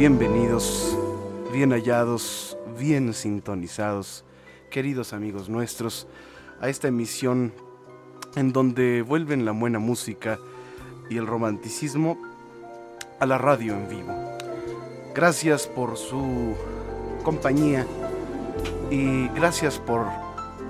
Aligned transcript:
Bienvenidos, 0.00 0.96
bien 1.52 1.72
hallados, 1.72 2.56
bien 2.78 3.12
sintonizados, 3.12 4.24
queridos 4.70 5.12
amigos 5.12 5.50
nuestros, 5.50 6.06
a 6.58 6.70
esta 6.70 6.88
emisión 6.88 7.52
en 8.34 8.50
donde 8.54 9.02
vuelven 9.02 9.44
la 9.44 9.52
buena 9.52 9.78
música 9.78 10.38
y 11.10 11.18
el 11.18 11.26
romanticismo 11.26 12.16
a 13.18 13.26
la 13.26 13.36
radio 13.36 13.74
en 13.74 13.90
vivo. 13.90 14.38
Gracias 15.14 15.66
por 15.66 15.98
su 15.98 16.54
compañía 17.22 17.86
y 18.90 19.28
gracias 19.28 19.78
por 19.78 20.06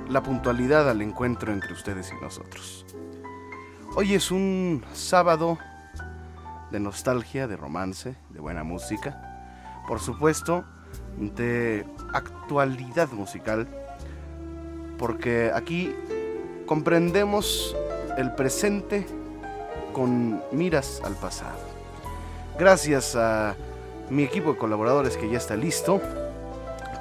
la 0.08 0.24
puntualidad 0.24 0.90
al 0.90 1.02
encuentro 1.02 1.52
entre 1.52 1.72
ustedes 1.72 2.10
y 2.10 2.20
nosotros. 2.20 2.84
Hoy 3.94 4.14
es 4.14 4.32
un 4.32 4.84
sábado 4.92 5.56
de 6.70 6.80
nostalgia, 6.80 7.46
de 7.46 7.56
romance, 7.56 8.16
de 8.30 8.40
buena 8.40 8.64
música, 8.64 9.82
por 9.86 10.00
supuesto, 10.00 10.64
de 11.18 11.84
actualidad 12.12 13.10
musical, 13.12 13.66
porque 14.98 15.50
aquí 15.54 15.94
comprendemos 16.66 17.76
el 18.16 18.32
presente 18.34 19.06
con 19.92 20.40
miras 20.52 21.00
al 21.04 21.14
pasado. 21.14 21.58
Gracias 22.58 23.16
a 23.16 23.56
mi 24.10 24.24
equipo 24.24 24.52
de 24.52 24.58
colaboradores 24.58 25.16
que 25.16 25.28
ya 25.30 25.38
está 25.38 25.56
listo 25.56 26.00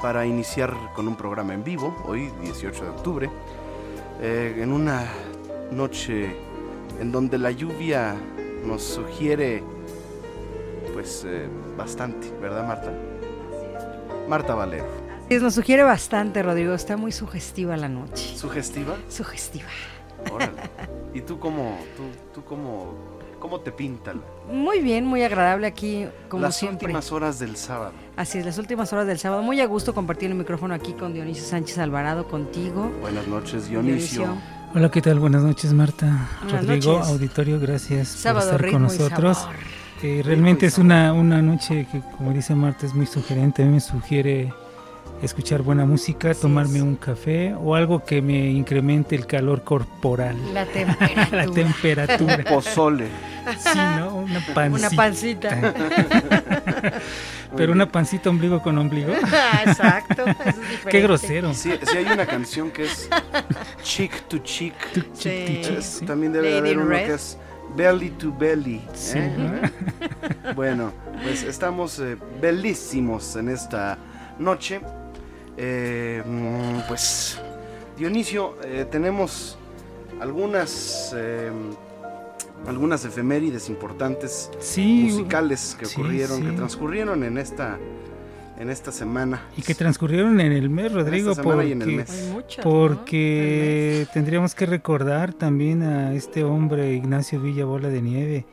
para 0.01 0.25
iniciar 0.25 0.73
con 0.95 1.07
un 1.07 1.15
programa 1.15 1.53
en 1.53 1.63
vivo, 1.63 1.95
hoy 2.05 2.31
18 2.41 2.83
de 2.83 2.89
octubre, 2.89 3.29
eh, 4.21 4.55
en 4.57 4.71
una 4.71 5.05
noche 5.71 6.35
en 6.99 7.11
donde 7.11 7.37
la 7.37 7.51
lluvia 7.51 8.15
nos 8.65 8.83
sugiere 8.83 9.63
pues 10.93 11.23
eh, 11.25 11.47
bastante, 11.77 12.31
¿verdad 12.41 12.67
Marta? 12.67 12.91
Marta 14.27 14.55
Valero. 14.55 14.85
Sí, 15.29 15.37
nos 15.37 15.53
sugiere 15.53 15.83
bastante, 15.83 16.41
Rodrigo. 16.41 16.73
Está 16.73 16.97
muy 16.97 17.11
sugestiva 17.11 17.77
la 17.77 17.87
noche. 17.89 18.35
¿Sugestiva? 18.35 18.95
Sugestiva. 19.09 19.67
Órale. 20.31 20.53
¿Y 21.13 21.21
tú 21.21 21.39
cómo, 21.39 21.77
tú, 21.95 22.03
tú 22.33 22.43
cómo, 22.43 22.93
cómo 23.39 23.59
te 23.61 23.71
pinta? 23.71 24.13
Muy 24.51 24.79
bien, 24.81 25.05
muy 25.05 25.23
agradable 25.23 25.67
aquí, 25.67 26.07
como 26.29 26.43
las 26.43 26.57
siempre. 26.57 26.87
últimas 26.87 27.11
horas 27.11 27.39
del 27.39 27.55
sábado? 27.55 27.93
Así 28.17 28.39
es, 28.39 28.45
las 28.45 28.57
últimas 28.57 28.91
horas 28.91 29.07
del 29.07 29.19
sábado. 29.19 29.41
Muy 29.43 29.61
a 29.61 29.65
gusto 29.67 29.93
compartir 29.93 30.29
el 30.31 30.35
micrófono 30.35 30.73
aquí 30.73 30.93
con 30.93 31.13
Dionisio 31.13 31.43
Sánchez 31.43 31.77
Alvarado, 31.77 32.27
contigo. 32.27 32.91
Buenas 33.01 33.27
noches, 33.27 33.69
Dionisio. 33.69 34.35
Hola, 34.75 34.89
¿qué 34.91 35.01
tal? 35.01 35.19
Buenas 35.19 35.41
noches, 35.43 35.73
Marta. 35.73 36.29
Buenas 36.43 36.65
Rodrigo, 36.65 36.93
noches. 36.93 37.09
auditorio, 37.11 37.59
gracias 37.59 38.07
Sábado, 38.09 38.51
por 38.51 38.55
estar 38.65 38.71
con 38.71 38.83
nosotros. 38.83 39.47
Eh, 40.03 40.21
realmente 40.23 40.67
es 40.67 40.77
una, 40.77 41.11
una 41.13 41.41
noche 41.41 41.87
que, 41.91 42.01
como 42.17 42.31
dice 42.33 42.53
Marta, 42.55 42.85
es 42.85 42.93
muy 42.93 43.05
sugerente. 43.05 43.63
A 43.63 43.65
mí 43.65 43.73
me 43.73 43.79
sugiere 43.79 44.53
escuchar 45.21 45.61
buena 45.61 45.85
música, 45.85 46.31
Así 46.31 46.41
tomarme 46.41 46.77
es. 46.77 46.83
un 46.83 46.95
café 46.95 47.53
o 47.53 47.75
algo 47.75 48.03
que 48.05 48.21
me 48.21 48.49
incremente 48.51 49.15
el 49.15 49.25
calor 49.25 49.63
corporal, 49.63 50.35
La 50.53 50.65
temperatura. 50.65 51.29
la 51.45 51.51
temperatura. 51.51 52.37
Pozole. 52.47 53.07
Sí, 53.57 53.79
¿no? 53.97 54.15
Una 54.17 54.39
pancita. 54.53 54.77
Una 54.77 54.89
pancita. 54.95 55.73
Pero 57.57 57.71
una 57.73 57.91
pancita 57.91 58.29
ombligo 58.29 58.61
con 58.61 58.77
ombligo. 58.77 59.11
Exacto. 59.65 60.23
eso 60.27 60.37
es 60.45 60.55
diferente. 60.55 60.89
Qué 60.89 61.01
grosero. 61.01 61.53
Sí, 61.53 61.73
sí 61.83 61.97
hay 61.97 62.05
una 62.05 62.25
canción 62.25 62.69
que 62.71 62.85
es 62.85 63.09
Chick 63.83 64.27
to 64.27 64.37
Sí. 64.45 64.71
Es- 65.23 65.85
sí. 65.85 66.05
También 66.05 66.31
debe 66.31 66.49
Lady 66.49 66.59
haber 66.59 66.77
uno 66.77 66.89
Red. 66.89 67.07
que 67.07 67.13
es 67.15 67.37
Belly 67.75 68.09
to 68.11 68.31
Belly. 68.37 68.81
Sí, 68.93 69.17
¿eh? 69.17 69.31
¿no? 69.37 70.53
Bueno, 70.53 70.91
pues 71.23 71.43
estamos 71.43 71.99
eh, 71.99 72.17
belísimos 72.39 73.35
en 73.35 73.49
esta 73.49 73.97
noche. 74.37 74.79
Eh, 75.61 76.23
mm, 76.25 76.87
pues 76.87 77.37
Dionisio, 77.97 78.55
eh, 78.63 78.87
tenemos 78.89 79.57
algunas 80.21 81.13
eh, 81.17 81.51
algunas 82.65 83.03
efemérides 83.03 83.67
importantes 83.67 84.49
Sí, 84.59 85.09
musicales 85.11 85.75
que 85.77 85.85
sí, 85.85 85.99
ocurrieron, 85.99 86.45
que 86.45 86.51
transcurrieron 86.53 87.23
en 87.25 87.37
esta 87.37 87.77
en 88.57 88.69
esta 88.69 88.93
semana. 88.93 89.41
y 89.57 89.61
que 89.61 89.75
transcurrieron 89.75 90.39
en 90.39 90.51
el 90.53 90.69
mes, 90.69 90.93
Rodrigo, 90.93 91.33
porque, 91.35 91.77
porque 92.63 94.07
tendríamos 94.13 94.55
que 94.55 94.65
recordar 94.65 95.33
también 95.33 95.83
a 95.83 96.13
este 96.13 96.43
hombre, 96.45 96.93
Ignacio 96.93 97.41
Villa 97.41 97.65
Bola 97.65 97.89
de 97.89 98.01
Nieve, 98.01 98.45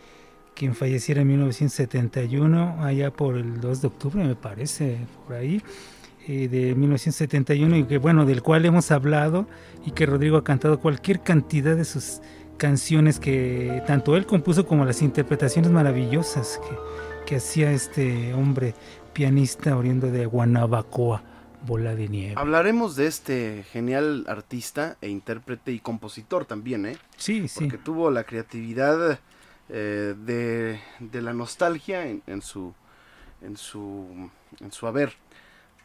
quien 0.55 0.75
falleciera 0.75 1.23
en 1.23 1.29
1971, 1.29 2.85
allá 2.85 3.11
por 3.13 3.37
el 3.37 3.61
2 3.61 3.81
de 3.83 3.87
octubre, 3.89 4.25
me 4.25 4.37
parece, 4.37 4.99
por 5.27 5.37
ahí, 5.37 5.61
eh, 6.29 6.49
de 6.49 6.75
1971, 6.75 7.77
y 7.77 7.85
que 7.85 7.99
bueno, 7.99 8.27
del 8.27 8.43
cual 8.43 8.65
hemos 8.65 8.91
hablado 8.91 9.47
y 9.85 9.93
que 9.93 10.07
Rodrigo 10.07 10.37
ha 10.37 10.45
cantado 10.45 10.81
cualquier 10.81 11.21
cantidad 11.21 11.77
de 11.77 11.85
sus 11.85 12.21
canciones 12.57 13.21
que 13.21 13.83
tanto 13.87 14.17
él 14.17 14.27
compuso 14.27 14.67
como 14.67 14.85
las 14.85 15.03
interpretaciones 15.03 15.71
maravillosas 15.71 16.61
que, 16.69 16.77
que 17.27 17.37
hacía 17.37 17.71
este 17.71 18.35
hombre 18.35 18.75
pianista 19.13 19.77
oriundo 19.77 20.11
de 20.11 20.27
Guanabacoa, 20.27 21.23
Bola 21.65 21.95
de 21.95 22.09
Nieve. 22.09 22.35
Hablaremos 22.37 22.97
de 22.97 23.07
este 23.07 23.65
genial 23.71 24.25
artista 24.29 24.97
e 25.01 25.09
intérprete 25.09 25.73
y 25.73 25.81
compositor 25.81 26.45
también, 26.45 26.87
¿eh? 26.87 26.97
Sí, 27.17 27.47
sí. 27.49 27.61
Porque 27.61 27.79
tuvo 27.79 28.11
la 28.11 28.25
creatividad 28.25 29.21
eh, 29.69 30.15
de, 30.19 30.81
de 30.99 31.23
la 31.23 31.33
nostalgia 31.33 32.07
en, 32.07 32.23
en 32.27 32.43
su 32.43 32.75
en 33.43 33.57
su 33.57 34.31
en 34.61 34.73
su 34.73 34.87
haber. 34.87 35.13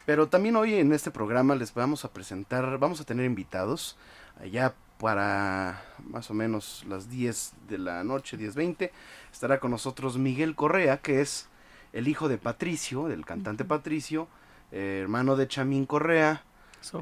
Pero 0.04 0.28
también 0.28 0.56
hoy 0.56 0.74
en 0.74 0.92
este 0.92 1.10
programa 1.10 1.54
les 1.54 1.74
vamos 1.74 2.04
a 2.04 2.12
presentar, 2.12 2.78
vamos 2.78 3.00
a 3.00 3.04
tener 3.04 3.24
invitados 3.24 3.96
allá 4.40 4.74
para 4.98 5.82
más 6.04 6.30
o 6.30 6.34
menos 6.34 6.84
las 6.88 7.10
10 7.10 7.52
de 7.68 7.78
la 7.78 8.04
noche, 8.04 8.38
10.20. 8.38 8.90
Estará 9.32 9.60
con 9.60 9.70
nosotros 9.70 10.18
Miguel 10.18 10.54
Correa, 10.54 10.98
que 10.98 11.20
es 11.20 11.48
el 11.92 12.08
hijo 12.08 12.28
de 12.28 12.38
Patricio, 12.38 13.08
del 13.08 13.24
cantante 13.24 13.64
Patricio, 13.64 14.28
eh, 14.72 15.00
hermano 15.02 15.36
de 15.36 15.48
Chamín 15.48 15.86
Correa, 15.86 16.42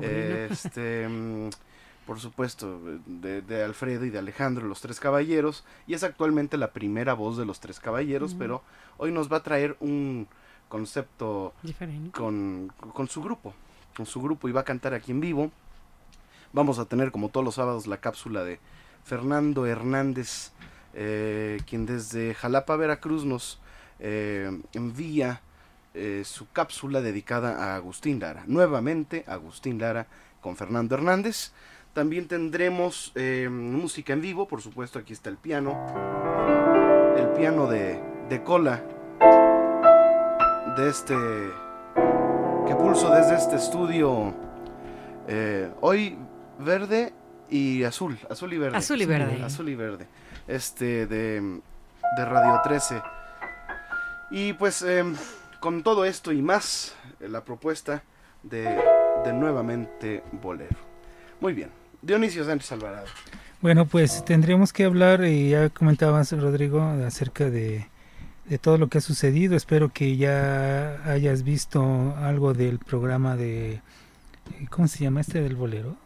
eh, 0.00 0.48
este, 0.50 1.08
mm, 1.08 1.50
por 2.06 2.20
supuesto, 2.20 2.80
de, 3.06 3.40
de 3.40 3.64
Alfredo 3.64 4.04
y 4.04 4.10
de 4.10 4.18
Alejandro, 4.18 4.66
los 4.66 4.80
tres 4.80 4.98
caballeros, 4.98 5.64
y 5.86 5.94
es 5.94 6.02
actualmente 6.02 6.56
la 6.56 6.72
primera 6.72 7.14
voz 7.14 7.38
de 7.38 7.46
los 7.46 7.60
tres 7.60 7.80
caballeros, 7.80 8.34
pero 8.34 8.62
hoy 8.98 9.12
nos 9.12 9.32
va 9.32 9.38
a 9.38 9.42
traer 9.42 9.76
un 9.80 10.26
concepto 10.70 11.52
Diferente. 11.62 12.18
con, 12.18 12.72
con 12.94 13.08
su 13.08 13.20
grupo, 13.20 13.52
con 13.94 14.06
su 14.06 14.22
grupo, 14.22 14.48
y 14.48 14.52
va 14.52 14.62
a 14.62 14.64
cantar 14.64 14.94
aquí 14.94 15.10
en 15.10 15.20
vivo. 15.20 15.50
Vamos 16.54 16.78
a 16.78 16.86
tener, 16.86 17.10
como 17.10 17.28
todos 17.28 17.44
los 17.44 17.56
sábados, 17.56 17.86
la 17.86 17.98
cápsula 17.98 18.42
de 18.42 18.58
Fernando 19.04 19.66
Hernández, 19.66 20.52
eh, 20.94 21.60
quien 21.66 21.84
desde 21.84 22.34
Jalapa, 22.34 22.76
Veracruz, 22.76 23.24
nos 23.24 23.60
eh, 23.98 24.50
envía 24.72 25.42
eh, 25.92 26.22
su 26.24 26.50
cápsula 26.50 27.02
dedicada 27.02 27.72
a 27.72 27.76
Agustín 27.76 28.20
Lara. 28.20 28.44
Nuevamente, 28.46 29.24
Agustín 29.26 29.78
Lara 29.78 30.06
con 30.40 30.56
Fernando 30.56 30.94
Hernández. 30.94 31.52
También 31.92 32.28
tendremos 32.28 33.12
música 33.50 34.12
en 34.12 34.20
vivo, 34.20 34.46
por 34.46 34.62
supuesto, 34.62 35.00
aquí 35.00 35.12
está 35.12 35.28
el 35.28 35.36
piano. 35.36 35.76
El 37.16 37.30
piano 37.30 37.66
de, 37.66 38.00
de 38.28 38.42
cola 38.44 38.84
de 40.76 40.88
este 40.88 41.14
que 42.66 42.74
pulso 42.76 43.10
desde 43.14 43.36
este 43.36 43.56
estudio 43.56 44.34
eh, 45.26 45.70
hoy 45.80 46.16
verde 46.58 47.12
y 47.48 47.82
azul, 47.82 48.18
azul 48.28 48.52
y 48.52 48.58
verde. 48.58 48.76
Azul 48.76 49.00
y 49.02 49.06
verde. 49.06 49.42
Azul 49.42 49.68
y 49.68 49.74
verde. 49.74 50.06
Este 50.46 51.06
de, 51.06 51.60
de 52.16 52.24
Radio 52.24 52.60
13. 52.62 53.02
Y 54.30 54.52
pues 54.52 54.82
em, 54.82 55.16
con 55.58 55.82
todo 55.82 56.04
esto 56.04 56.32
y 56.32 56.42
más, 56.42 56.94
eh, 57.20 57.28
la 57.28 57.44
propuesta 57.44 58.02
de, 58.42 58.62
de 59.24 59.32
nuevamente 59.32 60.22
Bolero. 60.32 60.76
Muy 61.40 61.52
bien. 61.52 61.70
Dionisio 62.02 62.44
Sánchez 62.44 62.72
Alvarado. 62.72 63.06
Bueno, 63.60 63.84
pues 63.84 64.24
tendríamos 64.24 64.72
que 64.72 64.84
hablar, 64.84 65.24
y 65.24 65.50
ya 65.50 65.68
comentabas, 65.68 66.32
Rodrigo, 66.32 66.80
acerca 66.80 67.50
de, 67.50 67.89
de 68.50 68.58
todo 68.58 68.76
lo 68.76 68.88
que 68.88 68.98
ha 68.98 69.00
sucedido. 69.00 69.56
Espero 69.56 69.88
que 69.90 70.16
ya 70.18 71.00
hayas 71.10 71.42
visto 71.44 72.14
algo 72.18 72.52
del 72.52 72.78
programa 72.78 73.36
de... 73.36 73.80
¿Cómo 74.68 74.88
se 74.88 75.04
llama 75.04 75.20
este 75.22 75.40
del 75.40 75.56
bolero? 75.56 75.96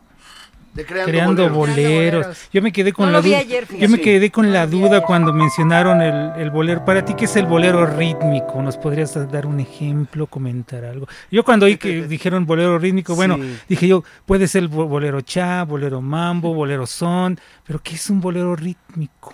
De 0.74 0.84
Creando, 0.84 1.10
Creando 1.10 1.42
Bolero. 1.50 1.54
boleros. 1.54 2.20
boleros. 2.26 2.48
Yo 2.52 2.60
me 2.60 2.72
quedé 2.72 2.92
con 2.92 3.06
No 3.06 3.12
la 3.12 3.20
duda. 3.22 3.38
ayer, 3.38 3.66
Yo 3.78 3.88
me 3.88 4.00
quedé 4.00 4.30
con 4.32 4.52
la 4.52 4.66
duda 4.66 5.02
cuando 5.02 5.32
mencionaron 5.32 6.02
el, 6.02 6.32
el 6.42 6.50
bolero. 6.50 6.84
Para 6.84 7.04
ti, 7.04 7.14
¿qué 7.14 7.26
es 7.26 7.36
el 7.36 7.46
bolero 7.46 7.86
rítmico? 7.86 8.60
¿Nos 8.60 8.76
podrías 8.76 9.14
dar 9.30 9.46
un 9.46 9.60
ejemplo, 9.60 10.26
comentar 10.26 10.84
algo? 10.84 11.06
Yo 11.30 11.44
cuando 11.44 11.66
oí 11.66 11.76
que 11.76 12.06
dijeron 12.08 12.44
bolero 12.44 12.76
rítmico, 12.78 13.14
bueno, 13.14 13.36
Sí. 13.36 13.56
dije 13.68 13.86
yo, 13.86 14.02
puede 14.26 14.48
ser 14.48 14.66
bo- 14.66 14.88
bolero 14.88 15.20
cha, 15.20 15.62
bolero 15.62 16.00
mambo, 16.02 16.52
bolero 16.54 16.86
son, 16.86 17.38
pero 17.64 17.80
¿qué 17.80 17.94
es 17.94 18.10
un 18.10 18.20
bolero 18.20 18.56
rítmico? 18.56 19.32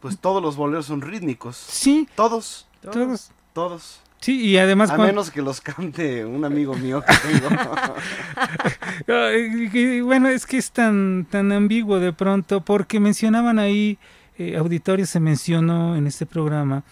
Pues 0.00 0.18
todos 0.18 0.42
los 0.42 0.56
boleros 0.56 0.86
son 0.86 1.00
rítmicos. 1.02 1.56
Sí, 1.56 2.08
Todos, 2.14 2.66
todos. 2.82 3.30
todos. 3.52 4.00
Sí, 4.20 4.40
y 4.40 4.58
además 4.58 4.90
A 4.90 4.96
menos 4.98 5.30
que 5.30 5.42
los 5.42 5.60
cante 5.60 6.24
un 6.24 6.44
amigo 6.44 6.74
mío 6.74 7.02
que 7.06 7.14
tengo. 7.28 7.48
Ay, 9.06 9.68
que, 9.70 10.02
bueno, 10.02 10.28
es 10.28 10.44
que 10.44 10.58
es 10.58 10.72
tan, 10.72 11.26
tan 11.30 11.52
ambiguo 11.52 12.00
de 12.00 12.12
pronto, 12.12 12.60
porque 12.60 12.98
mencionaban 12.98 13.58
ahí, 13.60 13.96
eh, 14.36 14.56
auditorio 14.56 15.06
se 15.06 15.20
mencionó 15.20 15.96
en 15.96 16.06
este 16.08 16.26
programa, 16.26 16.82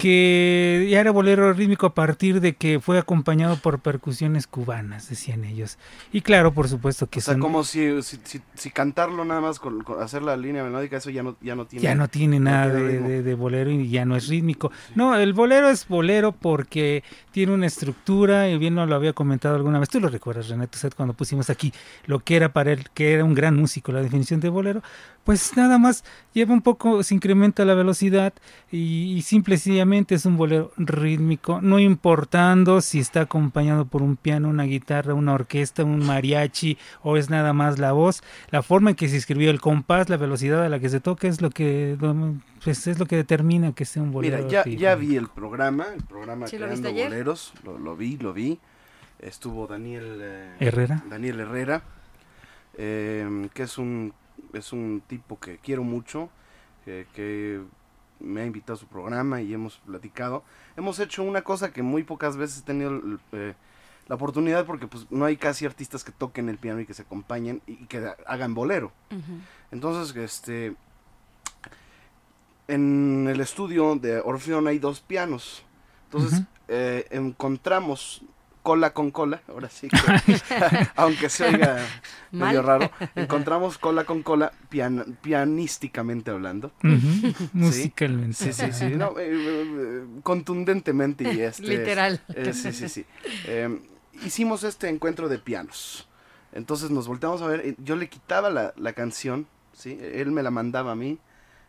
que 0.00 0.88
ya 0.90 1.00
era 1.00 1.10
bolero 1.10 1.52
rítmico 1.52 1.86
a 1.86 1.94
partir 1.94 2.40
de 2.40 2.54
que 2.54 2.80
fue 2.80 2.98
acompañado 2.98 3.56
por 3.56 3.78
percusiones 3.80 4.46
cubanas, 4.46 5.08
decían 5.08 5.44
ellos. 5.44 5.78
Y 6.12 6.22
claro, 6.22 6.52
por 6.52 6.68
supuesto 6.68 7.06
que 7.08 7.18
o 7.20 7.22
sea, 7.22 7.34
son- 7.34 7.40
como 7.40 7.62
si, 7.64 8.02
si, 8.02 8.18
si- 8.24 8.40
si 8.54 8.70
cantarlo 8.70 9.24
nada 9.24 9.40
más 9.40 9.58
con, 9.58 9.82
con 9.82 10.02
hacer 10.02 10.22
la 10.22 10.36
línea 10.36 10.64
melódica, 10.64 10.96
eso 10.96 11.10
ya 11.10 11.22
no, 11.22 11.36
ya 11.40 11.54
no 11.54 11.66
tiene. 11.66 11.82
ya 11.82 11.94
no 11.94 12.08
tiene 12.08 12.40
nada 12.40 12.74
tiene 12.74 12.88
de, 12.88 13.00
de- 13.00 13.22
de 13.22 13.34
bolero 13.34 13.70
y 13.70 13.88
ya 13.90 14.04
no 14.04 14.16
es 14.16 14.28
rítmico. 14.28 14.70
No, 14.94 15.14
el 15.16 15.32
bolero 15.32 15.68
es 15.70 15.86
bolero 15.86 16.32
porque 16.32 17.04
tiene 17.32 17.52
una 17.52 17.66
estructura 17.66 18.48
y 18.48 18.58
bien 18.58 18.74
nos 18.74 18.88
lo 18.88 18.94
había 18.96 19.12
comentado 19.12 19.54
alguna 19.56 19.78
vez. 19.78 19.88
Tú 19.88 20.00
lo 20.00 20.08
recuerdas, 20.08 20.48
René 20.48 20.66
Tuset, 20.66 20.94
cuando 20.94 21.14
pusimos 21.14 21.50
aquí 21.50 21.72
lo 22.06 22.20
que 22.20 22.36
era 22.36 22.52
para 22.52 22.72
él, 22.72 22.86
que 22.94 23.12
era 23.12 23.24
un 23.24 23.34
gran 23.34 23.56
músico, 23.56 23.92
la 23.92 24.02
definición 24.02 24.40
de 24.40 24.48
bolero. 24.48 24.82
Pues 25.24 25.54
nada 25.56 25.78
más 25.78 26.02
lleva 26.32 26.54
un 26.54 26.62
poco, 26.62 27.02
se 27.02 27.14
incrementa 27.14 27.64
la 27.66 27.74
velocidad 27.74 28.32
y, 28.72 29.12
y 29.14 29.22
simple 29.22 29.50
y 29.50 29.58
es 29.92 30.24
un 30.24 30.36
bolero 30.36 30.72
rítmico, 30.76 31.60
no 31.60 31.78
importando 31.78 32.80
si 32.80 33.00
está 33.00 33.22
acompañado 33.22 33.84
por 33.84 34.02
un 34.02 34.16
piano, 34.16 34.48
una 34.48 34.64
guitarra, 34.64 35.14
una 35.14 35.34
orquesta, 35.34 35.84
un 35.84 36.04
mariachi 36.04 36.78
o 37.02 37.16
es 37.16 37.28
nada 37.28 37.52
más 37.52 37.78
la 37.78 37.92
voz. 37.92 38.22
La 38.50 38.62
forma 38.62 38.90
en 38.90 38.96
que 38.96 39.08
se 39.08 39.16
escribió 39.16 39.50
el 39.50 39.60
compás, 39.60 40.08
la 40.08 40.16
velocidad 40.16 40.64
a 40.64 40.68
la 40.68 40.78
que 40.78 40.88
se 40.88 41.00
toca 41.00 41.28
es 41.28 41.40
lo 41.40 41.50
que 41.50 41.96
pues 42.64 42.86
es 42.86 42.98
lo 42.98 43.06
que 43.06 43.16
determina 43.16 43.72
que 43.72 43.84
sea 43.84 44.02
un 44.02 44.12
bolero. 44.12 44.44
Mira, 44.46 44.64
ya, 44.64 44.94
vi 44.94 45.16
el 45.16 45.28
programa, 45.28 45.86
el 45.94 46.04
programa 46.04 46.46
Sí, 46.46 46.56
¿lo 46.56 46.66
Creando 46.66 46.88
ayer? 46.88 47.08
Boleros, 47.08 47.52
lo, 47.64 47.78
lo 47.78 47.96
vi, 47.96 48.16
lo 48.16 48.32
vi. 48.32 48.58
Estuvo 49.18 49.66
Daniel 49.66 50.18
eh, 50.20 50.56
Herrera. 50.60 51.02
Daniel 51.08 51.40
Herrera, 51.40 51.82
eh, 52.78 53.48
que 53.52 53.64
es 53.64 53.76
un, 53.76 54.14
es 54.52 54.72
un 54.72 55.02
tipo 55.06 55.38
que 55.38 55.58
quiero 55.58 55.82
mucho, 55.84 56.30
que 56.84 57.60
me 58.20 58.42
ha 58.42 58.46
invitado 58.46 58.74
a 58.74 58.76
su 58.76 58.86
programa 58.86 59.42
y 59.42 59.52
hemos 59.52 59.78
platicado. 59.78 60.44
Hemos 60.76 60.98
hecho 60.98 61.22
una 61.22 61.42
cosa 61.42 61.72
que 61.72 61.82
muy 61.82 62.04
pocas 62.04 62.36
veces 62.36 62.60
he 62.60 62.62
tenido 62.62 63.00
eh, 63.32 63.54
la 64.08 64.14
oportunidad 64.14 64.66
porque 64.66 64.86
pues 64.86 65.06
no 65.10 65.24
hay 65.24 65.36
casi 65.36 65.66
artistas 65.66 66.04
que 66.04 66.12
toquen 66.12 66.48
el 66.48 66.58
piano 66.58 66.80
y 66.80 66.86
que 66.86 66.94
se 66.94 67.02
acompañen 67.02 67.62
y, 67.66 67.72
y 67.72 67.86
que 67.86 68.12
hagan 68.26 68.54
bolero. 68.54 68.92
Entonces, 69.70 70.14
este, 70.16 70.74
en 72.68 73.26
el 73.28 73.40
estudio 73.40 73.96
de 73.96 74.20
Orfeón 74.20 74.68
hay 74.68 74.78
dos 74.78 75.00
pianos. 75.00 75.64
Entonces, 76.04 76.42
eh, 76.68 77.06
encontramos 77.10 78.22
cola 78.62 78.92
con 78.92 79.10
cola, 79.10 79.42
ahora 79.48 79.68
sí 79.70 79.88
que, 79.88 79.96
aunque 80.96 81.28
se 81.28 81.44
oiga 81.44 81.86
medio 82.32 82.62
raro, 82.62 82.90
encontramos 83.16 83.78
cola 83.78 84.04
con 84.04 84.22
cola 84.22 84.52
pian- 84.70 85.16
pianísticamente 85.20 86.30
hablando. 86.30 86.72
Ujú, 86.82 87.48
Musicalmente. 87.54 88.34
Sí, 88.34 88.52
sí, 88.52 88.72
sí, 88.72 88.94
no, 88.96 89.18
eh, 89.18 89.30
eh, 89.32 90.04
contundentemente 90.22 91.24
y 91.24 91.40
este, 91.40 91.62
Literal. 91.68 92.20
eh, 92.34 92.52
sí, 92.52 92.72
sí, 92.72 92.88
sí. 92.88 93.04
Eh, 93.44 93.80
hicimos 94.24 94.64
este 94.64 94.88
encuentro 94.88 95.28
de 95.28 95.38
pianos. 95.38 96.08
Entonces 96.52 96.90
nos 96.90 97.06
volteamos 97.06 97.42
a 97.42 97.46
ver. 97.46 97.60
eh, 97.60 97.74
Yo 97.78 97.96
le 97.96 98.08
quitaba 98.08 98.50
la, 98.50 98.72
la 98.76 98.92
canción, 98.92 99.46
¿sí? 99.72 99.98
Él 100.00 100.30
me 100.32 100.42
la 100.42 100.50
mandaba 100.50 100.92
a 100.92 100.96
mí 100.96 101.18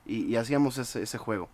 y, 0.06 0.26
y 0.26 0.36
hacíamos 0.36 0.78
ese, 0.78 1.04
ese 1.04 1.18
juego. 1.18 1.50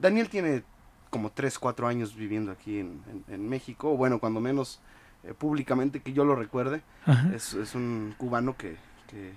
Daniel 0.00 0.28
tiene 0.28 0.62
como 1.10 1.30
3, 1.30 1.58
4 1.58 1.86
años 1.88 2.14
viviendo 2.14 2.52
aquí 2.52 2.78
en, 2.78 3.02
en- 3.10 3.34
en 3.34 3.48
México, 3.48 3.92
o 3.92 3.96
bueno, 3.96 4.18
cuando 4.20 4.40
menos 4.40 4.80
eh, 5.24 5.34
públicamente 5.34 6.00
que 6.00 6.12
yo 6.12 6.24
lo 6.24 6.34
recuerde. 6.36 6.82
Es, 7.34 7.52
es 7.54 7.74
un 7.74 8.14
cubano 8.16 8.56
que, 8.56 8.76
que 9.08 9.32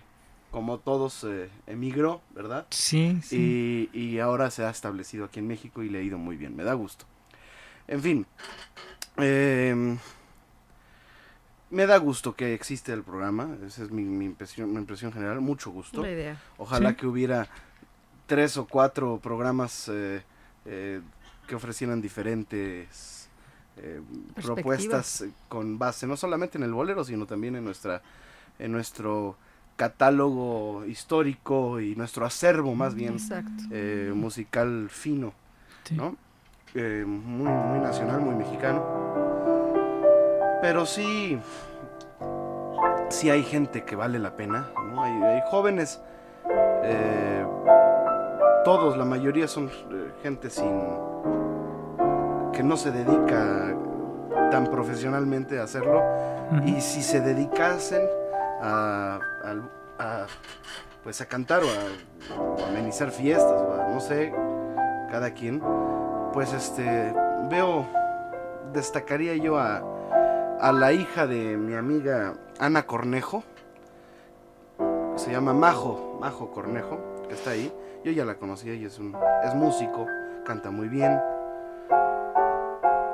como 0.51 0.77
todos 0.77 1.23
eh, 1.23 1.49
emigró, 1.67 2.21
¿verdad? 2.35 2.67
Sí, 2.69 3.19
sí. 3.23 3.89
Y, 3.93 3.99
y 3.99 4.19
ahora 4.19 4.51
se 4.51 4.63
ha 4.63 4.69
establecido 4.69 5.25
aquí 5.25 5.39
en 5.39 5.47
México 5.47 5.81
y 5.83 5.89
le 5.89 5.99
ha 5.99 6.01
ido 6.03 6.17
muy 6.19 6.37
bien, 6.37 6.55
me 6.55 6.63
da 6.63 6.73
gusto. 6.73 7.05
En 7.87 8.01
fin, 8.01 8.25
em, 9.17 9.97
me 11.69 11.85
da 11.87 11.97
gusto 11.97 12.35
que 12.35 12.53
existe 12.53 12.93
el 12.93 13.03
programa, 13.03 13.57
esa 13.65 13.83
es 13.83 13.89
mi, 13.91 14.03
mi 14.03 14.25
impresión, 14.25 14.71
mi 14.71 14.77
impresión 14.77 15.11
general, 15.11 15.41
mucho 15.41 15.71
gusto. 15.71 16.05
Idea. 16.07 16.39
Ojalá 16.57 16.91
Sí. 16.91 16.95
que 16.97 17.07
hubiera 17.07 17.47
tres 18.27 18.57
o 18.57 18.67
cuatro 18.67 19.19
programas 19.21 19.89
eh, 19.91 20.21
eh, 20.65 21.01
que 21.47 21.55
ofrecieran 21.55 22.01
diferentes 22.01 23.29
eh, 23.77 24.01
propuestas 24.41 25.21
eh, 25.21 25.31
con 25.50 25.77
base 25.79 26.05
no 26.07 26.15
solamente 26.17 26.57
en 26.57 26.63
el 26.63 26.73
bolero, 26.73 27.03
sino 27.03 27.25
también 27.25 27.55
en 27.55 27.65
nuestra 27.65 28.01
en 28.59 28.71
nuestro 28.71 29.35
catálogo 29.75 30.85
histórico 30.85 31.79
y 31.79 31.95
nuestro 31.95 32.25
acervo 32.25 32.75
más 32.75 32.93
bien 32.93 33.13
Exacto. 33.13 33.63
eh, 33.71 34.12
musical 34.13 34.89
fino, 34.89 35.33
sí. 35.83 35.95
¿no? 35.95 36.15
Eh, 36.75 37.03
muy, 37.05 37.51
muy 37.51 37.79
nacional, 37.79 38.21
muy 38.21 38.35
mexicano. 38.35 38.83
Pero 40.62 40.85
sí, 40.85 41.38
sí 43.09 43.29
hay 43.29 43.43
gente 43.43 43.83
que 43.83 43.95
vale 43.95 44.17
la 44.17 44.35
pena, 44.35 44.71
¿no? 44.91 45.03
Hay, 45.03 45.12
hay 45.12 45.41
jóvenes, 45.50 46.00
eh, 46.83 47.45
todos, 48.65 48.97
la 48.97 49.05
mayoría 49.05 49.47
son 49.47 49.67
eh, 49.67 50.12
gente 50.23 50.50
sin 50.50 50.81
que 52.53 52.63
no 52.63 52.77
se 52.77 52.91
dedica 52.91 53.75
tan 54.51 54.67
profesionalmente 54.67 55.59
a 55.59 55.63
hacerlo 55.63 56.03
y 56.65 56.81
si 56.81 57.01
se 57.01 57.21
dedicasen 57.21 58.01
a, 58.61 59.19
pues 61.03 61.21
a 61.21 61.25
cantar 61.25 61.61
o 61.63 61.67
a, 61.67 62.39
o 62.39 62.63
a 62.63 62.69
amenizar 62.69 63.11
fiestas 63.11 63.61
o 63.61 63.73
a, 63.73 63.89
no 63.89 63.99
sé 63.99 64.33
cada 65.09 65.31
quien 65.31 65.61
pues 66.33 66.53
este 66.53 67.13
veo 67.49 67.85
destacaría 68.73 69.35
yo 69.35 69.57
a, 69.57 69.83
a 70.59 70.71
la 70.71 70.93
hija 70.93 71.27
de 71.27 71.57
mi 71.57 71.75
amiga 71.75 72.33
Ana 72.59 72.85
Cornejo. 72.85 73.43
Se 75.15 75.31
llama 75.31 75.53
Majo 75.53 76.17
Majo 76.19 76.51
Cornejo 76.51 76.99
que 77.27 77.35
está 77.35 77.51
ahí. 77.51 77.71
Yo 78.03 78.11
ya 78.11 78.25
la 78.25 78.35
conocía 78.35 78.73
y 78.73 78.85
es 78.85 78.97
un 78.97 79.15
es 79.43 79.53
músico 79.53 80.07
canta 80.43 80.71
muy 80.71 80.88
bien 80.88 81.19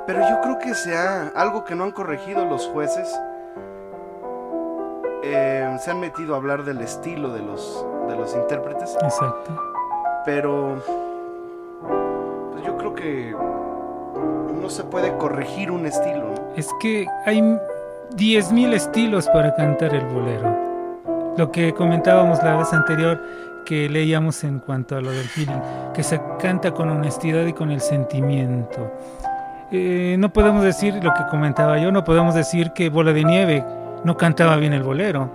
pero 0.06 0.20
yo 0.28 0.40
creo 0.40 0.58
que 0.58 0.74
sea 0.74 1.32
algo 1.36 1.64
que 1.64 1.74
no 1.74 1.84
han 1.84 1.92
corregido 1.92 2.44
los 2.44 2.66
jueces 2.68 3.08
eh, 5.22 5.76
se 5.80 5.90
han 5.90 6.00
metido 6.00 6.34
a 6.34 6.38
hablar 6.38 6.64
del 6.64 6.80
estilo 6.80 7.32
de 7.32 7.40
los, 7.42 7.84
de 8.08 8.16
los 8.16 8.34
intérpretes, 8.34 8.96
Exacto. 9.02 9.50
pero 10.24 10.82
pues 12.52 12.64
yo 12.64 12.76
creo 12.78 12.94
que 12.94 13.36
no 14.60 14.70
se 14.70 14.82
puede 14.84 15.16
corregir 15.18 15.70
un 15.70 15.86
estilo. 15.86 16.30
¿no? 16.30 16.54
Es 16.56 16.68
que 16.80 17.06
hay 17.26 17.40
10.000 17.40 18.72
estilos 18.72 19.28
para 19.28 19.54
cantar 19.54 19.94
el 19.94 20.06
bolero. 20.06 20.56
Lo 21.36 21.52
que 21.52 21.72
comentábamos 21.74 22.42
la 22.42 22.56
vez 22.56 22.72
anterior 22.72 23.22
que 23.70 23.88
leíamos 23.88 24.42
en 24.42 24.58
cuanto 24.58 24.96
a 24.96 25.00
lo 25.00 25.12
del 25.12 25.28
feeling, 25.28 25.60
que 25.94 26.02
se 26.02 26.20
canta 26.40 26.72
con 26.72 26.90
honestidad 26.90 27.46
y 27.46 27.52
con 27.52 27.70
el 27.70 27.80
sentimiento. 27.80 28.90
Eh, 29.70 30.16
no 30.18 30.32
podemos 30.32 30.64
decir 30.64 30.94
lo 30.94 31.14
que 31.14 31.24
comentaba 31.30 31.78
yo, 31.78 31.92
no 31.92 32.02
podemos 32.02 32.34
decir 32.34 32.72
que 32.72 32.88
Bola 32.88 33.12
de 33.12 33.22
Nieve 33.22 33.64
no 34.02 34.16
cantaba 34.16 34.56
bien 34.56 34.72
el 34.72 34.82
bolero. 34.82 35.30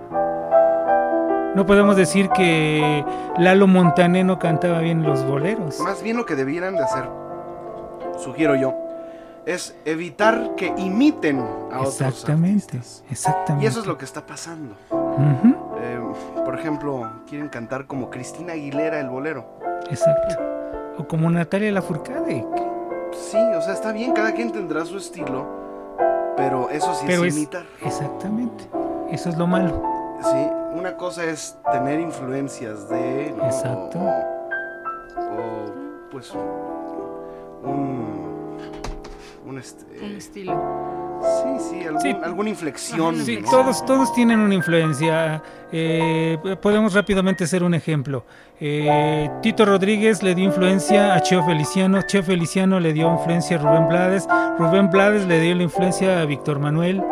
No 1.55 1.65
podemos 1.65 1.95
decir 1.95 2.27
que 2.35 3.05
Lalo 3.37 3.67
Montané 3.67 4.25
no 4.25 4.37
cantaba 4.37 4.79
bien 4.79 5.01
los 5.03 5.23
boleros. 5.23 5.79
Más 5.79 6.03
bien 6.03 6.17
lo 6.17 6.25
que 6.25 6.35
debieran 6.35 6.75
de 6.75 6.83
hacer, 6.83 7.05
sugiero 8.21 8.57
yo, 8.57 8.75
es 9.45 9.77
evitar 9.85 10.55
que 10.57 10.73
imiten 10.77 11.39
a 11.39 11.79
otros 11.79 12.01
Exactamente, 12.01 12.75
artistas. 12.79 13.03
exactamente. 13.09 13.63
Y 13.63 13.67
eso 13.69 13.79
es 13.79 13.85
lo 13.85 13.97
que 13.97 14.03
está 14.03 14.25
pasando. 14.25 14.75
Eh, 14.91 15.54
por 16.45 16.57
ejemplo, 16.57 17.11
quieren 17.27 17.49
cantar 17.49 17.87
como 17.87 18.09
Cristina 18.09 18.53
Aguilera 18.53 18.99
el 18.99 19.09
bolero. 19.09 19.45
exacto. 19.89 20.35
O 20.97 21.05
como 21.07 21.29
Natalia 21.29 21.71
Lafourcade. 21.73 22.45
Sí, 23.11 23.37
o 23.57 23.61
sea, 23.61 23.73
está 23.73 23.91
bien, 23.91 24.13
cada 24.13 24.33
quien 24.33 24.51
tendrá 24.51 24.85
su 24.85 24.97
estilo, 24.97 25.45
pero 26.37 26.69
eso 26.69 26.93
sí 26.95 27.03
Pero 27.07 27.23
es 27.25 27.33
es- 27.33 27.37
imitar. 27.37 27.65
Exactamente. 27.83 28.63
Eso 29.11 29.29
es 29.29 29.37
lo 29.37 29.45
malo. 29.47 29.81
Sí, 30.23 30.47
una 30.73 30.95
cosa 30.95 31.25
es 31.25 31.57
tener 31.71 31.99
influencias 31.99 32.87
de... 32.89 33.33
¿no? 33.37 33.45
Exacto. 33.45 33.99
O, 33.99 35.19
o, 35.19 36.09
pues 36.11 36.31
un... 37.63 38.57
Un 39.45 39.57
este... 39.59 39.85
Un 40.05 40.15
estilo. 40.15 40.53
Sí, 41.21 41.69
sí, 41.69 41.83
algún- 41.85 42.01
Sí. 42.01 42.15
alguna 42.23 42.49
inflexión. 42.49 43.15
Sí, 43.17 43.39
¿no? 43.41 43.49
todos, 43.49 43.85
todos 43.85 44.13
tienen 44.13 44.39
una 44.39 44.53
influencia. 44.55 45.41
Eh, 45.71 46.37
podemos 46.61 46.93
rápidamente 46.93 47.43
hacer 47.45 47.63
un 47.63 47.73
ejemplo. 47.73 48.25
Eh, 48.59 49.29
Tito 49.41 49.65
Rodríguez 49.65 50.23
le 50.23 50.35
dio 50.35 50.45
influencia 50.45 51.13
a 51.15 51.21
Cheo 51.21 51.43
Feliciano, 51.45 52.01
Cheo 52.07 52.23
Feliciano 52.23 52.79
le 52.79 52.93
dio 52.93 53.11
influencia 53.11 53.57
a 53.57 53.59
Rubén 53.61 53.87
Blades, 53.89 54.27
Rubén 54.57 54.89
Blades 54.89 55.25
le 55.25 55.39
dio 55.39 55.55
la 55.55 55.63
influencia 55.63 56.21
a 56.21 56.25
Víctor 56.25 56.59
Manuel. 56.59 57.03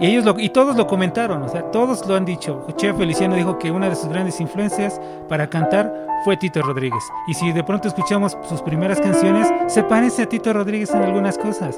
Y 0.00 0.06
ellos 0.06 0.24
lo, 0.24 0.40
y 0.40 0.48
todos 0.48 0.76
lo 0.76 0.86
comentaron, 0.86 1.42
o 1.42 1.48
sea, 1.50 1.62
todos 1.70 2.06
lo 2.08 2.16
han 2.16 2.24
dicho. 2.24 2.66
Cheo 2.76 2.94
Feliciano 2.96 3.36
dijo 3.36 3.58
que 3.58 3.70
una 3.70 3.88
de 3.90 3.94
sus 3.94 4.08
grandes 4.08 4.40
influencias 4.40 4.98
para 5.28 5.48
cantar 5.50 5.92
fue 6.24 6.38
Tito 6.38 6.62
Rodríguez. 6.62 7.04
Y 7.28 7.34
si 7.34 7.52
de 7.52 7.62
pronto 7.62 7.86
escuchamos 7.88 8.36
sus 8.48 8.62
primeras 8.62 8.98
canciones, 8.98 9.46
se 9.66 9.82
parece 9.82 10.22
a 10.22 10.26
Tito 10.26 10.54
Rodríguez 10.54 10.90
en 10.94 11.02
algunas 11.02 11.36
cosas. 11.36 11.76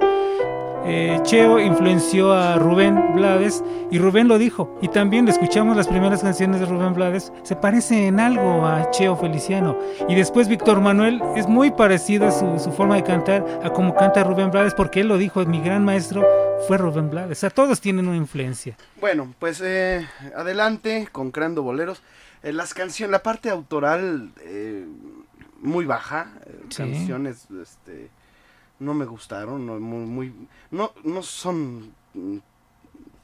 Eh, 0.85 1.21
Cheo 1.23 1.61
influenció 1.61 2.33
a 2.33 2.57
Rubén 2.57 3.15
Blades 3.15 3.63
y 3.91 3.99
Rubén 3.99 4.27
lo 4.29 4.39
dijo. 4.39 4.77
Y 4.83 4.89
también 4.89 5.29
escuchamos 5.29 5.77
las 5.77 5.87
primeras 5.87 6.23
canciones 6.23 6.61
de 6.61 6.67
Rubén 6.67 6.95
Blades, 6.95 7.33
se 7.45 7.55
parece 7.57 8.07
en 8.09 8.19
algo 8.19 8.67
a 8.67 8.91
Cheo 8.91 9.17
Feliciano. 9.17 9.79
Y 10.09 10.15
después 10.15 10.49
Víctor 10.49 10.81
Manuel 10.81 11.23
es 11.37 11.47
muy 11.47 11.71
parecido 11.71 12.27
a 12.27 12.33
su, 12.33 12.59
su 12.59 12.73
forma 12.73 12.97
de 12.97 13.05
cantar 13.05 13.45
a 13.63 13.71
como 13.71 13.95
canta 13.95 14.25
Rubén 14.25 14.51
Blades, 14.51 14.75
porque 14.75 15.01
él 15.01 15.09
lo 15.09 15.19
dijo, 15.19 15.45
mi 15.47 15.61
gran 15.61 15.85
maestro 15.85 16.27
fue 16.67 16.79
Rubén 16.79 17.11
Blades. 17.11 17.39
O 17.39 17.41
sea, 17.41 17.51
todos 17.51 17.81
tienen 17.81 18.09
una 18.09 18.17
influencia. 18.17 18.77
Bueno, 19.01 19.33
pues 19.39 19.61
eh, 19.65 20.07
adelante 20.37 21.09
con 21.13 21.31
Creando 21.31 21.63
Boleros. 21.63 22.03
Eh, 22.43 22.53
las 22.53 22.75
canciones, 22.75 23.13
la 23.13 23.23
parte 23.23 23.51
autoral 23.51 24.31
eh, 24.41 24.85
muy 25.61 25.85
baja, 25.87 26.33
eh, 26.47 26.59
Sí. 26.71 26.77
canciones 26.79 27.47
este, 27.63 28.11
no 28.83 28.95
me 28.95 29.05
gustaron, 29.05 29.65
no, 29.67 29.79
muy, 29.81 30.07
muy- 30.07 30.49
no, 30.71 30.93
no 31.05 31.23
son, 31.23 31.93
mm, 32.15 32.39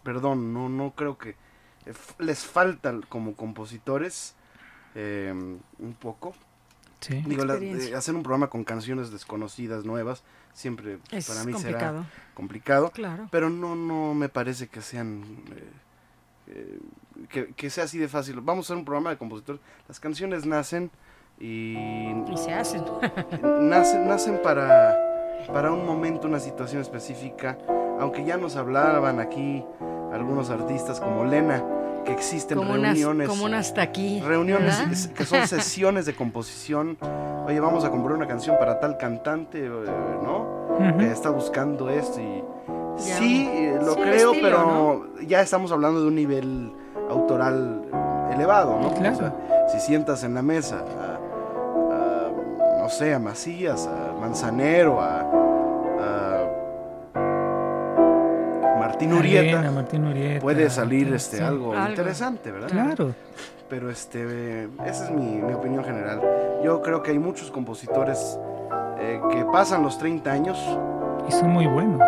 perdón, 0.03 0.53
no, 0.55 0.69
no 0.69 0.93
creo 0.97 1.19
que 1.19 1.37
les 2.19 2.45
falta 2.45 2.95
como 3.09 3.35
compositores 3.35 4.35
eh, 4.95 5.33
un 5.79 5.93
poco. 5.95 6.35
Sí. 7.01 7.23
Digo, 7.27 7.45
la- 7.45 7.55
Experiencia. 7.55 7.91
eh, 7.91 7.95
hacer 7.97 8.15
un 8.15 8.23
programa 8.23 8.49
con 8.49 8.65
canciones 8.65 9.11
desconocidas, 9.11 9.85
nuevas, 9.85 10.23
siempre 10.53 10.99
Es 11.13 11.29
para 11.29 11.45
mí 11.45 11.53
será 11.53 11.79
complicado. 11.79 12.07
complicado 12.35 12.91
Claro. 12.91 13.29
pero 13.31 13.49
no 13.51 13.77
no 13.77 14.15
me 14.15 14.29
parece 14.29 14.67
que 14.67 14.81
sean 14.83 15.23
eh, 15.55 15.71
eh, 16.49 16.79
que, 17.29 17.53
que 17.55 17.71
sea 17.71 17.85
así 17.85 17.99
de 17.99 18.09
fácil 18.09 18.41
vamos 18.41 18.65
a 18.65 18.73
hacer 18.73 18.77
un 18.79 18.85
programa 18.85 19.11
de 19.11 19.19
compositores 19.19 19.61
las 19.87 20.01
canciones 20.01 20.47
nacen 20.47 20.91
y 21.39 21.77
Y 21.77 22.37
se 22.37 22.53
hacen. 22.53 22.83
nacen 23.71 24.09
nacen 24.09 24.41
para 24.43 24.97
para 25.47 25.73
un 25.73 25.87
momento 25.87 26.27
una 26.27 26.41
situación 26.41 26.83
específica 26.83 27.57
aunque 28.01 28.25
ya 28.25 28.37
nos 28.37 28.57
hablaban 28.57 29.19
aquí 29.21 29.65
algunos 30.13 30.51
artistas 30.51 31.01
como 31.01 31.25
Lena 31.25 31.65
que 32.05 32.13
existen 32.13 32.57
como, 32.59 32.73
unas, 32.75 32.93
reuniones 32.97 33.29
como 33.29 33.45
un 33.45 33.55
hasta 33.55 33.83
aquí. 33.83 34.21
reuniones 34.25 35.09
que 35.09 35.25
son 35.25 35.47
sesiones 35.49 36.07
de 36.07 36.15
composición 36.15 36.97
oye 37.47 37.61
vamos 37.61 37.85
a 37.85 37.91
comprar 37.91 38.17
una 38.17 38.27
canción 38.27 38.57
para 38.59 38.79
tal 38.81 38.97
cantante 38.99 39.67
eh, 39.67 39.71
no 40.23 40.97
que 40.99 41.11
está 41.11 41.31
buscando 41.31 41.89
esto 41.91 42.21
y 42.21 42.43
Ya. 42.99 43.17
sí 43.19 43.49
eh, 43.53 43.79
lo 43.81 43.95
Sí, 43.95 44.01
creo 44.01 44.33
estilo, 44.33 44.49
pero 44.49 45.07
ya 45.27 45.41
estamos 45.41 45.71
hablando 45.73 46.01
de 46.03 46.09
un 46.09 46.15
nivel 46.15 46.73
autoral 47.11 47.83
elevado 48.33 48.79
no 48.81 48.93
Claro. 48.95 49.15
O 49.17 49.19
sea, 49.19 49.35
si 49.69 49.81
sientas 49.81 50.25
en 50.25 50.35
la 50.35 50.43
mesa 50.43 50.85
no 52.89 52.95
sé 52.95 53.13
a 53.13 53.19
Macías 53.19 53.87
a 53.87 54.15
Manzanero 54.19 54.99
a, 54.99 55.21
a 57.21 58.79
Martín 58.81 59.13
Urieta 59.13 59.59
Arena, 59.59 59.71
Martín 59.71 60.07
Urieta, 60.07 60.41
puede 60.41 60.71
salir 60.71 61.13
este 61.13 61.43
algo, 61.43 61.75
Algo. 61.75 61.91
interesante 61.91 62.51
verdad 62.51 62.69
Claro. 62.71 63.15
pero 63.69 63.91
este 63.91 64.71
esa 64.87 65.05
es 65.05 65.11
mi, 65.11 65.37
mi 65.37 65.53
opinión 65.53 65.85
general 65.85 66.23
yo 66.65 66.81
creo 66.81 67.03
que 67.03 67.11
hay 67.11 67.19
muchos 67.19 67.51
compositores 67.51 68.39
eh, 68.99 69.21
que 69.33 69.45
pasan 69.45 69.83
los 69.83 69.99
30 69.99 70.31
años 70.33 70.59
Y 71.29 71.33
son 71.33 71.51
muy 71.51 71.67
buenos. 71.67 72.01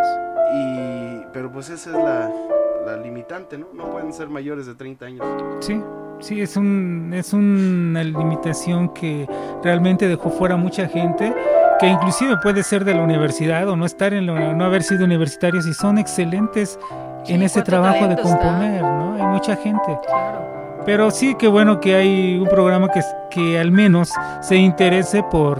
y 0.55 1.21
pero 1.31 1.51
pues 1.51 1.69
esa 1.69 1.91
es 1.91 1.95
la, 1.95 2.31
la 2.87 2.97
limitante 2.97 3.55
no 3.59 3.67
no 3.71 3.91
pueden 3.91 4.11
ser 4.13 4.29
mayores 4.29 4.65
de 4.65 4.73
30 4.73 5.05
años 5.05 5.27
Sí. 5.59 5.79
Sí, 6.21 6.41
es, 6.41 6.55
un, 6.55 7.11
es 7.13 7.33
una 7.33 8.03
limitación 8.03 8.89
que 8.89 9.27
realmente 9.63 10.07
dejó 10.07 10.29
fuera 10.29 10.55
mucha 10.55 10.87
gente, 10.87 11.33
que 11.79 11.87
inclusive 11.87 12.37
puede 12.43 12.63
ser 12.63 12.85
de 12.85 12.93
la 12.93 13.01
universidad 13.01 13.67
o 13.67 13.75
no 13.75 13.85
estar 13.85 14.13
en 14.13 14.27
la, 14.27 14.53
no 14.53 14.63
haber 14.65 14.83
sido 14.83 15.05
universitarios 15.05 15.65
y 15.67 15.73
son 15.73 15.97
excelentes 15.97 16.79
Sí, 17.23 17.33
en 17.33 17.43
ese 17.43 17.61
trabajo 17.61 18.07
de 18.07 18.15
está. 18.15 18.23
componer, 18.23 18.81
¿no? 18.81 19.13
Hay 19.15 19.23
mucha 19.23 19.55
gente. 19.55 19.99
Claro. 20.07 20.41
Pero 20.85 21.11
sí 21.11 21.35
que 21.35 21.47
bueno 21.47 21.79
que 21.79 21.95
hay 21.95 22.37
un 22.39 22.47
programa 22.47 22.87
que, 22.89 23.01
que 23.29 23.59
al 23.59 23.71
menos 23.71 24.11
se 24.41 24.55
interese 24.55 25.23
por, 25.23 25.59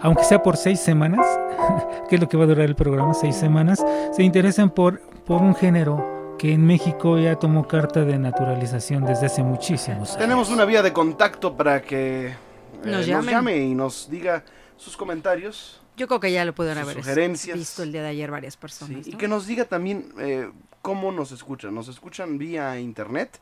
aunque 0.00 0.24
sea 0.24 0.42
por 0.42 0.56
seis 0.56 0.80
semanas, 0.80 1.26
que 2.08 2.16
es 2.16 2.20
lo 2.20 2.28
que 2.28 2.36
va 2.36 2.44
a 2.44 2.46
durar 2.46 2.66
el 2.66 2.74
programa, 2.74 3.14
seis 3.14 3.36
semanas, 3.36 3.84
se 4.12 4.22
interesen 4.22 4.68
por, 4.70 5.00
por 5.24 5.40
un 5.40 5.54
género 5.54 6.17
que 6.38 6.52
en 6.52 6.64
México 6.66 7.18
ya 7.18 7.36
tomó 7.36 7.66
carta 7.66 8.04
de 8.04 8.16
naturalización 8.18 9.04
desde 9.04 9.26
hace 9.26 9.42
muchísimos 9.42 10.10
años. 10.10 10.18
Tenemos 10.18 10.48
una 10.50 10.64
vía 10.64 10.82
de 10.82 10.92
contacto 10.92 11.56
para 11.56 11.82
que 11.82 12.28
eh, 12.28 12.36
Nos 12.84 13.06
llamen. 13.06 13.30
llame 13.34 13.56
y 13.58 13.74
nos 13.74 14.08
diga 14.08 14.44
sus 14.76 14.96
comentarios. 14.96 15.80
Yo 15.96 16.06
creo 16.06 16.20
que 16.20 16.30
ya 16.30 16.44
lo 16.44 16.54
pudieron 16.54 16.84
haber 16.84 16.96
sugerencias. 16.98 17.58
visto 17.58 17.82
el 17.82 17.90
día 17.90 18.02
de 18.02 18.08
ayer 18.08 18.30
varias 18.30 18.54
sí, 18.54 18.60
personas. 18.60 19.06
y 19.06 19.12
que 19.14 19.26
nos 19.26 19.46
diga 19.48 19.64
también 19.64 20.12
eh, 20.20 20.48
cómo 20.80 21.10
nos 21.10 21.32
escuchan. 21.32 21.74
¿Nos 21.74 21.88
escuchan 21.88 22.38
vía 22.38 22.78
internet? 22.78 23.40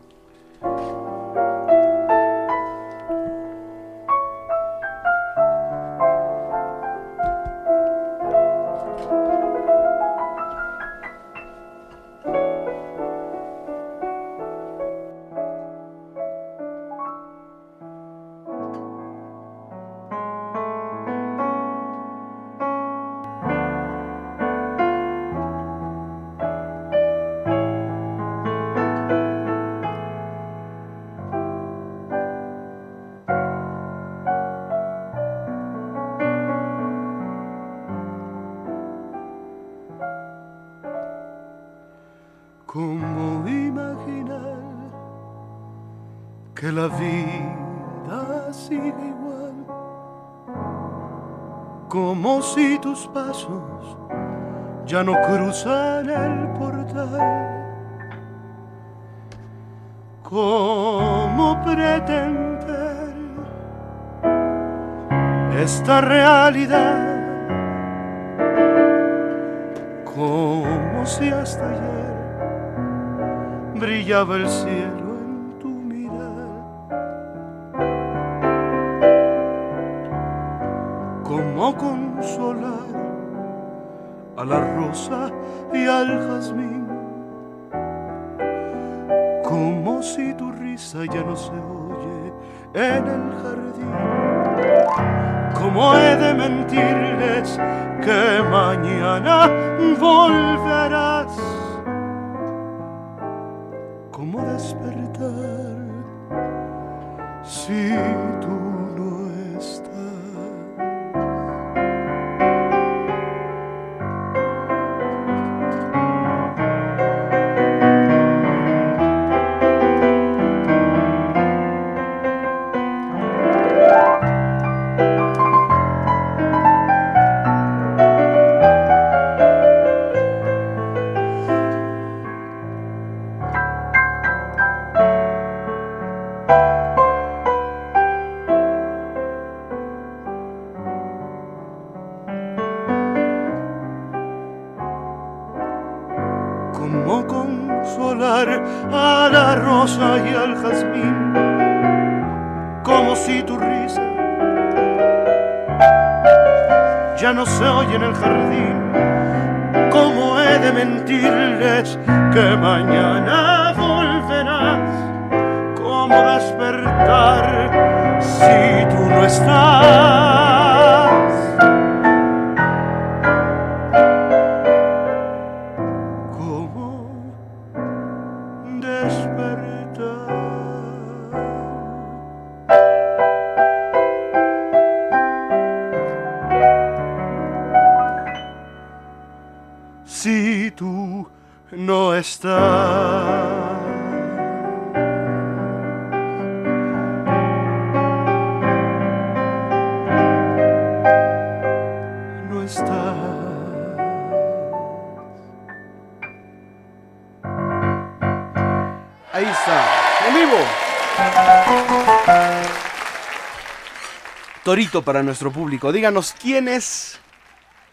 Torito 214.81 215.03
para 215.03 215.23
nuestro 215.23 215.53
público. 215.53 215.93
Díganos 215.93 216.35
quién 216.40 216.66
es 216.66 217.21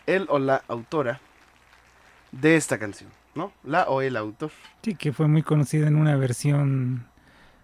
él 0.06 0.26
o 0.30 0.40
la 0.40 0.64
autora 0.70 1.20
de 2.32 2.56
esta 2.56 2.80
canción, 2.80 3.10
¿no? 3.36 3.52
La 3.66 3.90
o 3.90 4.02
el 4.02 4.16
autor 4.16 4.52
Sí, 4.84 4.96
que 4.96 5.12
fue 5.12 5.28
muy 5.28 5.44
conocida 5.44 5.90
en 5.90 5.98
una 5.98 6.16
versión 6.16 7.06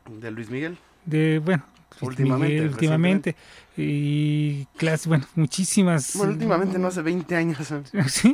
de 0.09 0.29
Luis 0.29 0.49
Miguel. 0.49 0.77
de, 1.05 1.39
bueno, 1.39 1.63
Últimamente, 2.01 2.53
Miguel, 2.53 2.69
últimamente. 2.71 3.35
Y 3.77 4.65
clase, 4.75 5.07
bueno, 5.07 5.25
muchísimas. 5.35 6.17
Bueno, 6.17 6.33
últimamente 6.33 6.77
no 6.77 6.89
hace 6.89 7.01
20 7.01 7.33
años. 7.37 7.73
Sí, 8.07 8.33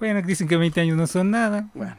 bueno, 0.00 0.20
dicen 0.22 0.48
que 0.48 0.56
20 0.56 0.80
años 0.80 0.96
no 0.96 1.06
son 1.06 1.30
nada. 1.30 1.68
Bueno, 1.74 1.94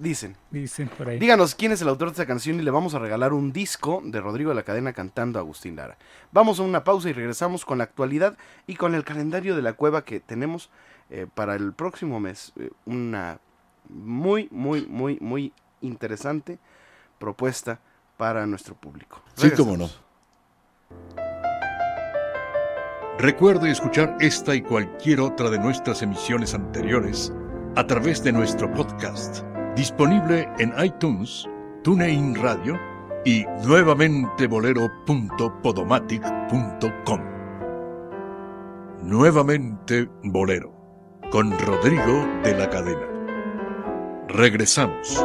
dicen. 0.00 0.36
Dicen 0.50 0.88
por 0.88 1.08
ahí. 1.08 1.18
Díganos 1.18 1.54
quién 1.54 1.72
es 1.72 1.82
el 1.82 1.88
autor 1.88 2.08
de 2.08 2.12
esta 2.12 2.26
canción 2.26 2.58
y 2.58 2.62
le 2.62 2.70
vamos 2.70 2.94
a 2.94 2.98
regalar 2.98 3.32
un 3.32 3.52
disco 3.52 4.00
de 4.04 4.20
Rodrigo 4.20 4.50
de 4.50 4.56
la 4.56 4.62
Cadena 4.62 4.92
cantando 4.92 5.38
a 5.38 5.42
Agustín 5.42 5.76
Lara. 5.76 5.98
Vamos 6.32 6.60
a 6.60 6.62
una 6.62 6.84
pausa 6.84 7.10
y 7.10 7.12
regresamos 7.12 7.64
con 7.64 7.78
la 7.78 7.84
actualidad 7.84 8.36
y 8.66 8.76
con 8.76 8.94
el 8.94 9.04
calendario 9.04 9.56
de 9.56 9.62
la 9.62 9.74
cueva 9.74 10.04
que 10.04 10.20
tenemos 10.20 10.70
eh, 11.10 11.26
para 11.32 11.54
el 11.54 11.72
próximo 11.72 12.20
mes. 12.20 12.52
Eh, 12.58 12.70
una 12.86 13.40
muy, 13.88 14.48
muy, 14.50 14.86
muy, 14.86 15.18
muy 15.20 15.52
interesante 15.80 16.58
propuesta 17.18 17.80
para 18.16 18.46
nuestro 18.46 18.74
público. 18.74 19.22
Sí, 19.34 19.50
cómo 19.56 19.76
no. 19.76 19.88
Recuerde 23.18 23.70
escuchar 23.70 24.16
esta 24.20 24.54
y 24.54 24.62
cualquier 24.62 25.20
otra 25.20 25.50
de 25.50 25.58
nuestras 25.58 26.02
emisiones 26.02 26.54
anteriores 26.54 27.32
a 27.74 27.86
través 27.86 28.22
de 28.22 28.32
nuestro 28.32 28.72
podcast, 28.72 29.42
disponible 29.78 30.46
en 30.58 30.74
iTunes, 30.84 31.48
TuneIn 31.84 32.34
Radio 32.34 32.76
y 33.24 33.44
nuevamente 33.64 34.48
bolero.podomatic.com. 34.48 37.20
Nuevamente 39.04 40.08
Bolero, 40.24 40.74
con 41.30 41.56
Rodrigo 41.60 42.26
de 42.42 42.58
la 42.58 42.68
Cadena. 42.68 43.06
Regresamos. 44.26 45.24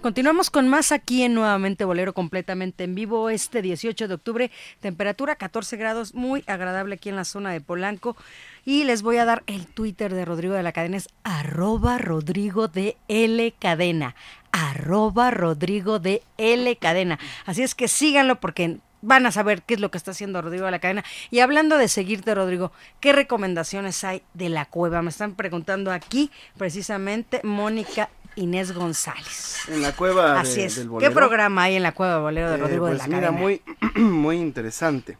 Continuamos 0.00 0.48
con 0.48 0.66
más 0.66 0.92
aquí 0.92 1.24
en 1.24 1.34
Nuevamente 1.34 1.84
Bolero 1.84 2.14
completamente 2.14 2.84
en 2.84 2.94
vivo 2.94 3.28
este 3.28 3.60
18 3.60 4.08
de 4.08 4.14
octubre, 4.14 4.50
temperatura 4.80 5.36
14 5.36 5.76
grados, 5.76 6.14
muy 6.14 6.42
agradable 6.46 6.94
aquí 6.94 7.10
en 7.10 7.16
la 7.16 7.26
zona 7.26 7.50
de 7.50 7.60
Polanco. 7.60 8.16
Y 8.64 8.84
les 8.84 9.02
voy 9.02 9.18
a 9.18 9.26
dar 9.26 9.42
el 9.46 9.66
Twitter 9.66 10.14
de 10.14 10.24
Rodrigo 10.24 10.54
de 10.54 10.62
la 10.62 10.72
Cadena, 10.72 10.96
es 10.96 11.08
arroba 11.22 11.98
Rodrigo 11.98 12.66
de 12.66 12.96
L 13.08 13.52
Cadena, 13.58 14.14
arroba 14.52 15.30
Rodrigo 15.30 15.98
de 15.98 16.22
L 16.38 16.74
Cadena. 16.76 17.18
Así 17.44 17.62
es 17.62 17.74
que 17.74 17.86
síganlo 17.86 18.40
porque 18.40 18.78
van 19.02 19.26
a 19.26 19.32
saber 19.32 19.62
qué 19.62 19.74
es 19.74 19.80
lo 19.80 19.90
que 19.90 19.98
está 19.98 20.12
haciendo 20.12 20.40
Rodrigo 20.40 20.64
de 20.64 20.70
la 20.70 20.78
Cadena. 20.78 21.04
Y 21.30 21.40
hablando 21.40 21.76
de 21.76 21.88
seguirte, 21.88 22.34
Rodrigo, 22.34 22.72
¿qué 23.00 23.12
recomendaciones 23.12 24.02
hay 24.04 24.22
de 24.32 24.48
la 24.48 24.64
cueva? 24.64 25.02
Me 25.02 25.10
están 25.10 25.34
preguntando 25.34 25.92
aquí 25.92 26.30
precisamente 26.56 27.42
Mónica 27.44 28.08
Inés 28.40 28.72
González. 28.72 29.68
En 29.68 29.82
la 29.82 29.92
cueva 29.92 30.34
de- 30.34 30.40
Así 30.40 30.62
es. 30.62 30.76
del 30.76 30.84
¿Qué 30.86 30.90
bolero. 30.90 31.14
programa 31.14 31.62
hay 31.64 31.76
en 31.76 31.82
la 31.82 31.92
cueva 31.92 32.18
bolero 32.18 32.48
de 32.50 32.54
Eh, 32.56 32.58
Rodrigo 32.58 32.86
pues 32.86 32.92
de 32.94 32.98
la 32.98 33.06
mira, 33.06 33.20
Cadena? 33.28 33.38
muy, 33.38 33.62
muy 34.00 34.36
interesante. 34.38 35.16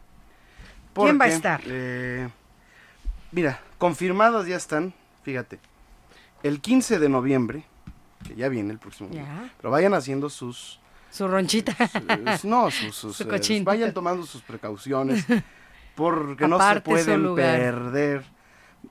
¿Quién 0.93 1.19
va 1.19 1.25
a 1.25 1.27
estar? 1.29 1.61
eh, 1.65 2.27
mira, 3.31 3.59
confirmados 3.77 4.45
ya 4.47 4.57
están, 4.57 4.93
fíjate. 5.23 5.59
El 6.43 6.59
15 6.59 6.99
de 6.99 7.07
noviembre, 7.07 7.63
que 8.27 8.35
ya 8.35 8.49
viene 8.49 8.71
el 8.73 8.79
próximo 8.79 9.09
día, 9.09 9.51
pero 9.57 9.71
vayan 9.71 9.93
haciendo 9.93 10.29
sus... 10.29 10.79
Su 11.11 11.27
ronchita. 11.27 11.75
sus- 11.87 12.43
no, 12.45 12.71
sus... 12.71 12.95
sus, 12.95 13.15
Su 13.17 13.23
eh, 13.23 13.61
vayan 13.63 13.93
tomando 13.93 14.25
sus 14.25 14.41
precauciones, 14.41 15.25
porque 15.95 16.47
no 16.47 16.57
se 16.59 16.81
pueden 16.81 17.35
perder. 17.35 18.23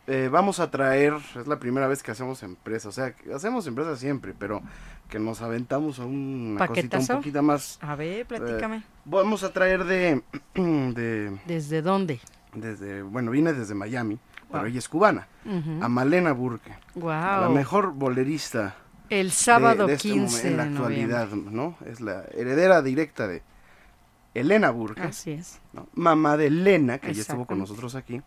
Eh, 0.07 0.29
vamos 0.31 0.61
a 0.61 0.71
traer, 0.71 1.15
es 1.39 1.47
la 1.47 1.59
primera 1.59 1.87
vez 1.89 2.03
que 2.03 2.11
hacemos 2.11 2.43
empresa, 2.43 2.89
o 2.89 2.93
sea, 2.93 3.15
hacemos 3.35 3.67
empresa 3.67 3.97
siempre, 3.97 4.35
pero 4.39 4.63
que 5.09 5.19
nos 5.19 5.43
aventamos 5.43 5.99
a 5.99 6.05
una 6.05 6.67
cosita 6.67 6.99
un 6.99 7.03
¿Paquetazo? 7.03 7.17
poquito 7.19 7.43
más 7.43 7.79
A 7.83 7.97
ver, 7.97 8.25
platícame. 8.27 8.77
eh, 8.79 8.83
vamos 9.05 9.43
a 9.43 9.53
traer 9.53 9.85
de, 9.85 10.23
de 10.55 11.39
¿Desde 11.47 11.83
dónde? 11.83 12.21
desde 12.55 13.03
bueno 13.03 13.31
viene 13.31 13.53
desde 13.53 13.75
Miami 13.77 14.19
pero 14.51 14.67
ella 14.67 14.79
es 14.81 14.89
cubana 14.89 15.29
Ujú. 15.47 15.85
a 15.85 15.89
Malena 15.89 16.33
Burke 16.33 16.71
la 16.97 17.41
Wow. 17.47 17.55
mejor 17.55 17.93
bolerista 17.93 18.75
El 19.09 19.29
de- 19.29 19.33
sábado 19.33 19.87
de, 19.87 19.95
este 19.95 20.09
15 20.09 20.49
momen- 20.49 20.51
en 20.51 20.57
la 20.57 20.65
de 20.65 20.71
actualidad 20.71 21.29
no 21.29 21.77
es 21.87 22.01
la 22.01 22.25
heredera 22.35 22.83
directa 22.83 23.29
de 23.29 23.43
Elena 24.35 24.71
Burke 24.71 25.03
Así 25.03 25.31
es. 25.33 25.61
¿no? 25.73 25.87
mamá 25.95 26.37
de 26.37 26.47
Elena 26.49 26.99
que 26.99 27.13
ya 27.15 27.21
estuvo 27.23 27.47
con 27.47 27.59
nosotros 27.61 27.95
aquí 27.95 28.21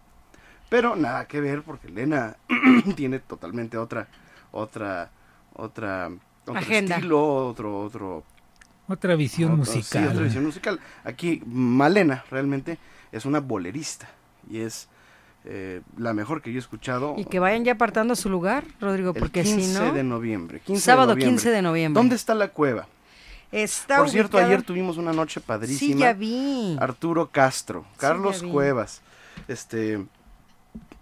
pero 0.73 0.95
nada 0.95 1.27
que 1.27 1.39
ver 1.39 1.61
porque 1.61 1.85
Elena 1.85 2.35
tiene 2.95 3.19
totalmente 3.19 3.77
otra 3.77 4.07
otra 4.51 5.11
otra 5.53 6.09
otro 6.47 6.57
Agenda. 6.57 6.95
estilo 6.95 7.45
otro 7.47 7.79
otro 7.81 8.23
Otra 8.87 9.15
visión 9.15 9.51
Otro- 9.51 9.65
sí, 9.65 9.77
musical. 9.77 10.07
otra 10.07 10.23
visión 10.23 10.43
musical. 10.45 10.79
Aquí 11.03 11.43
Malena 11.45 12.25
realmente 12.31 12.79
es 13.11 13.23
una 13.25 13.39
bolerista 13.39 14.09
y 14.49 14.61
es 14.61 14.87
eh, 15.45 15.81
la 15.95 16.11
mejor 16.15 16.41
que 16.41 16.51
yo 16.51 16.57
he 16.57 16.59
escuchado. 16.59 17.13
Y 17.19 17.25
que 17.25 17.37
vayan 17.37 17.63
ya 17.65 17.73
apartando 17.73 18.15
su 18.15 18.27
lugar, 18.31 18.63
Rodrigo, 18.81 19.13
porque 19.13 19.43
15 19.43 19.61
si 19.61 19.73
no. 19.79 19.93
de 19.93 20.03
noviembre. 20.03 20.59
15 20.61 20.73
de 20.73 20.79
sábado 20.79 21.09
noviembre. 21.13 21.29
15 21.35 21.49
de 21.51 21.61
noviembre. 21.61 21.99
¿Dónde 22.01 22.15
está 22.15 22.33
la 22.33 22.47
cueva? 22.47 22.87
Está 23.51 23.97
Por 23.99 24.09
cierto, 24.09 24.39
ayer 24.39 24.63
tuvimos 24.63 24.97
una 24.97 25.13
noche 25.13 25.39
padrísima. 25.39 25.93
Sí, 25.93 25.99
ya 25.99 26.13
vi. 26.13 26.75
Arturo 26.79 27.29
Castro, 27.29 27.85
Carlos 27.97 28.41
vi. 28.41 28.49
Cuevas, 28.49 29.03
este, 29.47 30.03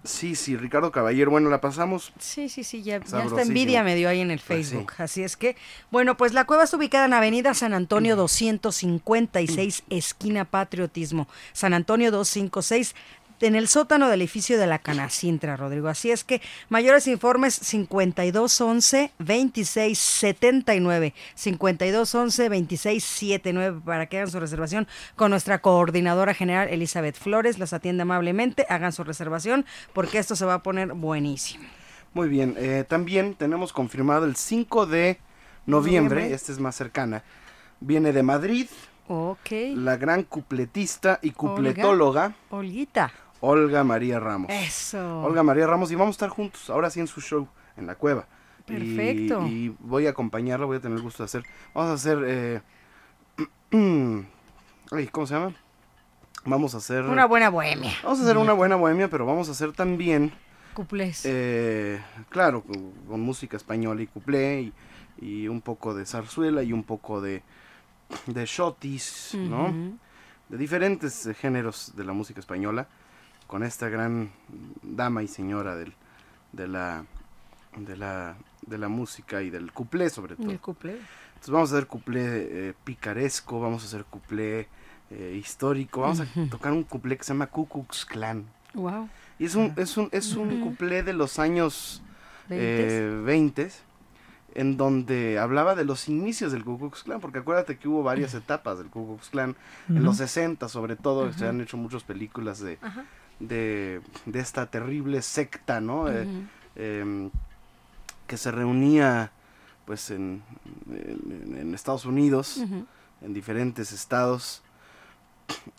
sí, 0.04 0.36
sí, 0.36 0.56
Ricardo 0.58 0.92
Caballero. 0.92 1.32
Bueno, 1.32 1.50
la 1.50 1.62
pasamos. 1.62 2.12
Sí, 2.20 2.50
sí, 2.50 2.64
sí, 2.64 2.82
ya, 2.84 3.00
ya 3.00 3.06
Sabrosísimo. 3.06 3.40
envidia 3.42 3.84
me 3.84 3.96
dio 3.96 4.10
ahí 4.10 4.20
en 4.22 4.32
el 4.32 4.40
Pues 4.40 4.68
sí. 4.68 4.74
Facebook. 4.76 4.94
Así 4.98 5.24
es 5.24 5.38
que, 5.38 5.56
bueno, 5.92 6.18
pues 6.18 6.34
la 6.34 6.46
cueva 6.46 6.64
está 6.64 6.78
ubicada 6.78 7.06
en 7.06 7.14
Avenida 7.14 7.54
San 7.54 7.74
Antonio 7.74 8.16
256, 8.16 9.84
esquina 9.90 10.46
Patriotismo. 10.46 11.28
San 11.54 11.74
Antonio 11.74 12.12
256. 12.12 12.96
En 13.42 13.56
el 13.56 13.68
sótano 13.68 14.08
del 14.10 14.22
edificio 14.22 14.58
de 14.60 14.68
la 14.68 14.80
Canacintra, 14.80 15.58
Rodrigo. 15.58 15.88
Así 15.88 16.12
es 16.12 16.24
que 16.24 16.42
mayores 16.70 17.08
informes 17.08 17.54
5211 17.56 19.12
2679 19.20 21.14
5211 21.36 22.44
2679 22.50 23.82
para 23.86 24.06
que 24.08 24.18
hagan 24.18 24.32
su 24.32 24.40
reservación 24.40 24.88
con 25.16 25.32
nuestra 25.32 25.60
coordinadora 25.62 26.34
general 26.34 26.70
Elizabeth 26.70 27.18
Flores. 27.18 27.60
Las 27.60 27.74
atiende 27.74 28.04
amablemente, 28.04 28.66
hagan 28.70 28.92
su 28.94 29.04
reservación 29.04 29.66
porque 29.94 30.20
esto 30.20 30.36
se 30.36 30.46
va 30.46 30.56
a 30.56 30.64
poner 30.64 30.94
buenísimo. 30.94 31.66
Muy 32.14 32.28
bien, 32.28 32.56
eh, 32.58 32.84
también 32.88 33.36
tenemos 33.36 33.72
confirmado 33.72 34.26
el 34.26 34.36
5 34.36 34.86
de 34.86 35.18
noviembre, 35.66 36.16
Noviembre. 36.22 36.34
esta 36.36 36.52
es 36.52 36.60
más 36.60 36.76
cercana, 36.76 37.24
viene 37.80 38.12
de 38.12 38.22
Madrid, 38.24 38.68
Ok. 39.08 39.52
la 39.76 39.96
gran 39.96 40.24
cupletista 40.24 41.20
y 41.22 41.32
cupletóloga 41.32 42.34
Olguita. 42.50 43.12
Olga 43.42 43.84
María 43.84 44.20
Ramos. 44.20 44.50
Eso. 44.52 45.24
Olga 45.24 45.44
María 45.44 45.68
Ramos 45.68 45.92
y 45.92 45.96
vamos 45.96 46.14
a 46.14 46.18
estar 46.18 46.30
juntos, 46.30 46.70
ahora 46.70 46.90
sí 46.90 47.00
en 47.00 47.08
su 47.08 47.22
show, 47.22 47.48
en 47.76 47.88
la 47.88 47.96
cueva. 47.96 48.28
Perfecto. 48.66 49.46
Y, 49.48 49.76
voy 49.80 50.08
a 50.08 50.12
acompañarla, 50.12 50.66
voy 50.66 50.78
a 50.78 50.80
tener 50.80 50.98
el 50.98 51.04
gusto 51.04 51.24
de 51.24 51.26
hacer. 51.26 51.44
Vamos 51.74 51.92
a 51.92 51.94
hacer. 51.96 52.20
Eh, 52.26 52.62
ay, 54.92 55.08
¿Cómo 55.08 55.28
se 55.28 55.34
llama? 55.34 55.54
Vamos 56.46 56.74
a 56.74 56.78
hacer. 56.78 57.04
Una 57.04 57.26
buena 57.26 57.50
bohemia. 57.50 57.94
Vamos 58.04 58.20
a 58.20 58.24
hacer 58.24 58.38
una 58.38 58.54
buena 58.54 58.76
bohemia, 58.76 59.10
pero 59.10 59.26
vamos 59.26 59.50
a 59.50 59.52
hacer 59.52 59.74
también. 59.74 60.32
Cuplés. 60.74 61.24
Eh, 61.26 62.02
claro, 62.30 62.62
con, 62.62 62.92
con 63.08 63.20
música 63.20 63.58
española 63.58 64.02
y 64.02 64.08
cuplé 64.08 64.62
y, 64.62 64.74
y 65.22 65.48
un 65.48 65.62
poco 65.62 65.94
de 65.94 66.06
zarzuela 66.06 66.64
y 66.64 66.74
un 66.74 66.84
poco 66.84 67.22
de, 67.22 67.44
de 68.26 68.46
shotis, 68.46 69.36
¿no? 69.36 69.74
De 70.50 70.58
diferentes 70.58 71.30
géneros 71.40 71.94
de 71.96 72.04
la 72.04 72.14
música 72.14 72.40
española, 72.40 72.88
con 73.52 73.64
esta 73.64 73.90
gran 73.90 74.32
dama 74.82 75.24
y 75.24 75.28
señora 75.28 75.76
del, 75.76 75.94
de, 76.54 76.70
la, 76.70 77.04
de, 77.76 77.98
la, 77.98 78.38
de 78.66 78.78
la 78.78 78.88
música 78.88 79.42
y 79.42 79.50
del 79.50 79.74
cuplé 79.74 80.10
sobre 80.10 80.38
todo. 80.38 80.50
El 80.50 80.60
cuplé. 80.62 80.94
Entonces 80.94 81.50
vamos 81.50 81.74
a 81.74 81.76
hacer 81.76 81.88
cuplé 81.88 82.70
eh, 82.70 82.74
picaresco, 82.86 83.60
vamos 83.60 83.84
a 83.84 83.88
hacer 83.88 84.06
cuplé 84.06 84.70
eh, 85.10 85.38
histórico, 85.38 86.00
vamos 86.00 86.22
a 86.22 86.28
tocar 86.50 86.72
un 86.72 86.84
cuplé 86.86 87.18
que 87.18 87.26
se 87.26 87.34
llama 87.34 87.48
Ku 87.48 87.68
Klux 87.68 88.06
Klan. 88.06 88.46
Wow. 88.74 89.10
Y 89.38 89.44
es 89.44 89.56
un, 89.56 89.74
es 89.76 89.98
un, 89.98 90.08
es 90.14 90.34
un 90.38 90.62
cuplé 90.62 91.04
de 91.04 91.12
los 91.12 91.38
años 91.38 92.02
Veintes. 92.48 92.94
eh, 92.94 93.22
20 93.26 93.72
en 94.54 94.78
donde 94.78 95.40
hablaba 95.40 95.76
de 95.76 95.84
los 95.84 96.08
inicios 96.08 96.54
del 96.54 96.64
Ku 96.64 96.80
Klux 96.80 97.04
Klan, 97.04 97.20
porque 97.20 97.40
acuérdate 97.40 97.78
que 97.78 97.90
hubo 97.90 98.02
varias 98.02 98.34
etapas 98.34 98.78
del 98.78 98.88
Ku 98.88 99.08
Klux 99.08 99.30
Klan, 99.30 99.58
en 99.90 100.04
los 100.04 100.18
60 100.18 100.70
sobre 100.70 100.96
todo, 100.96 101.34
se 101.34 101.48
han 101.48 101.60
hecho 101.60 101.76
muchas 101.76 102.04
películas 102.04 102.62
de. 102.62 102.78
De, 103.48 104.02
de 104.26 104.40
esta 104.40 104.66
terrible 104.70 105.22
secta, 105.22 105.82
¿no? 105.82 106.08
Eh, 106.10 106.28
em, 106.76 107.30
que 108.28 108.38
se 108.38 108.52
reunía 108.52 109.32
pues 109.86 110.10
en, 110.12 110.42
en- 110.90 111.58
en 111.58 111.74
Estados 111.76 112.06
Unidos, 112.06 112.58
en 113.22 113.34
diferentes 113.34 113.92
estados. 113.92 114.62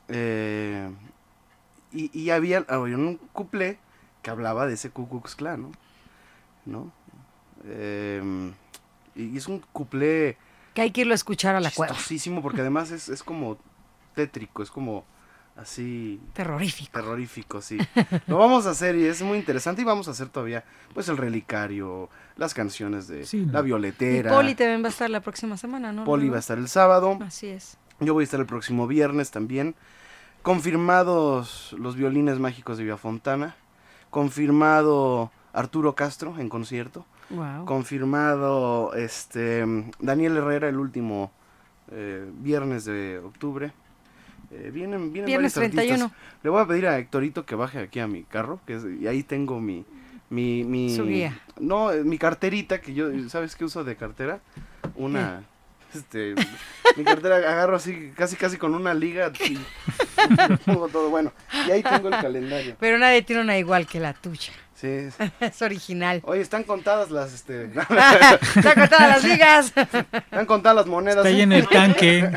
eh, 0.08 0.90
y, 1.92 2.10
y 2.18 2.30
había, 2.30 2.64
había 2.68 2.96
un 2.96 3.16
cuplé 3.32 3.78
que 4.22 4.30
hablaba 4.30 4.66
de 4.66 4.74
ese 4.74 4.90
Ku 4.90 5.08
Klux 5.08 5.34
Klan, 5.34 5.62
¿no? 5.62 5.72
¿No? 6.64 6.92
Em, 7.64 8.52
y 9.14 9.36
es 9.36 9.46
un 9.48 9.60
cuplé 9.72 10.36
Que 10.74 10.82
hay 10.82 10.90
que 10.90 11.02
irlo 11.02 11.12
a 11.12 11.16
escuchar 11.16 11.54
a 11.54 11.60
la 11.60 11.70
cueva. 11.70 11.94
porque 12.42 12.60
además 12.60 12.90
es, 12.90 13.08
es 13.08 13.22
como 13.22 13.58
tétrico, 14.14 14.62
es 14.62 14.70
como 14.70 15.04
así 15.56 16.20
Terrorífico. 16.32 16.90
terrorífico, 16.92 17.60
sí. 17.62 17.78
Lo 18.26 18.38
vamos 18.38 18.66
a 18.66 18.70
hacer 18.70 18.96
y 18.96 19.04
es 19.06 19.22
muy 19.22 19.38
interesante 19.38 19.82
y 19.82 19.84
vamos 19.84 20.08
a 20.08 20.12
hacer 20.12 20.28
todavía 20.28 20.64
pues 20.94 21.08
el 21.08 21.16
relicario, 21.16 22.08
las 22.36 22.54
canciones 22.54 23.08
de 23.08 23.24
Sí, 23.26 23.46
La 23.46 23.62
Violetera. 23.62 24.30
Poli 24.30 24.54
también 24.54 24.82
va 24.82 24.86
a 24.86 24.90
estar 24.90 25.10
la 25.10 25.20
próxima 25.20 25.56
semana, 25.56 25.92
¿no? 25.92 26.04
Poli 26.04 26.28
va 26.28 26.36
a 26.36 26.40
estar 26.40 26.58
el 26.58 26.68
sábado. 26.68 27.18
Así 27.22 27.48
es. 27.48 27.76
Yo 28.00 28.14
voy 28.14 28.22
a 28.22 28.24
estar 28.24 28.40
el 28.40 28.46
próximo 28.46 28.86
viernes 28.86 29.30
también. 29.30 29.74
Confirmados 30.42 31.74
los 31.78 31.94
violines 31.96 32.38
mágicos 32.38 32.76
de 32.76 32.84
Villafontana. 32.84 33.54
Confirmado 34.10 35.30
Arturo 35.52 35.94
Castro 35.94 36.38
en 36.38 36.48
concierto. 36.48 37.06
Wow. 37.30 37.64
Confirmado 37.64 38.92
este 38.94 39.64
Daniel 40.00 40.36
Herrera 40.36 40.68
el 40.68 40.76
último 40.78 41.30
eh, 41.90 42.28
viernes 42.40 42.84
de 42.84 43.18
octubre. 43.18 43.72
Eh, 44.54 44.70
vienen, 44.72 45.12
vienen 45.12 45.26
Viernes 45.26 45.54
varios 45.54 45.70
artistas. 45.76 45.98
31. 45.98 46.12
Le 46.42 46.50
voy 46.50 46.60
a 46.62 46.66
pedir 46.66 46.86
a 46.86 46.98
Héctorito 46.98 47.46
que 47.46 47.54
baje 47.54 47.78
aquí 47.78 48.00
a 48.00 48.06
mi 48.06 48.22
carro, 48.24 48.60
que 48.66 48.74
es- 48.74 48.84
y 49.00 49.06
ahí 49.06 49.22
tengo 49.22 49.60
mi 49.60 49.84
mi, 50.30 50.64
mi 50.64 50.94
Su 50.96 51.04
guía. 51.06 51.38
No, 51.60 51.92
eh, 51.92 52.04
mi 52.04 52.16
carterita 52.18 52.80
que 52.80 52.94
yo 52.94 53.10
¿sabes 53.28 53.54
qué 53.56 53.64
uso 53.66 53.84
de 53.84 53.96
cartera? 53.96 54.40
Una 54.94 55.42
este 55.94 56.34
mi 56.96 57.04
cartera 57.04 57.36
agarro 57.36 57.76
así 57.76 58.12
casi 58.16 58.36
casi 58.36 58.56
con 58.56 58.74
una 58.74 58.94
liga 58.94 59.30
y, 59.46 59.52
y 59.52 59.58
pongo 60.66 60.88
todo 60.88 61.10
bueno. 61.10 61.32
Y 61.66 61.70
ahí 61.70 61.82
tengo 61.82 62.08
el 62.08 62.14
calendario. 62.20 62.76
Pero 62.80 62.98
nadie 62.98 63.22
tiene 63.22 63.42
una 63.42 63.58
igual 63.58 63.86
que 63.86 64.00
la 64.00 64.14
tuya. 64.14 64.52
Sí. 64.82 65.08
Es 65.40 65.62
original. 65.62 66.20
Oye, 66.24 66.40
están 66.40 66.64
contadas 66.64 67.12
las 67.12 67.32
este 67.32 67.66
Está 68.56 68.74
cortada 68.74 69.06
las 69.06 69.22
ligas. 69.22 69.72
están 69.76 70.46
contadas 70.46 70.76
las 70.76 70.86
monedas. 70.86 71.18
Está 71.18 71.30
¿eh? 71.30 71.34
lleno 71.34 71.54
el 71.54 71.68
tanque. 71.68 72.28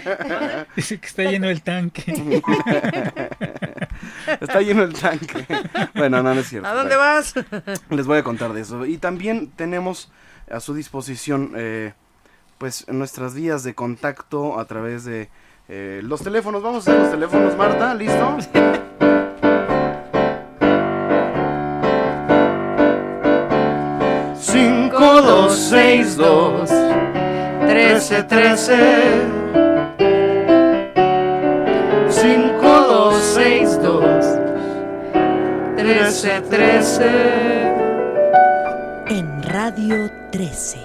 Dice 0.76 1.00
que 1.00 1.08
está 1.08 1.24
lleno 1.24 1.50
el 1.50 1.64
tanque. 1.64 2.42
Está 4.40 4.62
lleno 4.62 4.84
el 4.84 4.94
tanque. 4.94 5.46
Bueno, 5.96 6.22
no, 6.22 6.36
no 6.36 6.40
es 6.40 6.48
cierto. 6.48 6.68
¿A 6.68 6.74
dónde 6.74 6.96
Bueno. 6.96 7.14
vas? 7.14 7.34
Les 7.90 8.06
voy 8.06 8.20
a 8.20 8.24
contar 8.24 8.54
de 8.54 8.62
eso. 8.62 8.86
Y 8.86 9.00
también 9.00 9.50
tenemos 9.50 10.12
a 10.52 10.60
su 10.60 10.76
disposición 10.76 11.54
eh, 11.56 11.94
pues 12.60 12.88
nuestras 12.90 13.34
vías 13.34 13.64
de 13.64 13.74
contacto 13.74 14.60
a 14.60 14.66
través 14.66 15.04
de 15.04 15.30
eh, 15.68 16.02
los 16.04 16.22
teléfonos. 16.22 16.62
Vamos 16.62 16.88
a 16.88 16.92
hacer 16.92 17.02
los 17.02 17.12
teléfonos, 17.12 17.58
Marta, 17.58 17.96
¿listo? 17.96 18.38
Cinco, 25.06 25.22
dos, 25.22 25.56
seis, 25.56 26.16
dos, 26.18 26.68
13, 26.68 28.24
13. 28.24 28.76
Cinco, 32.10 32.68
dos, 32.90 33.24
seis, 33.36 33.80
dos, 33.84 34.26
13, 35.78 36.42
13. 36.50 37.06
En 39.10 39.44
Radio 39.44 40.10
13. 40.32 40.80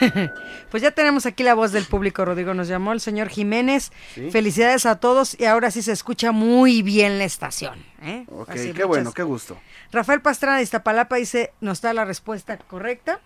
Pues 0.68 0.82
ya 0.82 0.90
tenemos 0.90 1.24
aquí 1.26 1.44
la 1.44 1.54
voz 1.54 1.70
del 1.72 1.84
público, 1.84 2.24
Rodrigo. 2.24 2.52
Nos 2.52 2.66
llamó 2.68 2.92
el 2.92 3.00
señor 3.00 3.28
Jiménez. 3.28 3.92
Sí. 4.14 4.30
Felicidades 4.32 4.84
a 4.84 4.96
todos 4.96 5.38
y 5.40 5.44
ahora 5.44 5.70
sí 5.70 5.80
se 5.80 5.92
escucha 5.92 6.32
muy 6.32 6.82
bien 6.82 7.18
la 7.18 7.24
estación. 7.24 7.82
¿eh? 8.02 8.26
Ok, 8.28 8.50
Así, 8.50 8.72
qué 8.72 8.84
bueno, 8.84 9.12
qué 9.12 9.22
gusto. 9.22 9.56
Rafael 9.92 10.20
Pastrana 10.20 10.56
de 10.58 10.64
Iztapalapa 10.64 11.16
dice, 11.16 11.52
¿no 11.60 11.70
está 11.70 11.94
la 11.94 12.04
respuesta 12.04 12.58
correcta? 12.58 13.20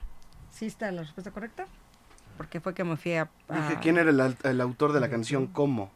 ¿Sí 0.61 0.67
está 0.67 0.93
la 0.93 1.01
respuesta 1.01 1.31
correcta? 1.31 1.65
Porque 2.37 2.61
fue 2.61 2.75
que 2.75 2.85
me 2.85 2.99
fui 2.99 3.15
a... 3.15 3.31
a- 3.49 3.55
Dije, 3.57 3.79
¿quién 3.81 3.97
era 3.97 4.11
el, 4.11 4.37
el 4.43 4.61
autor 4.61 4.93
de 4.93 5.01
la 5.01 5.09
canción 5.09 5.47
¿Cómo? 5.47 5.91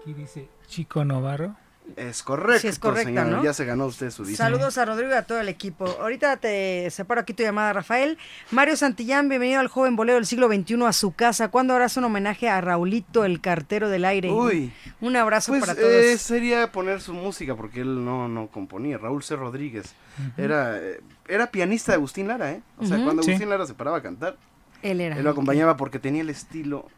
Aquí 0.00 0.14
dice 0.14 0.48
Chico 0.66 1.04
Novarro. 1.04 1.54
Es 1.94 2.22
correcto, 2.24 2.62
Sí, 2.62 2.68
es 2.68 2.78
correcta, 2.80 3.04
señora. 3.08 3.28
¿no? 3.30 3.44
Ya 3.44 3.52
se 3.52 3.64
ganó 3.64 3.86
usted 3.86 4.10
su 4.10 4.24
disco. 4.24 4.36
Saludos 4.42 4.76
a 4.76 4.84
Rodrigo 4.84 5.10
y 5.12 5.14
a 5.14 5.22
todo 5.22 5.40
el 5.40 5.48
equipo. 5.48 5.86
Ahorita 6.00 6.36
te 6.36 6.90
separo 6.90 7.20
aquí 7.20 7.32
tu 7.32 7.44
llamada, 7.44 7.72
Rafael. 7.72 8.18
Mario 8.50 8.76
Santillán, 8.76 9.28
bienvenido 9.28 9.60
al 9.60 9.68
joven 9.68 9.94
bolero 9.94 10.16
del 10.16 10.26
siglo 10.26 10.48
XXI 10.48 10.82
a 10.84 10.92
su 10.92 11.12
casa. 11.12 11.48
¿Cuándo 11.48 11.74
harás 11.74 11.96
un 11.96 12.04
homenaje 12.04 12.48
a 12.48 12.60
Raulito, 12.60 13.24
el 13.24 13.40
cartero 13.40 13.88
del 13.88 14.04
aire? 14.04 14.30
Uy, 14.32 14.72
Un 15.00 15.14
abrazo 15.16 15.52
pues 15.52 15.60
para 15.60 15.74
todos. 15.76 15.88
eh, 15.88 16.18
sería 16.18 16.72
poner 16.72 17.00
su 17.00 17.14
música 17.14 17.54
porque 17.54 17.82
él 17.82 18.04
no, 18.04 18.26
no 18.28 18.48
componía. 18.48 18.98
Raúl 18.98 19.22
C. 19.22 19.36
Rodríguez 19.36 19.94
era, 20.36 20.76
eh, 20.78 21.00
era 21.28 21.50
pianista 21.52 21.92
de 21.92 21.96
Agustín 21.96 22.26
Lara, 22.26 22.50
¿eh? 22.50 22.62
O 22.78 22.84
sea, 22.84 23.02
cuando 23.02 23.22
Sí. 23.22 23.30
Agustín 23.30 23.48
Lara 23.48 23.64
se 23.64 23.74
paraba 23.74 23.98
a 23.98 24.02
cantar, 24.02 24.36
Él 24.82 25.00
era. 25.00 25.16
él 25.16 25.22
lo 25.24 25.30
acompañaba 25.30 25.76
porque 25.76 25.98
tenía 26.00 26.22
el 26.22 26.30
estilo 26.30 26.88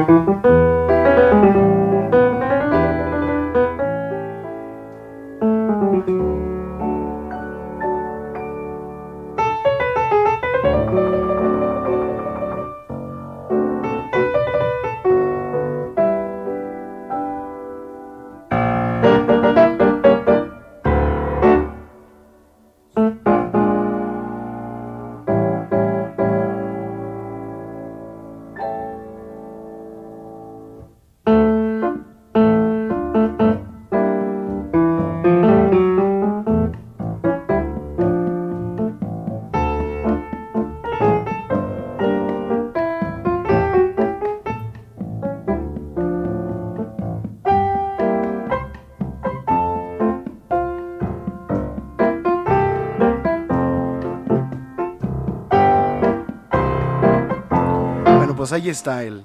pues 58.42 58.52
ahí 58.52 58.68
está 58.70 59.04
el, 59.04 59.22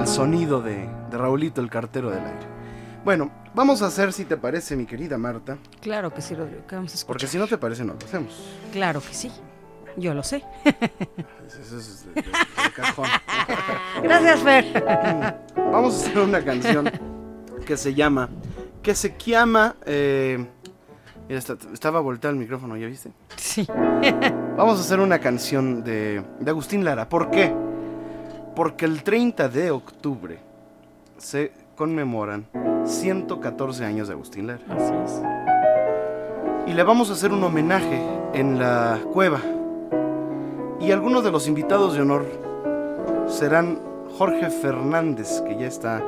el 0.00 0.06
sonido 0.06 0.62
de, 0.62 0.88
de 1.10 1.18
Raulito, 1.18 1.60
el 1.60 1.68
cartero 1.68 2.08
del 2.08 2.20
aire. 2.24 2.46
Bueno, 3.04 3.30
vamos 3.54 3.82
a 3.82 3.88
hacer, 3.88 4.10
si 4.14 4.24
te 4.24 4.38
parece, 4.38 4.74
mi 4.74 4.86
querida 4.86 5.18
Marta, 5.18 5.58
Claro 5.82 6.14
que 6.14 6.22
sí, 6.22 6.34
Rodrigo, 6.34 6.66
que 6.66 6.74
vamos 6.76 6.92
a 6.92 6.94
escuchar. 6.94 7.08
porque 7.08 7.26
si 7.26 7.36
no 7.36 7.46
te 7.46 7.58
parece, 7.58 7.84
no 7.84 7.92
lo 7.92 7.98
hacemos. 8.06 8.32
Claro 8.72 9.02
que 9.02 9.12
sí. 9.12 9.30
Yo 9.98 10.14
lo 10.14 10.22
sé. 10.22 10.42
Eso 10.64 11.76
es 11.76 12.06
de, 12.06 12.22
de- 12.22 12.22
de 12.22 12.72
cajón. 12.74 13.04
Gracias, 14.02 14.40
Fer. 14.40 15.44
Vamos 15.54 15.94
a 15.94 16.06
hacer 16.06 16.18
una 16.18 16.42
canción 16.42 16.90
que 17.66 17.76
se 17.76 17.92
llama, 17.92 18.30
que 18.82 18.94
se 18.94 19.14
llama, 19.18 19.76
eh, 19.84 20.42
mira, 21.28 21.38
está- 21.38 21.58
estaba 21.74 22.00
volteado 22.00 22.32
el 22.32 22.40
micrófono, 22.40 22.78
¿ya 22.78 22.86
viste? 22.86 23.12
Sí. 23.36 23.66
Vamos 24.56 24.78
a 24.78 24.80
hacer 24.80 25.00
una 25.00 25.18
canción 25.18 25.84
de, 25.84 26.24
de 26.40 26.50
Agustín 26.50 26.82
Lara. 26.82 27.06
¿Por 27.10 27.30
qué? 27.30 27.54
Porque 28.58 28.86
el 28.86 29.04
30 29.04 29.48
de 29.48 29.70
octubre 29.70 30.36
se 31.16 31.52
conmemoran 31.76 32.44
114 32.84 33.84
años 33.84 34.08
de 34.08 34.14
Agustín 34.14 34.48
Lara. 34.48 34.58
Así 34.68 34.92
es. 35.04 35.22
Y 36.66 36.72
le 36.74 36.82
vamos 36.82 37.08
a 37.10 37.12
hacer 37.12 37.30
un 37.32 37.44
homenaje 37.44 38.02
en 38.34 38.58
la 38.58 38.98
cueva. 39.12 39.38
Y 40.80 40.90
algunos 40.90 41.22
de 41.22 41.30
los 41.30 41.46
invitados 41.46 41.94
de 41.94 42.00
honor 42.02 42.26
serán 43.28 43.78
Jorge 44.18 44.50
Fernández, 44.50 45.40
que 45.42 45.56
ya 45.56 45.68
está 45.68 46.02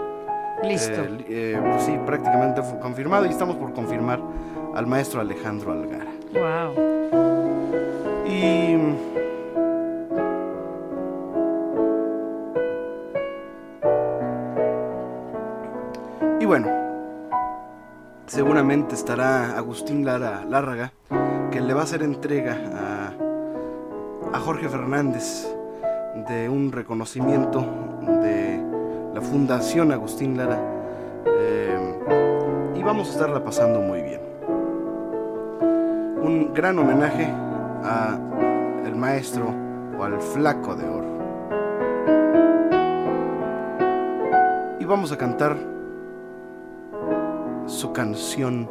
Listo. 0.65 1.03
eh, 1.05 1.25
eh, 1.29 1.61
pues 1.71 1.85
sí, 1.85 1.97
prácticamente 2.05 2.65
fu- 2.65 2.81
confirmado. 2.81 3.27
Y 3.27 3.29
estamos 3.29 3.55
por 3.59 3.73
confirmar 3.73 4.21
al 4.75 4.89
maestro 4.89 5.21
Alejandro 5.21 5.71
Algara. 5.71 6.11
Wow. 6.33 6.75
Y. 8.27 8.77
bueno, 16.51 16.67
seguramente 18.27 18.97
estará 18.97 19.57
Agustín 19.57 20.05
Lara 20.05 20.45
Lárraga, 20.45 20.93
que 21.53 21.61
le 21.61 21.73
va 21.75 21.83
a 21.83 21.85
hacer 21.85 22.03
entrega 22.03 23.13
a, 24.33 24.39
Jorge 24.41 24.69
Fernández 24.69 25.47
de 26.29 26.49
un 26.49 26.73
reconocimiento 26.73 27.65
de 28.21 28.61
la 29.15 29.21
Fundación 29.21 29.93
Agustín 29.93 30.37
Lara. 30.37 30.59
eh, 31.25 31.95
y 32.75 32.83
vamos 32.83 33.11
a 33.11 33.13
estarla 33.13 33.45
pasando 33.45 33.79
muy 33.79 34.03
bien 34.03 34.21
un 36.21 36.53
gran 36.53 36.81
homenaje 36.81 37.29
a 37.85 38.19
el 38.87 38.97
maestro 38.97 39.55
o 39.97 40.03
al 40.03 40.21
flaco 40.21 40.75
de 40.75 40.89
oro. 40.89 41.11
Y 44.81 44.85
vamos 44.85 45.13
a 45.13 45.17
cantar 45.17 45.79
su 47.71 47.93
canción 47.93 48.69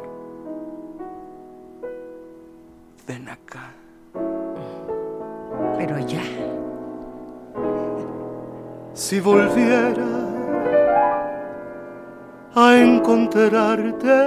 Ven 3.06 3.28
acá. 3.28 3.72
Pero 5.78 5.98
ya. 5.98 6.22
Si 8.92 9.18
volviera 9.18 10.06
a 12.54 12.76
encontrarte, 12.76 14.18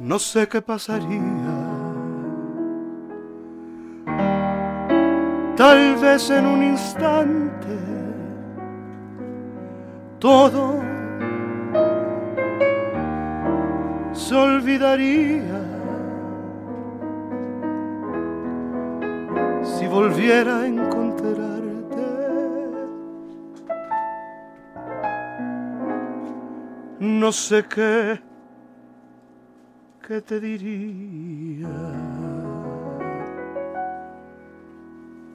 no 0.00 0.18
sé 0.18 0.48
qué 0.48 0.60
pasaría. 0.60 1.54
Tal 5.56 5.96
vez 5.96 6.28
en 6.28 6.44
un 6.44 6.62
instante 6.64 8.07
todo 10.18 10.80
se 14.12 14.34
olvidaría. 14.34 15.68
si 19.78 19.86
volviera 19.86 20.60
a 20.60 20.66
encontrarte. 20.66 21.38
No 27.00 27.30
sé 27.32 27.64
qué, 27.64 28.20
qué 30.06 30.20
te 30.22 30.40
diría. 30.40 31.68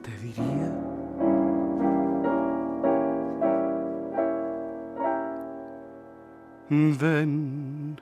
Te 0.02 0.10
diría. 0.18 0.73
Ven 6.74 8.00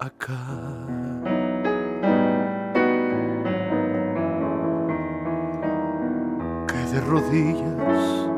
acá. 0.00 0.42
que 6.66 6.80
de 6.92 7.00
rodillas 7.02 8.28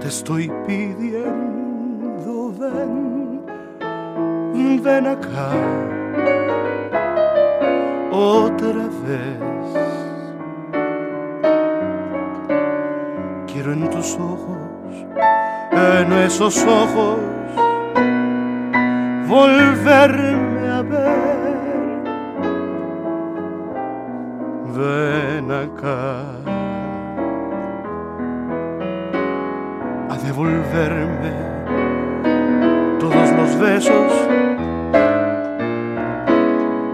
te 0.00 0.08
estoy 0.08 0.50
pidiendo, 0.66 2.52
ven, 2.58 3.42
ven 4.82 5.06
acá 5.06 5.52
otra 8.10 8.88
vez. 9.06 9.38
Quiero 13.46 13.72
en 13.74 13.90
tus 13.90 14.14
ojos, 14.16 14.58
en 15.70 16.12
esos 16.14 16.64
ojos, 16.64 17.18
volverme 19.30 20.68
a 20.68 20.82
ver. 20.82 21.40
Ven 24.76 25.50
acá. 25.64 26.24
a 30.12 30.16
devolverme 30.24 31.34
todos 32.98 33.30
los 33.38 33.50
besos 33.60 34.12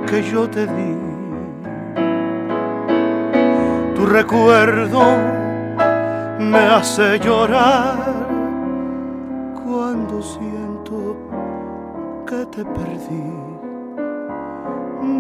que 0.07 0.23
yo 0.23 0.49
te 0.51 0.67
di. 0.67 0.97
Tu 3.95 4.05
recuerdo 4.05 5.01
me 6.39 6.59
hace 6.59 7.19
llorar 7.19 7.97
cuando 9.65 10.21
siento 10.23 11.17
que 12.27 12.45
te 12.47 12.65
perdí. 12.65 13.25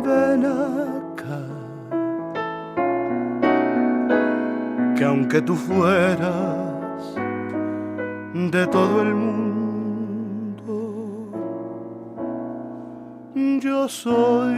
Ven 0.04 0.44
acá 0.44 1.42
que 4.96 5.04
aunque 5.04 5.40
tú 5.42 5.54
fueras 5.54 7.14
de 8.34 8.66
todo 8.66 9.02
el 9.02 9.14
mundo, 9.14 10.76
yo 13.61 13.88
soy 13.88 14.54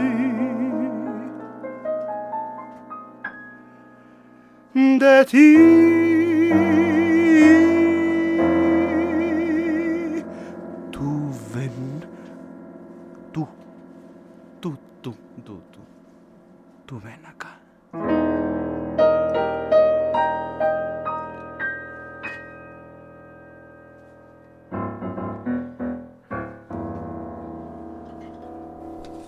de 4.73 5.25
ti. 5.25 6.88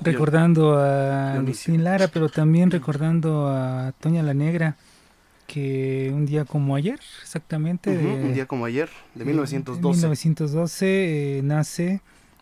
Recordando 0.01 0.77
a 0.77 1.37
Lucín 1.37 1.83
Lara, 1.83 2.07
pero 2.07 2.29
también 2.29 2.71
recordando 2.71 3.47
a 3.47 3.93
Toña 3.99 4.23
la 4.23 4.33
Negra, 4.33 4.75
que 5.47 6.11
un 6.13 6.25
día 6.25 6.45
como 6.45 6.75
ayer, 6.75 6.99
exactamente. 7.21 7.89
un 7.89 8.33
día 8.33 8.45
como 8.45 8.65
ayer, 8.65 8.89
de 9.15 9.25
1912. 9.25 10.07
1912 10.07 10.85
eh, 11.37 11.41
nace 11.43 12.01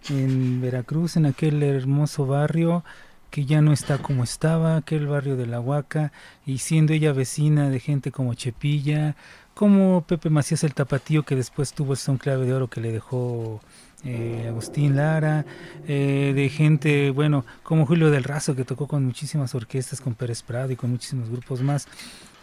en 0.10 0.62
Veracruz, 0.62 1.18
en 1.18 1.26
aquel 1.26 1.62
hermoso 1.64 2.26
barrio 2.26 2.84
que 3.30 3.46
ya 3.46 3.62
no 3.62 3.74
está 3.74 4.00
como 4.00 4.24
estaba, 4.24 4.78
aquel 4.78 5.08
barrio 5.08 5.38
de 5.38 5.46
la 5.46 5.60
Huaca, 5.60 6.12
y 6.46 6.60
siendo 6.60 6.94
ella 6.94 7.14
vecina 7.14 7.70
de 7.70 7.80
gente 7.80 8.12
como 8.12 8.34
Chepilla, 8.34 9.16
como 9.54 10.02
Pepe 10.02 10.30
Macías 10.30 10.64
el 10.64 10.74
Tapatío, 10.74 11.24
que 11.24 11.36
después 11.36 11.74
tuvo 11.74 11.94
el 11.94 11.98
son 11.98 12.18
clave 12.18 12.46
de 12.46 12.54
oro 12.54 12.70
que 12.70 12.82
le 12.82 12.92
dejó 12.92 13.60
eh, 14.04 14.46
Agustín 14.48 14.96
Lara, 14.96 15.46
eh, 15.88 16.34
de 16.36 16.50
gente, 16.50 17.12
bueno, 17.12 17.46
como 17.64 17.86
Julio 17.86 18.10
del 18.12 18.24
Razo, 18.24 18.56
que 18.56 18.64
tocó 18.64 18.88
con 18.88 19.06
muchísimas 19.06 19.54
orquestas, 19.56 20.02
con 20.02 20.14
Pérez 20.16 20.42
Prado 20.44 20.72
y 20.72 20.76
con 20.76 20.92
muchísimos 20.92 21.30
grupos 21.30 21.62
más. 21.62 21.88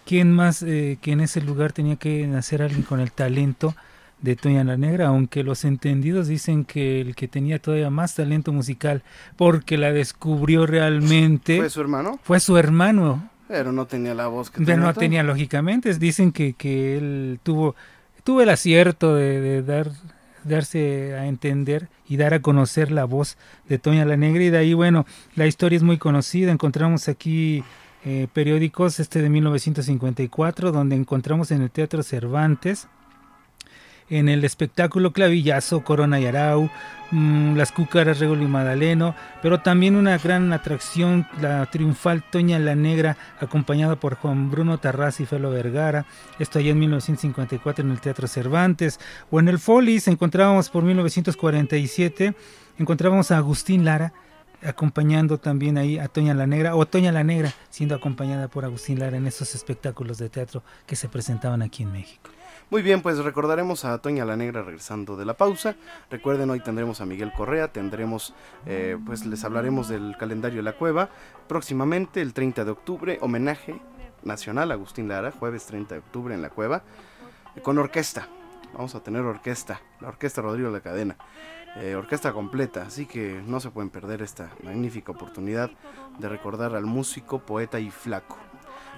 ¿Quién 0.04 0.32
más 0.32 0.62
eh, 0.62 0.98
que 1.00 1.12
en 1.12 1.20
ese 1.20 1.40
lugar 1.40 1.72
tenía 1.72 1.96
que 1.96 2.26
nacer 2.26 2.62
alguien 2.62 2.82
con 2.82 3.00
el 3.00 3.12
talento? 3.12 3.74
de 4.20 4.34
Toña 4.34 4.64
la 4.64 4.78
Negra, 4.78 5.08
aunque 5.08 5.42
los 5.42 5.64
entendidos 5.66 6.26
dicen 6.26 6.64
que 6.64 7.02
el 7.02 7.14
que 7.14 7.28
tenía 7.28 7.58
todavía 7.58 7.90
más 7.90 8.14
talento 8.14 8.50
musical 8.50 9.02
porque 9.36 9.76
la 9.76 9.92
descubrió 9.92 10.66
realmente 10.66 11.58
fue 11.58 11.68
su 11.68 11.80
hermano. 11.82 12.18
Fue 12.22 12.40
su 12.40 12.56
hermano. 12.56 13.28
Pero 13.48 13.72
no 13.72 13.86
tenía 13.86 14.14
la 14.14 14.26
voz 14.26 14.50
que 14.50 14.64
tenía. 14.64 14.76
no 14.76 14.94
tenía, 14.94 15.22
lógicamente. 15.22 15.94
Dicen 15.94 16.32
que, 16.32 16.54
que 16.54 16.98
él 16.98 17.40
tuvo, 17.42 17.76
tuvo 18.24 18.40
el 18.40 18.48
acierto 18.48 19.14
de, 19.14 19.62
dar 19.62 19.90
darse 20.46 21.14
a 21.14 21.26
entender 21.26 21.88
y 22.08 22.16
dar 22.16 22.34
a 22.34 22.40
conocer 22.40 22.90
la 22.90 23.04
voz 23.04 23.36
de 23.68 23.78
Toña 23.78 24.04
la 24.04 24.16
Negra 24.16 24.42
y 24.42 24.50
de 24.50 24.58
ahí 24.58 24.74
bueno 24.74 25.06
la 25.34 25.46
historia 25.46 25.76
es 25.76 25.82
muy 25.82 25.98
conocida. 25.98 26.52
Encontramos 26.52 27.08
aquí 27.08 27.64
eh, 28.04 28.28
periódicos 28.32 29.00
este 29.00 29.22
de 29.22 29.28
1954 29.28 30.72
donde 30.72 30.96
encontramos 30.96 31.50
en 31.50 31.62
el 31.62 31.70
Teatro 31.70 32.02
Cervantes 32.02 32.88
en 34.08 34.28
el 34.28 34.44
espectáculo 34.44 35.12
Clavillazo, 35.12 35.82
Corona 35.82 36.20
y 36.20 36.26
Arau, 36.26 36.70
mm, 37.10 37.56
Las 37.56 37.72
Cúcaras, 37.72 38.18
Regolo 38.18 38.42
y 38.42 38.46
Madaleno, 38.46 39.14
pero 39.42 39.60
también 39.60 39.96
una 39.96 40.18
gran 40.18 40.52
atracción, 40.52 41.26
la 41.40 41.66
triunfal 41.66 42.22
Toña 42.30 42.58
la 42.58 42.74
Negra, 42.74 43.16
acompañada 43.40 43.96
por 43.96 44.14
Juan 44.16 44.50
Bruno 44.50 44.78
Tarraz 44.78 45.20
y 45.20 45.26
Felo 45.26 45.50
Vergara, 45.50 46.06
esto 46.38 46.58
allá 46.58 46.70
en 46.70 46.78
1954 46.78 47.84
en 47.84 47.90
el 47.90 48.00
Teatro 48.00 48.28
Cervantes, 48.28 49.00
o 49.30 49.40
en 49.40 49.48
el 49.48 49.58
Folis 49.58 50.08
encontrábamos 50.08 50.70
por 50.70 50.84
1947, 50.84 52.34
encontrábamos 52.78 53.30
a 53.30 53.38
Agustín 53.38 53.84
Lara, 53.84 54.12
acompañando 54.62 55.38
también 55.38 55.78
ahí 55.78 55.98
a 55.98 56.08
Toña 56.08 56.34
la 56.34 56.46
Negra, 56.46 56.76
o 56.76 56.86
Toña 56.86 57.12
la 57.12 57.24
Negra 57.24 57.52
siendo 57.70 57.94
acompañada 57.94 58.48
por 58.48 58.64
Agustín 58.64 58.98
Lara 58.98 59.16
en 59.16 59.26
esos 59.26 59.54
espectáculos 59.54 60.18
de 60.18 60.28
teatro 60.28 60.62
que 60.86 60.96
se 60.96 61.08
presentaban 61.08 61.62
aquí 61.62 61.82
en 61.82 61.92
México. 61.92 62.30
Muy 62.68 62.82
bien, 62.82 63.00
pues 63.00 63.18
recordaremos 63.18 63.84
a 63.84 63.96
Toña 63.98 64.24
la 64.24 64.36
Negra 64.36 64.60
regresando 64.60 65.16
de 65.16 65.24
la 65.24 65.34
pausa. 65.34 65.76
Recuerden, 66.10 66.50
hoy 66.50 66.58
tendremos 66.58 67.00
a 67.00 67.06
Miguel 67.06 67.32
Correa, 67.32 67.68
tendremos, 67.68 68.34
eh, 68.66 68.98
pues 69.06 69.24
les 69.24 69.44
hablaremos 69.44 69.86
del 69.86 70.16
calendario 70.18 70.56
de 70.56 70.64
la 70.64 70.72
cueva. 70.72 71.08
Próximamente, 71.46 72.20
el 72.20 72.34
30 72.34 72.64
de 72.64 72.70
octubre, 72.72 73.18
homenaje 73.20 73.80
nacional 74.24 74.72
a 74.72 74.74
Agustín 74.74 75.06
Lara, 75.06 75.30
jueves 75.30 75.64
30 75.66 75.94
de 75.94 76.00
octubre 76.00 76.34
en 76.34 76.42
la 76.42 76.50
cueva, 76.50 76.82
con 77.62 77.78
orquesta. 77.78 78.26
Vamos 78.72 78.96
a 78.96 79.00
tener 79.00 79.22
orquesta, 79.22 79.80
la 80.00 80.08
orquesta 80.08 80.42
Rodrigo 80.42 80.66
de 80.66 80.74
la 80.74 80.80
Cadena. 80.80 81.16
Eh, 81.76 81.94
orquesta 81.94 82.32
completa, 82.32 82.82
así 82.82 83.06
que 83.06 83.40
no 83.46 83.60
se 83.60 83.70
pueden 83.70 83.90
perder 83.90 84.22
esta 84.22 84.50
magnífica 84.64 85.12
oportunidad 85.12 85.70
de 86.18 86.28
recordar 86.28 86.74
al 86.74 86.86
músico, 86.86 87.38
poeta 87.38 87.78
y 87.78 87.92
flaco. 87.92 88.36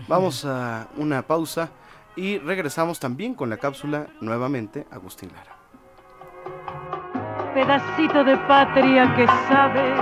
Vamos 0.06 0.46
a 0.46 0.88
una 0.96 1.26
pausa 1.26 1.70
y 2.18 2.38
regresamos 2.38 2.98
también 2.98 3.34
con 3.34 3.48
la 3.48 3.58
cápsula 3.58 4.08
nuevamente 4.20 4.86
Agustín 4.90 5.30
Lara. 5.32 5.56
Pedacito 7.54 8.24
de 8.24 8.36
patria 8.36 9.14
que 9.14 9.26
sabe 9.48 9.94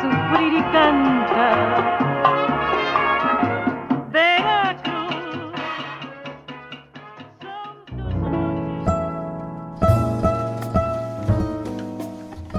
sufrir 0.00 0.54
y 0.54 0.62
canta. 0.72 1.92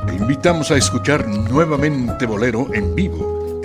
Te 0.05 0.15
invitamos 0.15 0.69
a 0.69 0.77
escuchar 0.77 1.27
nuevamente 1.27 2.27
Bolero 2.27 2.67
en 2.73 2.93
vivo 2.93 3.36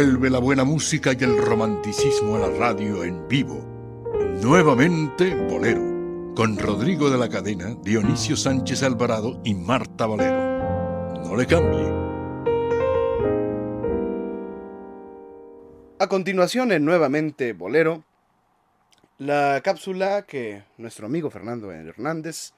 Vuelve 0.00 0.30
la 0.30 0.38
buena 0.38 0.64
música 0.64 1.12
y 1.12 1.22
el 1.22 1.36
romanticismo 1.36 2.36
a 2.36 2.38
la 2.38 2.48
radio 2.48 3.04
en 3.04 3.28
vivo. 3.28 3.62
Nuevamente 4.40 5.34
Bolero, 5.34 6.34
con 6.34 6.56
Rodrigo 6.56 7.10
de 7.10 7.18
la 7.18 7.28
Cadena, 7.28 7.76
Dionisio 7.82 8.34
Sánchez 8.34 8.82
Alvarado 8.82 9.42
y 9.44 9.52
Marta 9.52 10.06
Valero. 10.06 11.18
No 11.22 11.36
le 11.36 11.46
cambie. 11.46 11.86
A 15.98 16.06
continuación, 16.08 16.72
en 16.72 16.86
Nuevamente 16.86 17.52
Bolero, 17.52 18.02
la 19.18 19.60
cápsula 19.62 20.22
que 20.22 20.62
nuestro 20.78 21.08
amigo 21.08 21.28
Fernando 21.28 21.70
Hernández 21.72 22.54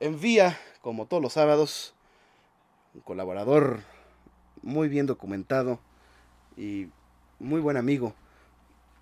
envía, 0.00 0.58
como 0.80 1.04
todos 1.04 1.22
los 1.22 1.34
sábados, 1.34 1.92
un 2.94 3.02
colaborador 3.02 3.80
muy 4.62 4.88
bien 4.88 5.04
documentado 5.04 5.78
y 6.56 6.88
muy 7.38 7.60
buen 7.60 7.76
amigo 7.76 8.14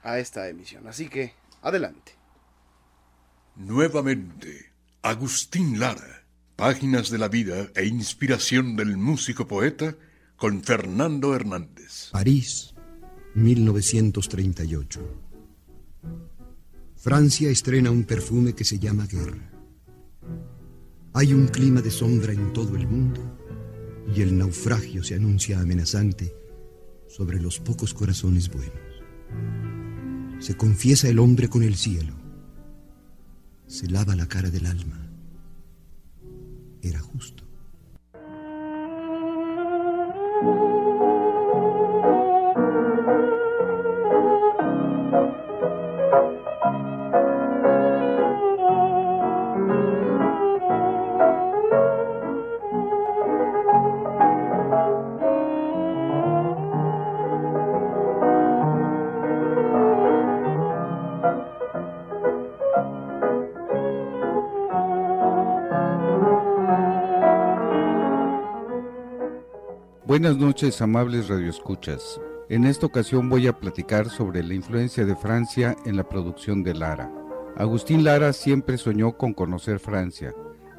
a 0.03 0.19
esta 0.19 0.49
emisión. 0.49 0.87
Así 0.87 1.09
que, 1.09 1.35
adelante. 1.63 2.13
Nuevamente, 3.57 4.73
Agustín 5.03 5.79
Lara, 5.79 6.25
Páginas 6.57 7.09
de 7.09 7.17
la 7.17 7.29
vida 7.29 7.71
e 7.75 7.87
inspiración 7.87 8.77
del 8.77 8.99
músico 8.99 9.47
poeta 9.47 9.97
con 10.37 10.63
Fernando 10.63 11.35
Hernández. 11.35 12.11
París, 12.13 12.75
1938. 13.35 15.01
Francia 16.97 17.49
estrena 17.49 17.91
un 17.91 18.05
perfume 18.05 18.55
que 18.55 18.65
se 18.65 18.79
llama 18.79 19.07
guerra. 19.07 19.51
Hay 21.15 21.33
un 21.33 21.49
clima 21.49 21.81
de 21.81 21.91
sombra 21.91 22.35
en 22.35 22.53
todo 22.53 22.77
el 22.77 22.87
mundo 22.87 23.23
y 24.15 24.21
el 24.21 24.37
naufragio 24.37 25.03
se 25.03 25.15
anuncia 25.15 25.61
amenazante 25.61 26.40
sobre 27.11 27.41
los 27.41 27.59
pocos 27.59 27.93
corazones 27.93 28.49
buenos. 28.49 28.75
Se 30.39 30.57
confiesa 30.57 31.09
el 31.09 31.19
hombre 31.19 31.49
con 31.49 31.63
el 31.63 31.75
cielo. 31.75 32.15
Se 33.67 33.89
lava 33.89 34.15
la 34.15 34.27
cara 34.27 34.51
del 34.51 34.67
alma. 34.67 35.11
Era 36.83 37.01
justo. 37.01 37.50
Buenas 70.31 70.47
noches, 70.47 70.81
amables 70.81 71.27
radioescuchas. 71.27 72.21
En 72.49 72.65
esta 72.65 72.87
ocasión 72.87 73.29
voy 73.29 73.49
a 73.49 73.59
platicar 73.59 74.09
sobre 74.09 74.45
la 74.45 74.55
influencia 74.55 75.05
de 75.05 75.17
Francia 75.17 75.75
en 75.85 75.97
la 75.97 76.09
producción 76.09 76.63
de 76.63 76.73
Lara. 76.73 77.11
Agustín 77.57 78.05
Lara 78.05 78.33
siempre 78.33 78.79
soñó 78.79 79.17
con 79.17 79.35
conocer 79.35 79.81
Francia. 79.81 80.33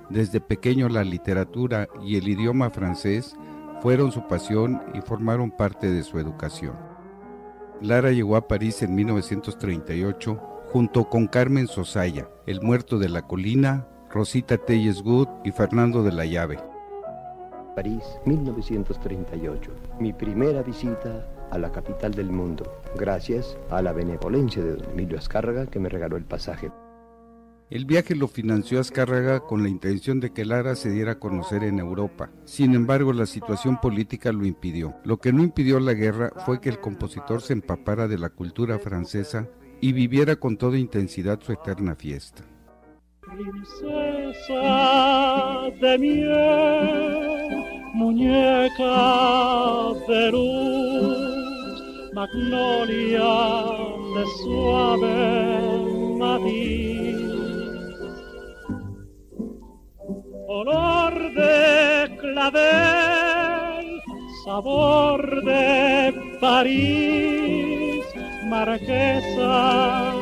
Desde 0.09 0.39
pequeño 0.39 0.87
la 0.87 1.03
literatura 1.03 1.89
y 2.01 2.15
el 2.15 2.29
idioma 2.29 2.69
francés 2.69 3.35
fueron 3.81 4.13
su 4.13 4.25
pasión 4.25 4.81
y 4.93 5.01
formaron 5.01 5.51
parte 5.51 5.91
de 5.91 6.03
su 6.03 6.17
educación. 6.17 6.77
Lara 7.81 8.11
llegó 8.11 8.37
a 8.37 8.47
París 8.47 8.81
en 8.83 8.95
1938 8.95 10.35
junto 10.71 11.09
con 11.09 11.27
Carmen 11.27 11.67
Sosaya, 11.67 12.29
El 12.45 12.61
Muerto 12.61 12.99
de 12.99 13.09
la 13.09 13.27
Colina, 13.27 13.85
Rosita 14.09 14.57
Telles 14.57 15.01
Good 15.01 15.27
y 15.43 15.51
Fernando 15.51 16.03
de 16.03 16.13
la 16.13 16.23
Llave. 16.23 16.70
París, 17.75 18.03
1938. 18.25 19.71
Mi 19.99 20.13
primera 20.13 20.61
visita 20.61 21.27
a 21.51 21.57
la 21.57 21.71
capital 21.71 22.13
del 22.13 22.31
mundo, 22.31 22.81
gracias 22.97 23.57
a 23.69 23.81
la 23.81 23.91
benevolencia 23.91 24.63
de 24.63 24.75
don 24.75 24.91
Emilio 24.91 25.17
Azcárraga 25.17 25.67
que 25.67 25.79
me 25.79 25.89
regaló 25.89 26.17
el 26.17 26.25
pasaje. 26.25 26.71
El 27.71 27.85
viaje 27.85 28.15
lo 28.15 28.27
financió 28.27 28.81
Azcárraga 28.81 29.39
con 29.39 29.63
la 29.63 29.69
intención 29.69 30.19
de 30.19 30.33
que 30.33 30.43
Lara 30.43 30.75
se 30.75 30.89
diera 30.89 31.13
a 31.13 31.19
conocer 31.19 31.63
en 31.63 31.79
Europa. 31.79 32.29
Sin 32.43 32.75
embargo, 32.75 33.13
la 33.13 33.25
situación 33.25 33.79
política 33.79 34.33
lo 34.33 34.45
impidió. 34.45 34.95
Lo 35.05 35.19
que 35.19 35.31
no 35.31 35.41
impidió 35.41 35.79
la 35.79 35.93
guerra 35.93 36.33
fue 36.45 36.59
que 36.59 36.67
el 36.67 36.81
compositor 36.81 37.41
se 37.41 37.53
empapara 37.53 38.09
de 38.09 38.17
la 38.17 38.29
cultura 38.29 38.77
francesa 38.77 39.47
y 39.79 39.93
viviera 39.93 40.35
con 40.35 40.57
toda 40.57 40.77
intensidad 40.77 41.39
su 41.41 41.53
eterna 41.53 41.95
fiesta. 41.95 42.43
Princesa 43.21 44.51
de 45.79 45.97
miel, 45.97 47.40
muñeca 48.01 48.99
de 50.07 50.31
luz, 50.31 51.83
magnolia 52.17 53.35
de 54.15 54.23
suave 54.39 55.19
matiz. 56.21 57.19
Olor 60.47 61.15
de 61.39 61.57
clavel, 62.21 63.85
sabor 64.45 65.21
de 65.51 65.67
París, 66.41 68.03
marquesa 68.53 70.13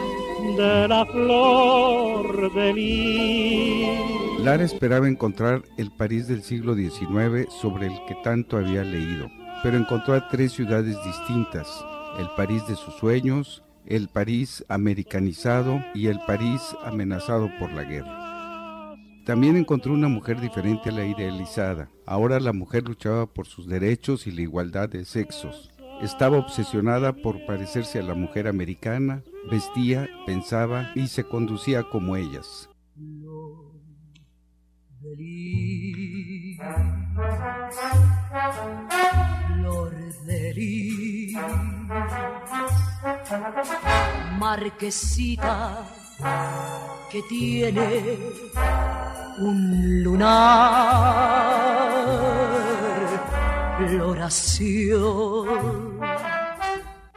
de 0.59 0.87
la 0.91 1.03
flor 1.05 2.53
de 2.57 2.73
lis. 2.73 4.28
Lara 4.43 4.63
esperaba 4.63 5.09
encontrar 5.09 5.63
el 5.77 5.91
París 5.91 6.27
del 6.27 6.43
siglo 6.43 6.73
XIX 6.73 7.51
sobre 7.53 7.87
el 7.87 7.93
que 8.07 8.15
tanto 8.23 8.57
había 8.57 8.85
leído, 8.85 9.29
pero 9.61 9.77
encontró 9.77 10.13
a 10.13 10.29
tres 10.29 10.53
ciudades 10.53 10.95
distintas, 11.03 11.85
el 12.17 12.29
París 12.37 12.65
de 12.67 12.75
sus 12.75 12.93
sueños, 12.95 13.63
el 13.85 14.07
París 14.07 14.63
americanizado 14.69 15.83
y 15.93 16.07
el 16.07 16.19
París 16.25 16.61
amenazado 16.85 17.49
por 17.59 17.73
la 17.73 17.83
guerra. 17.83 18.95
También 19.25 19.57
encontró 19.57 19.93
una 19.93 20.07
mujer 20.07 20.39
diferente 20.39 20.89
a 20.89 20.93
la 20.93 21.05
idealizada. 21.05 21.89
Ahora 22.05 22.39
la 22.39 22.53
mujer 22.53 22.83
luchaba 22.87 23.27
por 23.27 23.45
sus 23.45 23.67
derechos 23.67 24.25
y 24.25 24.31
la 24.31 24.41
igualdad 24.41 24.87
de 24.87 25.03
sexos. 25.03 25.69
Estaba 26.01 26.37
obsesionada 26.37 27.13
por 27.13 27.45
parecerse 27.45 27.99
a 27.99 28.03
la 28.03 28.15
mujer 28.15 28.47
americana, 28.47 29.21
vestía, 29.51 30.07
pensaba 30.25 30.91
y 30.95 31.07
se 31.07 31.25
conducía 31.25 31.83
como 31.83 32.15
ellas. 32.15 32.69
Flor 35.01 35.17
de 40.25 41.33
marquesita 44.37 45.87
que 47.09 47.21
tiene 47.29 48.17
un 49.37 50.03
lunar, 50.03 50.27
floración. 53.77 55.47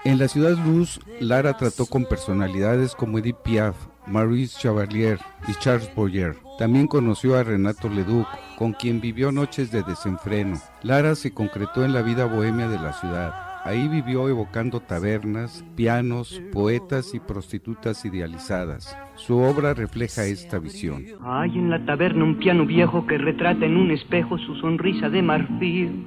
En 0.05 0.19
la 0.21 0.29
ciudad 0.29 0.57
luz, 0.57 1.01
Lara 1.19 1.57
trató 1.57 1.87
con 1.87 2.05
personalidades 2.05 2.95
como 2.95 3.19
Edith 3.19 3.39
Piaf, 3.43 3.75
Maurice 4.07 4.57
Chevalier 4.61 5.19
y 5.49 5.55
Charles 5.55 5.93
Boyer. 5.97 6.37
También 6.63 6.87
conoció 6.87 7.37
a 7.37 7.43
Renato 7.43 7.89
Leduc, 7.89 8.29
con 8.57 8.73
quien 8.73 9.01
vivió 9.01 9.33
noches 9.33 9.73
de 9.73 9.83
desenfreno. 9.83 10.59
Lara 10.85 11.17
se 11.17 11.35
concretó 11.35 11.85
en 11.85 11.93
la 11.93 12.03
vida 12.03 12.25
bohemia 12.25 12.69
de 12.69 12.79
la 12.79 12.93
ciudad. 12.93 13.35
Ahí 13.65 13.89
vivió 13.89 14.29
evocando 14.29 14.79
tabernas, 14.79 15.65
pianos, 15.75 16.41
poetas 16.53 17.17
y 17.17 17.19
prostitutas 17.19 18.05
idealizadas. 18.05 18.97
Su 19.17 19.39
obra 19.39 19.75
refleja 19.75 20.25
esta 20.25 20.61
visión. 20.61 21.05
Hay 21.25 21.51
en 21.51 21.69
la 21.69 21.85
taberna 21.85 22.23
un 22.23 22.37
piano 22.37 22.65
viejo 22.65 23.09
que 23.09 23.19
retrata 23.19 23.67
en 23.67 23.77
un 23.77 23.91
espejo 23.91 24.39
su 24.39 24.55
sonrisa 24.61 25.09
de 25.09 25.21
marfil. 25.21 26.07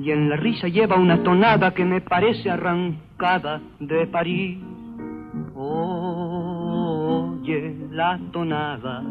Y 0.00 0.12
en 0.12 0.28
la 0.28 0.36
risa 0.36 0.68
lleva 0.68 0.94
una 0.94 1.24
tonada 1.24 1.74
que 1.74 1.84
me 1.84 2.00
parece 2.00 2.50
arrancada 2.50 3.60
de 3.80 4.06
París. 4.06 4.60
Oye 5.56 5.82
la 7.90 8.20
tonada. 8.30 9.02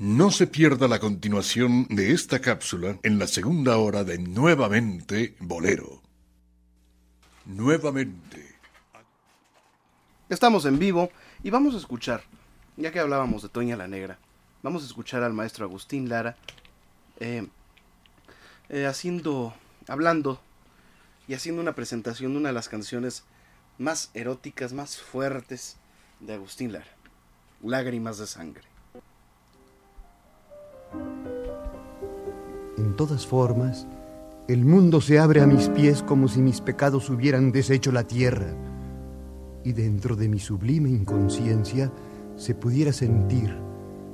No 0.00 0.30
se 0.30 0.46
pierda 0.46 0.88
la 0.88 0.98
continuación 0.98 1.86
de 1.88 2.12
esta 2.12 2.40
cápsula 2.40 2.98
en 3.02 3.18
la 3.18 3.26
segunda 3.26 3.76
hora 3.78 4.02
de 4.02 4.18
Nuevamente 4.18 5.36
Bolero. 5.38 6.02
Nuevamente. 7.44 8.56
Estamos 10.28 10.64
en 10.64 10.80
vivo 10.80 11.10
y 11.44 11.50
vamos 11.50 11.74
a 11.74 11.78
escuchar, 11.78 12.22
ya 12.76 12.90
que 12.90 12.98
hablábamos 12.98 13.42
de 13.42 13.48
Toña 13.48 13.76
la 13.76 13.86
Negra, 13.86 14.18
vamos 14.64 14.82
a 14.82 14.86
escuchar 14.86 15.22
al 15.22 15.32
maestro 15.32 15.64
Agustín 15.64 16.08
Lara 16.08 16.36
eh, 17.20 17.46
eh, 18.70 18.86
haciendo, 18.86 19.54
hablando 19.86 20.40
y 21.28 21.34
haciendo 21.34 21.62
una 21.62 21.76
presentación 21.76 22.32
de 22.32 22.38
una 22.38 22.48
de 22.48 22.54
las 22.54 22.68
canciones 22.68 23.22
más 23.78 24.10
eróticas, 24.14 24.72
más 24.72 24.98
fuertes 24.98 25.76
de 26.18 26.34
Agustín 26.34 26.72
Lara, 26.72 26.95
Lágrimas 27.62 28.18
de 28.18 28.26
Sangre. 28.26 28.64
En 32.78 32.94
todas 32.96 33.26
formas, 33.26 33.86
el 34.48 34.64
mundo 34.64 35.00
se 35.00 35.18
abre 35.18 35.40
a 35.40 35.46
mis 35.46 35.68
pies 35.70 36.02
como 36.02 36.28
si 36.28 36.40
mis 36.40 36.60
pecados 36.60 37.10
hubieran 37.10 37.50
deshecho 37.50 37.90
la 37.90 38.04
tierra 38.04 38.54
y 39.64 39.72
dentro 39.72 40.14
de 40.14 40.28
mi 40.28 40.38
sublime 40.38 40.88
inconsciencia 40.88 41.90
se 42.36 42.54
pudiera 42.54 42.92
sentir, 42.92 43.56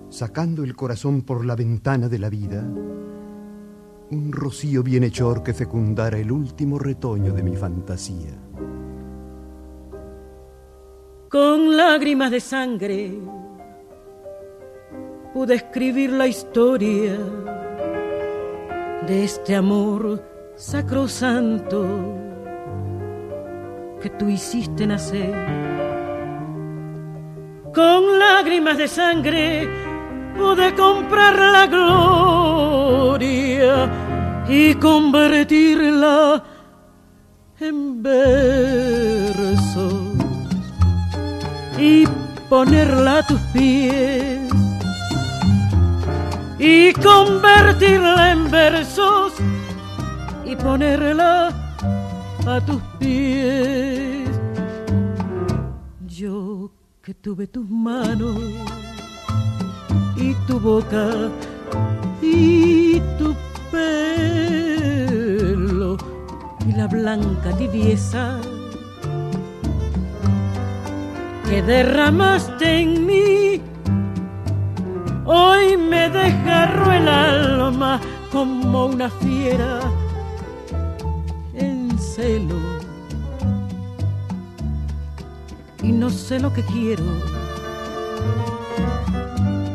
sacando 0.09 0.65
el 0.65 0.75
corazón 0.75 1.21
por 1.21 1.45
la 1.45 1.57
ventana 1.57 2.09
de 2.09 2.19
la 2.19 2.31
vida, 2.31 2.65
un 4.11 4.33
rocío 4.33 4.83
bienhechor 4.83 5.43
que 5.43 5.53
fecundara 5.53 6.19
el 6.19 6.33
último 6.33 6.79
retoño 6.79 7.35
de 7.35 7.43
mi 7.43 7.57
fantasía. 7.57 8.42
Con 11.33 11.77
lágrimas 11.79 12.31
de 12.31 12.41
sangre 12.41 13.11
pude 15.33 15.55
escribir 15.55 16.13
la 16.13 16.27
historia 16.27 17.17
de 19.07 19.25
este 19.25 19.57
amor 19.57 20.23
sacrosanto 20.57 21.87
que 24.03 24.11
tú 24.11 24.29
hiciste 24.29 24.87
nacer. 24.87 25.33
Con 27.75 28.19
lágrimas 28.19 28.77
de 28.77 28.89
sangre 28.89 29.67
pude 30.37 30.75
comprar 30.75 31.39
la 31.39 31.67
gloria 32.77 33.91
y 34.51 34.75
convertirla 34.75 36.45
en 37.59 38.03
versos 38.03 40.02
y 41.83 42.07
ponerla 42.49 43.19
a 43.19 43.27
tus 43.27 43.41
pies 43.53 44.49
y 46.57 46.93
convertirla 46.93 48.31
en 48.31 48.49
versos 48.49 49.33
y 50.45 50.55
ponerla 50.55 51.49
a 52.47 52.61
tus 52.61 52.81
pies. 53.01 54.29
Yo 56.07 56.71
que 57.03 57.15
tuve 57.15 57.49
tus 57.49 57.69
manos 57.69 58.39
y 60.17 60.35
tu 60.47 60.61
boca 60.61 61.09
y 62.23 63.01
tu 63.19 63.35
pelo 63.73 64.77
y 66.65 66.73
la 66.75 66.87
blanca 66.87 67.57
tibieza 67.57 68.39
que 71.53 71.61
derramaste 71.61 72.81
en 72.81 73.07
mí 73.07 73.61
Hoy 75.27 75.77
me 75.77 76.09
desgarró 76.09 76.91
el 76.93 77.07
alma 77.07 78.01
como 78.31 78.87
una 78.87 79.11
fiera 79.11 79.81
en 81.53 81.99
celo. 81.99 82.57
Y 85.83 85.93
no 85.93 86.09
sé 86.09 86.41
lo 86.41 86.53
que 86.53 86.63
quiero, 86.63 87.05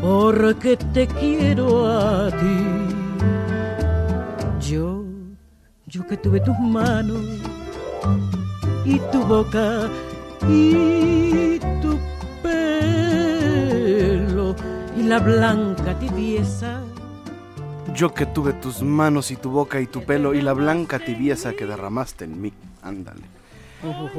porque 0.02 0.78
te 0.94 1.08
quiero 1.08 1.88
a 1.88 2.30
ti. 2.32 2.58
Yo, 4.70 5.06
yo 5.86 6.06
que 6.08 6.18
tuve 6.18 6.40
tus 6.42 6.58
manos 6.60 7.22
y 8.84 9.00
tu 9.12 9.24
boca 9.24 9.90
y 10.48 11.60
tu 11.82 12.00
pelo 12.44 13.78
y 14.98 15.04
la 15.04 15.20
blanca 15.20 15.98
tibieza. 16.00 16.82
Yo 17.94 18.14
que 18.14 18.26
tuve 18.26 18.54
tus 18.54 18.82
manos 18.82 19.32
y 19.32 19.36
tu 19.38 19.50
boca 19.50 19.80
y 19.80 19.88
tu 19.88 20.04
pelo 20.04 20.34
y 20.34 20.42
la 20.42 20.54
blanca 20.54 21.00
tibieza 21.00 21.54
que 21.54 21.66
derramaste 21.66 22.26
en 22.26 22.42
mí. 22.42 22.54
Ándale. 22.82 23.24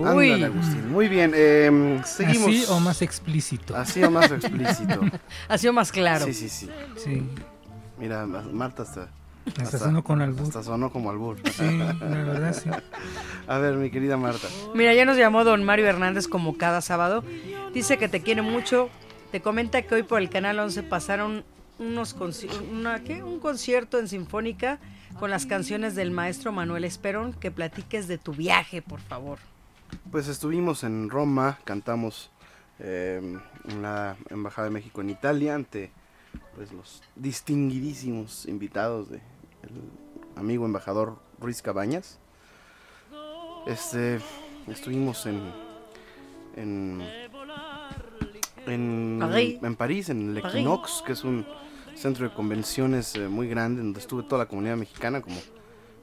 Ándale, 0.04 0.44
Agustín. 0.44 0.90
Muy 0.90 1.08
bien, 1.08 1.32
eh, 1.34 2.00
seguimos. 2.04 2.48
¿Así 2.48 2.64
o 2.68 2.80
más 2.80 3.02
explícito? 3.02 3.76
Así 3.76 4.02
o 4.02 4.10
más 4.10 4.30
explícito. 4.30 5.00
Ha 5.48 5.58
sido 5.58 5.72
más 5.72 5.90
claro. 5.92 6.26
Sí, 6.26 6.34
sí, 6.34 6.48
sí. 6.48 6.68
Sí. 6.96 7.22
Mira, 7.98 8.26
Marta 8.26 8.84
hasta... 9.48 9.62
Hasta 9.62 9.78
sonó 9.78 10.02
con 10.04 10.20
albur. 10.22 10.42
Hasta 10.46 10.62
sonó 10.62 10.90
como 10.90 11.10
albur. 11.10 11.36
Sí, 11.52 11.78
la 11.78 11.92
verdad 11.94 12.54
sí. 12.54 12.70
A 13.46 13.58
ver, 13.58 13.74
mi 13.76 13.90
querida 13.90 14.16
Marta. 14.16 14.46
Mira, 14.74 14.94
ya 14.94 15.04
nos 15.04 15.16
llamó 15.16 15.44
don 15.44 15.64
Mario 15.64 15.86
Hernández 15.86 16.28
como 16.28 16.56
cada 16.56 16.80
sábado. 16.80 17.24
Dice 17.74 17.98
que 17.98 18.08
te 18.08 18.20
quiere 18.22 18.42
mucho. 18.42 18.88
Te 19.32 19.40
comenta 19.40 19.82
que 19.82 19.94
hoy 19.94 20.02
por 20.02 20.20
el 20.20 20.30
canal 20.30 20.58
11 20.58 20.82
pasaron 20.84 21.44
unos 21.78 22.16
conci- 22.16 22.50
una, 22.72 23.02
¿qué? 23.04 23.22
un 23.22 23.38
concierto 23.40 23.98
en 23.98 24.08
Sinfónica 24.08 24.78
con 25.18 25.30
las 25.30 25.46
canciones 25.46 25.94
del 25.94 26.10
maestro 26.10 26.50
Manuel 26.52 26.84
Esperón. 26.84 27.32
Que 27.34 27.50
platiques 27.50 28.08
de 28.08 28.18
tu 28.18 28.32
viaje, 28.32 28.82
por 28.82 29.00
favor. 29.00 29.38
Pues 30.10 30.28
estuvimos 30.28 30.84
en 30.84 31.08
Roma, 31.10 31.58
cantamos 31.64 32.30
eh, 32.78 33.20
en 33.68 33.82
la 33.82 34.16
Embajada 34.30 34.66
de 34.68 34.72
México 34.74 35.00
en 35.00 35.10
Italia 35.10 35.54
ante 35.54 35.90
pues 36.54 36.72
los 36.72 37.02
distinguidísimos 37.16 38.46
invitados 38.46 39.08
de 39.10 39.20
el 39.62 39.70
amigo 40.36 40.64
embajador 40.66 41.18
Ruiz 41.40 41.62
Cabañas. 41.62 42.18
Este 43.66 44.18
estuvimos 44.66 45.26
en 45.26 45.40
en 46.56 47.02
en, 48.66 49.18
París. 49.20 49.58
en 49.62 49.76
París, 49.76 50.08
en 50.10 50.30
el. 50.30 50.38
Equinox, 50.38 51.02
que 51.06 51.12
es 51.12 51.24
un 51.24 51.46
centro 51.94 52.28
de 52.28 52.34
convenciones 52.34 53.14
eh, 53.16 53.28
muy 53.28 53.48
grande 53.48 53.82
donde 53.82 53.98
estuve 54.00 54.22
toda 54.24 54.44
la 54.44 54.48
comunidad 54.48 54.76
mexicana, 54.76 55.20
como 55.22 55.36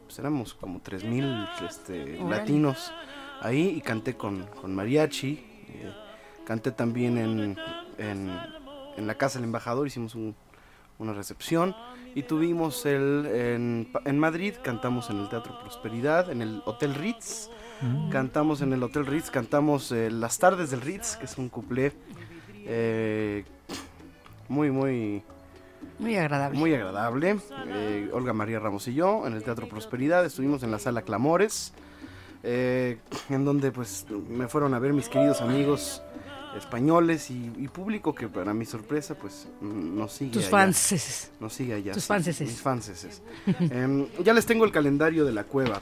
pues 0.05 0.17
éramos 0.19 0.53
como 0.53 0.81
3000 0.81 1.47
este, 1.67 2.19
latinos 2.19 2.91
ahí 3.41 3.67
y 3.77 3.81
canté 3.81 4.15
con, 4.15 4.45
con 4.61 4.73
mariachi. 4.75 5.33
eh, 5.69 5.93
canté 6.45 6.71
también 6.71 7.17
en, 7.17 7.57
en, 7.97 8.39
en 8.97 9.07
la 9.07 9.15
casa 9.15 9.39
del 9.39 9.45
embajador, 9.45 9.87
hicimos 9.87 10.13
un- 10.15 10.35
una 10.97 11.13
recepción 11.13 11.75
y 12.13 12.23
tuvimos 12.23 12.85
el 12.85 13.85
en, 14.05 14.19
Madrid, 14.19 14.53
cantamos 14.63 15.09
en 15.09 15.19
el 15.19 15.29
Teatro 15.29 15.59
Prosperidad, 15.59 16.29
en 16.31 16.41
el 16.41 16.61
Hotel 16.65 16.95
Ritz. 16.95 17.49
Mm. 17.81 18.09
Cantamos 18.09 18.61
en 18.61 18.71
el 18.71 18.81
Hotel 18.81 19.05
Ritz, 19.05 19.29
cantamos 19.29 19.91
eh, 19.91 20.09
Las 20.09 20.39
Tardes 20.39 20.71
del 20.71 20.81
Ritz, 20.81 21.17
que 21.17 21.25
es 21.25 21.37
un 21.37 21.49
cuplé 21.49 21.91
eh, 22.67 23.43
muy, 24.47 24.71
muy, 24.71 25.23
Muy 25.99 26.15
agradable. 26.15 26.57
muy 26.57 26.73
agradable. 26.73 27.37
Eh, 27.67 28.09
Olga 28.13 28.33
María 28.33 28.59
Ramos 28.59 28.87
y 28.87 28.93
yo 28.93 29.25
en 29.27 29.33
el 29.33 29.43
Teatro 29.43 29.67
Prosperidad 29.67 30.25
estuvimos 30.25 30.63
en 30.63 30.71
la 30.71 30.79
sala 30.79 31.01
Clamores, 31.01 31.73
eh, 32.43 32.99
en 33.29 33.45
donde 33.45 33.71
pues 33.71 34.05
me 34.29 34.47
fueron 34.47 34.73
a 34.73 34.79
ver 34.79 34.93
mis 34.93 35.09
queridos 35.09 35.41
amigos 35.41 36.01
españoles 36.55 37.29
y, 37.29 37.51
y 37.57 37.67
público 37.67 38.15
que 38.15 38.27
para 38.27 38.53
mi 38.53 38.65
sorpresa 38.65 39.15
pues 39.15 39.47
mm, 39.61 39.97
nos 39.97 40.13
sigue 40.13 40.31
Tus 40.31 40.43
allá. 40.43 40.51
fanses. 40.51 41.31
Nos 41.39 41.53
sigue 41.53 41.73
allá. 41.73 41.93
Tus 41.93 42.03
sí, 42.03 42.07
fanses. 42.07 42.41
Mis 42.41 42.61
fanses. 42.61 43.21
Em, 43.59 44.07
ya 44.23 44.33
les 44.33 44.45
tengo 44.45 44.65
el 44.65 44.71
calendario 44.71 45.25
de 45.25 45.31
la 45.33 45.43
cueva. 45.43 45.81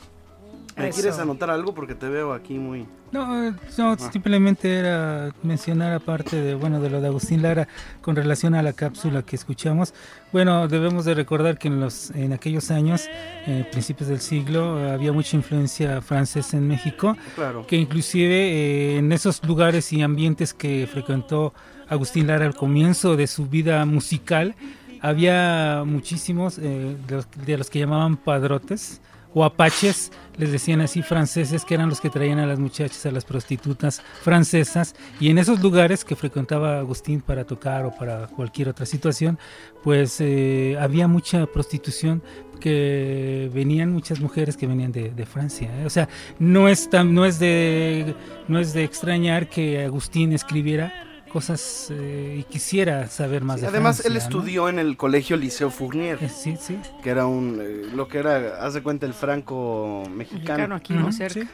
¿Me 0.77 0.89
Eso. 0.89 0.95
quieres 1.01 1.19
anotar 1.19 1.49
algo? 1.51 1.73
Porque 1.73 1.93
te 1.95 2.09
veo 2.09 2.33
aquí 2.33 2.57
muy... 2.57 2.87
No, 3.11 3.43
eh, 3.47 3.53
no, 3.77 3.95
simplemente 4.11 4.73
era 4.79 5.31
mencionar 5.43 5.93
aparte 5.93 6.35
de 6.41 6.55
bueno 6.55 6.81
de 6.81 6.89
lo 6.89 6.99
de 6.99 7.07
Agustín 7.07 7.43
Lara 7.43 7.67
con 8.01 8.15
relación 8.15 8.55
a 8.55 8.63
la 8.63 8.73
cápsula 8.73 9.21
que 9.21 9.35
escuchamos. 9.35 9.93
Bueno, 10.31 10.67
debemos 10.67 11.05
de 11.05 11.13
recordar 11.13 11.59
que 11.59 11.67
en 11.67 11.79
los 11.79 12.09
en 12.11 12.33
aquellos 12.33 12.71
años, 12.71 13.03
eh, 13.45 13.67
principios 13.71 14.09
del 14.09 14.19
siglo, 14.19 14.79
había 14.91 15.11
mucha 15.13 15.35
influencia 15.37 16.01
francesa 16.01 16.57
en 16.57 16.67
México, 16.67 17.15
Claro. 17.35 17.67
que 17.67 17.75
inclusive 17.75 18.33
eh, 18.33 18.97
en 18.97 19.11
esos 19.11 19.43
lugares 19.45 19.93
y 19.93 20.01
ambientes 20.01 20.55
que 20.55 20.87
frecuentó 20.91 21.53
Agustín 21.87 22.25
Lara 22.25 22.47
al 22.47 22.55
comienzo 22.55 23.15
de 23.15 23.27
su 23.27 23.45
vida 23.45 23.85
musical, 23.85 24.55
había 25.01 25.83
muchísimos 25.85 26.57
eh, 26.57 26.97
de, 27.07 27.15
los, 27.15 27.27
de 27.45 27.57
los 27.59 27.69
que 27.69 27.77
llamaban 27.77 28.17
padrotes 28.17 29.01
o 29.33 29.43
apaches, 29.43 30.11
les 30.37 30.51
decían 30.51 30.81
así 30.81 31.01
franceses, 31.01 31.65
que 31.65 31.73
eran 31.75 31.89
los 31.89 32.01
que 32.01 32.09
traían 32.09 32.39
a 32.39 32.45
las 32.45 32.59
muchachas, 32.59 33.05
a 33.05 33.11
las 33.11 33.25
prostitutas 33.25 34.01
francesas, 34.21 34.95
y 35.19 35.29
en 35.29 35.37
esos 35.37 35.61
lugares 35.61 36.05
que 36.05 36.15
frecuentaba 36.15 36.79
Agustín 36.79 37.21
para 37.21 37.45
tocar 37.45 37.85
o 37.85 37.91
para 37.95 38.27
cualquier 38.27 38.69
otra 38.69 38.85
situación, 38.85 39.39
pues 39.83 40.19
eh, 40.19 40.77
había 40.79 41.07
mucha 41.07 41.45
prostitución 41.45 42.21
que 42.59 43.51
venían 43.53 43.91
muchas 43.91 44.19
mujeres 44.19 44.55
que 44.55 44.67
venían 44.67 44.91
de, 44.91 45.11
de 45.11 45.25
Francia. 45.25 45.69
¿eh? 45.81 45.85
O 45.85 45.89
sea, 45.89 46.07
no 46.39 46.69
es, 46.69 46.89
tan, 46.89 47.13
no, 47.13 47.25
es 47.25 47.37
de, 47.39 48.15
no 48.47 48.59
es 48.59 48.73
de 48.73 48.83
extrañar 48.83 49.49
que 49.49 49.83
Agustín 49.83 50.31
escribiera 50.31 51.12
cosas 51.33 51.87
eh, 51.91 52.37
y 52.39 52.43
quisiera 52.43 53.07
saber 53.09 53.43
más 53.43 53.55
Sí, 53.57 53.61
de 53.63 53.67
además, 53.67 54.05
él 54.05 54.13
¿no? 54.13 54.19
estudió 54.19 54.69
en 54.69 54.79
el 54.79 54.95
colegio 54.95 55.35
Liceo 55.35 55.69
Fournier, 55.71 56.29
Sí, 56.29 56.55
sí. 56.57 56.77
que 57.03 57.09
era 57.09 57.25
un, 57.25 57.59
eh, 57.61 57.87
lo 57.93 58.07
que 58.07 58.19
era, 58.19 58.63
haz 58.65 58.75
de 58.75 58.81
cuenta, 58.83 59.05
el 59.05 59.13
franco 59.13 60.03
mexicano. 60.15 60.43
Mexicano 60.43 60.75
aquí, 60.75 60.93
Ujú, 60.95 61.11
cerca. 61.11 61.33
sí. 61.41 61.47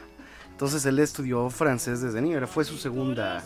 Entonces 0.51 0.85
él 0.85 0.99
estudió 0.99 1.49
francés 1.49 2.01
desde 2.01 2.21
niño, 2.21 2.37
era- 2.37 2.45
fue 2.47 2.65
su 2.65 2.77
segunda 2.77 3.41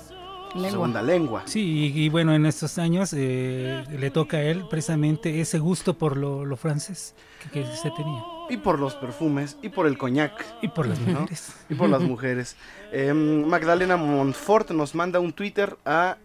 Lengua. 0.55 0.69
segunda 0.71 1.01
lengua. 1.01 1.43
Sí, 1.45 1.61
y, 1.95 2.03
y 2.05 2.09
bueno, 2.09 2.33
en 2.33 2.45
estos 2.45 2.77
años 2.79 3.13
eh, 3.15 3.83
le 3.89 4.09
toca 4.11 4.37
a 4.37 4.41
él 4.41 4.65
precisamente 4.69 5.39
ese 5.41 5.59
gusto 5.59 5.95
por 5.97 6.17
lo, 6.17 6.43
lo 6.45 6.57
francés 6.57 7.15
que, 7.51 7.61
que 7.61 7.65
se 7.75 7.89
tenía. 7.91 8.23
Y 8.53 8.57
por 8.57 8.77
los 8.77 8.93
perfumes, 8.93 9.57
y 9.63 9.69
por 9.69 9.87
el 9.87 9.97
coñac, 9.97 10.45
Y 10.61 10.67
por 10.67 10.85
las 10.85 10.99
¿no? 10.99 11.21
mujeres. 11.21 11.53
y 11.69 11.73
por 11.73 11.89
las 11.89 12.03
mujeres. 12.03 12.55
Em, 12.91 13.43
Magdalena 13.47 13.97
Montfort 13.97 14.69
nos 14.69 14.93
manda 14.93 15.19
un 15.19 15.33
Twitter 15.33 15.75
a 15.85 16.17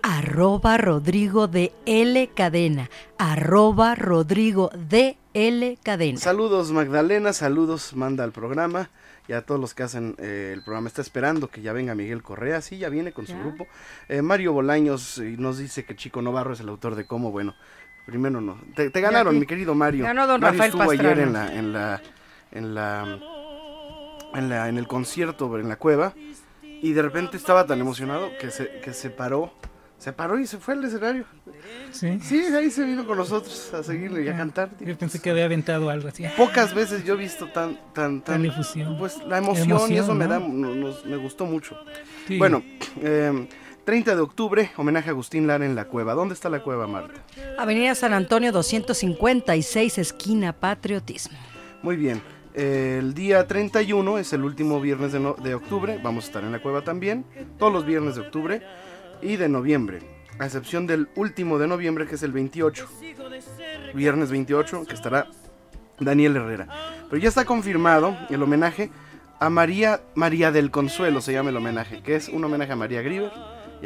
Arroba 0.00 0.78
Rodrigo 0.78 1.48
de 1.48 1.72
L 1.84 2.28
Cadena. 2.36 2.88
Arroba 3.18 3.96
Rodrigo 3.96 4.70
de 4.76 5.18
L 5.34 5.76
Cadena. 5.82 6.20
Saludos 6.20 6.70
Magdalena, 6.70 7.32
saludos 7.32 7.96
manda 7.96 8.22
al 8.22 8.30
programa 8.30 8.88
y 9.26 9.32
a 9.32 9.42
todos 9.42 9.60
los 9.60 9.74
que 9.74 9.82
hacen 9.82 10.14
eh, 10.18 10.52
el 10.54 10.62
programa. 10.62 10.86
Está 10.86 11.02
esperando 11.02 11.48
que 11.48 11.62
ya 11.62 11.72
venga 11.72 11.96
Miguel 11.96 12.22
Correa, 12.22 12.60
sí, 12.60 12.78
ya 12.78 12.88
viene 12.90 13.10
con 13.12 13.26
su 13.26 13.36
grupo. 13.36 13.66
Eh, 14.08 14.22
Mario 14.22 14.52
Bolaños 14.52 15.18
nos 15.36 15.58
dice 15.58 15.84
que 15.84 15.96
Chico 15.96 16.22
Novarro 16.22 16.52
es 16.52 16.60
el 16.60 16.68
autor 16.68 16.94
de 16.94 17.06
cómo, 17.08 17.32
bueno, 17.32 17.56
primero 18.06 18.40
no. 18.40 18.58
Te, 18.74 18.90
te 18.90 19.00
ganaron, 19.00 19.38
mi 19.38 19.46
querido 19.46 19.74
Mario. 19.74 20.04
Ganó 20.04 20.26
don 20.26 20.40
Mario 20.40 20.58
Rafael 20.62 20.70
estuvo 20.80 20.90
ayer 20.90 21.18
en 21.18 21.32
la, 21.32 21.52
en 21.54 21.72
la, 21.72 22.02
en 22.52 22.74
la, 22.74 23.18
en 24.34 24.48
la, 24.48 24.68
en 24.68 24.78
el 24.78 24.86
concierto 24.86 25.58
en 25.58 25.68
la 25.68 25.76
cueva 25.76 26.14
y 26.62 26.92
de 26.92 27.02
repente 27.02 27.36
estaba 27.36 27.66
tan 27.66 27.80
emocionado 27.80 28.30
que 28.40 28.50
se, 28.50 28.80
que 28.80 28.92
se 28.92 29.10
paró. 29.10 29.52
Se 29.98 30.12
paró 30.12 30.38
y 30.38 30.46
se 30.46 30.58
fue 30.58 30.74
al 30.74 30.84
escenario. 30.84 31.24
Sí. 31.90 32.18
Sí, 32.20 32.44
ahí 32.54 32.70
se 32.70 32.84
vino 32.84 33.06
con 33.06 33.16
nosotros 33.16 33.72
a 33.72 33.82
seguirle 33.82 34.24
y 34.24 34.28
a 34.28 34.36
cantar. 34.36 34.68
Yo 34.78 34.96
pensé 34.98 35.20
que 35.22 35.30
había 35.30 35.46
aventado 35.46 35.88
algo 35.88 36.08
así. 36.08 36.22
Pocas 36.36 36.74
veces 36.74 37.02
yo 37.02 37.14
he 37.14 37.16
visto 37.16 37.46
tan, 37.48 37.78
tan, 37.94 38.20
tan, 38.20 38.44
efusión. 38.44 38.98
pues 38.98 39.16
la 39.26 39.38
emoción, 39.38 39.90
y 39.90 39.96
eso 39.96 40.14
me 40.14 40.26
da, 40.26 40.38
no- 40.38 40.74
nos- 40.74 41.06
me 41.06 41.16
gustó 41.16 41.46
mucho. 41.46 41.78
Sí. 42.28 42.36
Bueno, 42.36 42.62
eh, 43.00 43.48
30 43.86 44.16
de 44.16 44.20
octubre, 44.20 44.70
homenaje 44.76 45.10
a 45.10 45.12
Agustín 45.12 45.46
Lara 45.46 45.64
en 45.64 45.76
la 45.76 45.84
cueva. 45.84 46.14
¿Dónde 46.14 46.34
está 46.34 46.48
la 46.50 46.60
cueva, 46.60 46.88
Marta? 46.88 47.22
Avenida 47.56 47.94
San 47.94 48.12
Antonio 48.12 48.50
256, 48.50 49.98
esquina 49.98 50.52
Patriotismo. 50.52 51.38
Muy 51.82 51.96
bien. 51.96 52.20
el 52.54 53.14
día 53.14 53.46
31 53.46 54.18
es 54.18 54.32
el 54.32 54.42
último 54.44 54.80
viernes 54.80 55.12
de, 55.12 55.20
no- 55.20 55.34
de 55.34 55.54
octubre. 55.54 56.00
Vamos 56.02 56.24
a 56.24 56.26
estar 56.26 56.42
en 56.42 56.50
la 56.50 56.60
cueva 56.60 56.82
también. 56.82 57.24
Todos 57.60 57.72
los 57.72 57.86
viernes 57.86 58.16
de 58.16 58.22
octubre 58.22 58.62
y 59.22 59.36
de 59.36 59.48
noviembre. 59.48 60.00
A 60.40 60.46
excepción 60.46 60.88
del 60.88 61.08
último 61.14 61.58
de 61.58 61.68
noviembre, 61.68 62.06
que 62.08 62.16
es 62.16 62.22
el 62.24 62.32
28. 62.32 62.88
Viernes 63.94 64.30
28, 64.32 64.84
que 64.84 64.94
estará 64.94 65.28
Daniel 66.00 66.34
Herrera. 66.36 66.66
Pero 67.08 67.22
ya 67.22 67.28
está 67.28 67.44
confirmado 67.44 68.16
el 68.30 68.42
homenaje 68.42 68.90
a 69.38 69.48
María, 69.48 70.00
María 70.16 70.50
del 70.50 70.72
Consuelo, 70.72 71.20
se 71.20 71.32
llama 71.32 71.50
el 71.50 71.56
homenaje, 71.56 72.02
que 72.02 72.16
es 72.16 72.28
un 72.28 72.42
homenaje 72.42 72.72
a 72.72 72.76
María 72.76 73.02
Grieber 73.02 73.30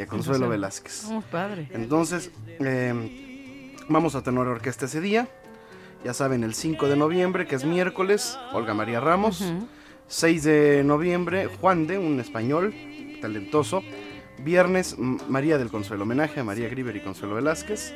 y 0.01 0.03
a 0.03 0.07
Consuelo 0.07 0.49
Velázquez. 0.49 1.05
Oh, 1.09 1.21
padre. 1.21 1.69
Entonces, 1.71 2.31
eh, 2.59 3.31
Vamos 3.91 4.15
a 4.15 4.23
tener 4.23 4.47
orquesta 4.47 4.85
ese 4.85 5.01
día. 5.01 5.27
Ya 6.05 6.13
saben, 6.13 6.45
el 6.45 6.53
5 6.53 6.87
de 6.87 6.95
noviembre, 6.95 7.45
que 7.45 7.55
es 7.55 7.65
miércoles, 7.65 8.37
Olga 8.53 8.73
María 8.73 9.01
Ramos. 9.01 9.43
6 10.07 10.43
de 10.43 10.83
noviembre, 10.85 11.47
Juan 11.47 11.87
de, 11.87 11.97
un 11.97 12.19
español 12.21 12.73
talentoso. 13.21 13.83
Viernes, 14.39 14.97
María 14.97 15.57
del 15.57 15.69
Consuelo, 15.69 16.03
homenaje 16.03 16.39
a 16.39 16.45
María 16.45 16.69
Griver 16.69 16.95
y 16.95 17.01
Consuelo 17.01 17.35
Velázquez. 17.35 17.93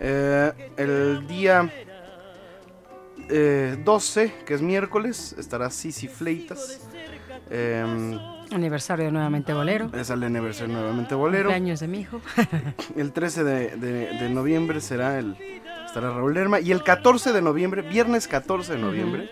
Eh, 0.00 0.52
el 0.76 1.26
día 1.28 1.72
12, 3.28 4.24
eh, 4.24 4.34
que 4.44 4.54
es 4.54 4.60
miércoles, 4.60 5.36
estará 5.38 5.70
Sisi 5.70 6.08
Fleitas. 6.08 6.80
Em, 7.48 8.18
aniversario 8.54 9.06
de 9.06 9.12
Nuevamente 9.12 9.52
Bolero. 9.52 9.90
Es 9.92 10.10
el 10.10 10.22
aniversario 10.22 10.74
de 10.74 10.80
Nuevamente 10.80 11.14
Bolero. 11.14 11.50
años 11.50 11.80
de 11.80 11.88
mi 11.88 12.00
hijo. 12.00 12.20
el 12.96 13.12
13 13.12 13.44
de, 13.44 14.28
noviembre 14.30 14.80
será 14.80 15.18
el, 15.18 15.36
estará 15.86 16.10
Raúl 16.10 16.34
Lerma. 16.34 16.60
Y 16.60 16.72
el 16.72 16.82
14 16.82 17.32
de 17.32 17.42
noviembre, 17.42 17.82
viernes 17.82 18.28
14 18.28 18.72
de 18.74 18.78
noviembre, 18.78 19.30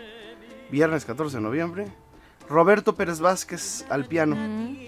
viernes 0.70 1.04
14 1.04 1.36
de 1.36 1.42
noviembre, 1.42 1.86
Roberto 2.48 2.94
Pérez 2.94 3.20
Vázquez 3.20 3.84
al 3.90 4.06
piano 4.06 4.36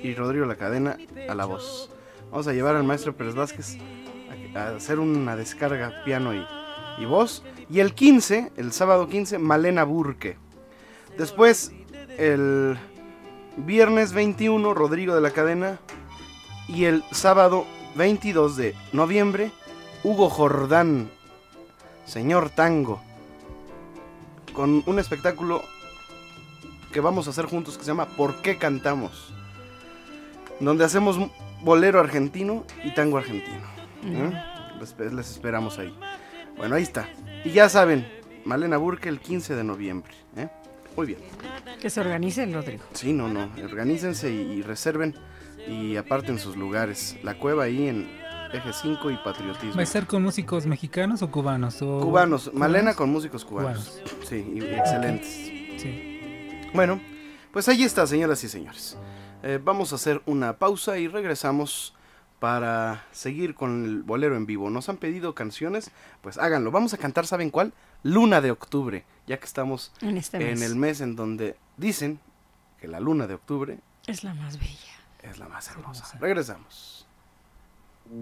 y 0.03 0.15
Rodrigo 0.15 0.47
La 0.47 0.57
Cadena 0.57 0.97
a 1.29 1.35
la 1.35 1.45
voz. 1.45 1.91
Vamos 2.31 2.49
a 2.49 2.53
llevar 2.53 2.77
al 2.77 2.85
maestro 2.85 3.17
Pérez 3.17 3.35
Vázquez 3.35 3.79
a, 4.55 4.77
hacer 4.77 4.99
una 4.99 5.37
descarga 5.37 6.03
piano 6.05 6.35
y, 6.35 6.45
y 6.99 7.05
voz. 7.05 7.45
Y 7.71 7.81
el 7.81 7.95
15, 7.95 8.53
el 8.57 8.73
sábado 8.73 9.09
15, 9.09 9.39
Malena 9.39 9.85
Burke. 9.85 10.37
Después, 11.17 11.73
el 12.19 12.79
viernes 13.57 14.13
21, 14.13 14.75
Rodrigo 14.75 15.15
de 15.15 15.21
la 15.21 15.31
Cadena. 15.31 15.79
Y 16.69 16.85
el 16.85 17.05
sábado 17.11 17.67
22 17.97 18.57
de 18.57 18.75
noviembre, 18.93 19.51
Hugo 20.05 20.31
Jordán, 20.31 21.11
Señor 22.07 22.51
Tango. 22.51 23.03
Con 24.53 24.83
un 24.87 24.99
espectáculo 24.99 25.63
que 26.93 27.01
vamos 27.01 27.27
a 27.27 27.31
hacer 27.31 27.47
juntos 27.47 27.77
que 27.77 27.85
se 27.85 27.91
llama 27.91 28.07
¿Por 28.07 28.43
qué 28.43 28.59
cantamos? 28.59 29.33
Donde 30.61 30.85
hacemos 30.85 31.19
bolero 31.63 32.01
argentino 32.01 32.65
y 32.85 32.95
tango 32.95 33.19
argentino. 33.19 33.63
¿eh? 34.05 34.33
les, 35.11 35.31
esperamos 35.31 35.79
ahí. 35.79 35.97
Bueno, 36.57 36.77
ahí 36.77 36.83
está. 36.83 37.09
Y 37.45 37.51
ya 37.51 37.69
saben, 37.69 38.07
Malena 38.45 38.77
Burke 38.77 39.09
el 39.09 39.21
15 39.21 39.55
de 39.55 39.65
noviembre. 39.65 40.13
¿eh? 40.37 40.49
Muy 40.97 41.07
bien. 41.07 41.19
Que 41.81 41.91
se 41.91 42.01
organicen, 42.01 42.53
Rodrigo. 42.53 42.85
Sí, 42.93 43.13
no, 43.13 43.29
no. 43.29 43.51
Organícense 43.65 44.31
y, 44.31 44.63
reserven 44.63 45.15
y 45.67 45.97
aparten 45.97 46.39
sus 46.39 46.57
lugares. 46.57 47.17
La 47.23 47.39
cueva 47.39 47.65
ahí 47.65 47.89
en 47.89 48.09
Eje 48.53 48.73
5 48.73 49.11
y 49.11 49.17
Patriotismo. 49.17 49.75
¿Va 49.75 49.81
a 49.81 49.85
estar 49.85 50.07
con 50.07 50.23
músicos 50.23 50.67
mexicanos 50.67 51.23
o 51.23 51.31
cubanos? 51.31 51.77
Cubanos. 51.77 52.53
Malena 52.55 52.95
con 52.95 53.11
músicos 53.11 53.45
cubanos. 53.45 54.01
Sí, 54.29 54.53
y 54.55 54.61
excelentes. 54.61 55.29
Sí. 55.81 56.61
Bueno, 56.75 57.01
pues 57.53 57.69
ahí 57.69 57.83
está, 57.83 58.07
señoras 58.07 58.43
y 58.45 58.49
señores. 58.49 58.97
Eh, 59.43 59.59
vamos 59.63 59.93
a 59.93 59.97
hacer 59.97 60.23
una 60.27 60.57
pausa 60.59 60.99
y 60.99 61.09
regresamos 61.09 61.95
para 62.43 63.05
seguir 63.13 63.55
con 63.55 63.85
el 63.85 64.03
bolero 64.03 64.37
en 64.37 64.47
vivo. 64.47 64.69
Nos 64.69 64.89
han 64.89 64.97
pedido 64.97 65.33
canciones, 65.33 65.93
pues 66.23 66.39
háganlo. 66.39 66.73
Vamos 66.73 66.93
a 66.93 66.99
cantar, 66.99 67.25
¿saben 67.25 67.51
cuál? 67.51 67.73
Luna 68.03 68.41
de 68.41 68.51
octubre, 68.51 69.05
ya 69.29 69.39
que 69.39 69.45
estamos 69.45 69.93
en, 70.01 70.17
este 70.17 70.51
el 70.51 70.75
mes 70.75 71.01
en 71.01 71.15
donde 71.15 71.55
dicen 71.77 72.19
que 72.81 72.89
la 72.89 72.99
luna 72.99 73.29
de 73.29 73.35
octubre 73.35 73.79
es 74.09 74.25
la 74.25 74.35
más 74.35 74.59
bella. 74.59 74.93
Es 75.23 75.39
la 75.39 75.47
más 75.47 75.71
hermosa. 75.71 76.19
Regresamos. 76.19 77.07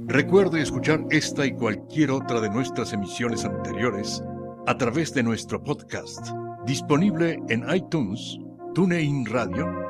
Recuerde 0.07 0.61
escuchar 0.61 1.01
esta 1.09 1.47
y 1.47 1.55
cualquier 1.55 2.11
otra 2.11 2.43
de 2.43 2.51
nuestras 2.51 2.93
emisiones 2.93 3.47
anteriores 3.47 4.23
a 4.67 4.77
través 4.77 5.15
de 5.15 5.23
nuestro 5.23 5.65
podcast, 5.65 6.29
disponible 6.67 7.39
en 7.49 7.65
iTunes, 7.75 8.39
TuneIn 8.75 9.25
Radio 9.25 9.90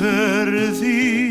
estamos 0.00 1.29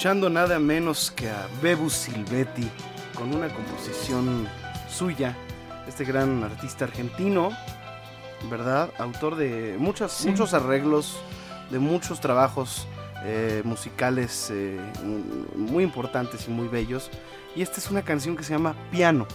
escuchando 0.00 0.30
nada 0.30 0.58
menos 0.58 1.10
que 1.10 1.28
a 1.28 1.46
Bebu 1.60 1.90
Silvetti 1.90 2.66
con 3.14 3.34
una 3.34 3.50
composición 3.50 4.48
suya, 4.88 5.36
este 5.86 6.06
gran 6.06 6.42
artista 6.42 6.86
argentino, 6.86 7.50
¿verdad? 8.48 8.88
Autor 8.96 9.36
de 9.36 9.76
muchos, 9.78 10.24
muchos 10.24 10.54
arreglos, 10.54 11.20
de 11.70 11.78
muchos 11.78 12.18
trabajos 12.18 12.88
eh, 13.26 13.60
musicales 13.62 14.50
eh, 14.50 14.80
muy 15.54 15.84
importantes 15.84 16.48
y 16.48 16.50
muy 16.50 16.68
bellos. 16.68 17.10
Y 17.54 17.60
esta 17.60 17.76
es 17.76 17.90
una 17.90 18.00
canción 18.00 18.38
que 18.38 18.42
se 18.42 18.54
llama 18.54 18.74
Piano. 18.90 19.26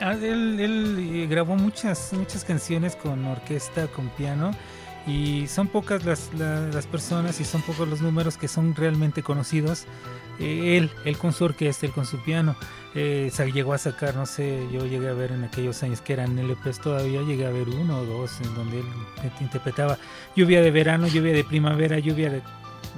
Ah, 0.00 0.12
él, 0.14 0.58
él, 0.58 0.96
eh, 1.12 1.26
grabó 1.26 1.54
muchas, 1.54 2.14
muchas 2.14 2.44
canciones 2.44 2.96
con 2.96 3.26
orquesta, 3.26 3.88
con 3.88 4.08
piano 4.08 4.52
y 5.08 5.46
son 5.48 5.68
pocas 5.68 6.04
las, 6.04 6.30
las 6.34 6.86
personas 6.86 7.40
y 7.40 7.44
son 7.44 7.62
pocos 7.62 7.88
los 7.88 8.02
números 8.02 8.36
que 8.36 8.46
son 8.46 8.74
realmente 8.74 9.22
conocidos. 9.22 9.86
Eh, 10.38 10.76
él, 10.76 10.90
él 11.04 11.16
con 11.16 11.32
su 11.32 11.44
orquesta, 11.44 11.86
él 11.86 11.92
con 11.92 12.04
su 12.04 12.22
piano, 12.22 12.54
eh, 12.94 13.32
llegó 13.52 13.72
a 13.72 13.78
sacar, 13.78 14.14
no 14.14 14.26
sé, 14.26 14.68
yo 14.70 14.86
llegué 14.86 15.08
a 15.08 15.14
ver 15.14 15.32
en 15.32 15.44
aquellos 15.44 15.82
años 15.82 16.02
que 16.02 16.12
eran 16.12 16.38
LPs 16.38 16.80
todavía, 16.80 17.22
llegué 17.22 17.46
a 17.46 17.50
ver 17.50 17.68
uno 17.68 18.00
o 18.00 18.04
dos 18.04 18.40
en 18.42 18.54
donde 18.54 18.80
él 18.80 18.86
interpretaba. 19.40 19.98
Lluvia 20.36 20.60
de 20.60 20.70
verano, 20.70 21.08
lluvia 21.08 21.32
de 21.32 21.42
primavera, 21.42 21.98
lluvia 21.98 22.30
de 22.30 22.42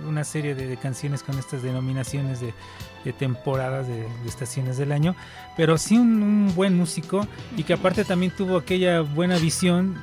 una 0.07 0.25
serie 0.25 0.55
de, 0.55 0.77
canciones 0.77 1.23
con 1.23 1.39
estas 1.39 1.63
denominaciones 1.63 2.41
de, 2.41 3.13
temporadas, 3.13 3.87
de, 3.87 4.07
estaciones 4.27 4.77
del 4.79 4.93
año, 4.93 5.15
pero 5.57 5.79
sí 5.79 5.97
un, 5.97 6.53
buen 6.55 6.77
músico 6.77 7.27
y 7.57 7.63
que 7.63 7.75
aparte 7.75 8.05
también 8.05 8.33
tuvo 8.37 8.57
aquella 8.57 9.01
buena 9.01 9.39
visión, 9.39 10.03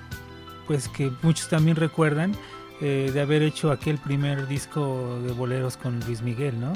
pues 0.67 0.89
que 0.89 1.11
muchos 1.23 1.49
también 1.49 1.77
recuerdan, 1.77 2.35
eh, 2.79 3.09
de 3.11 3.21
haber 3.21 3.41
hecho 3.41 3.71
aquel 3.71 3.97
primer 3.97 4.47
disco 4.47 5.19
de 5.23 5.31
boleros 5.31 5.77
con 5.77 5.99
Luis 6.01 6.21
Miguel, 6.21 6.59
¿no? 6.59 6.73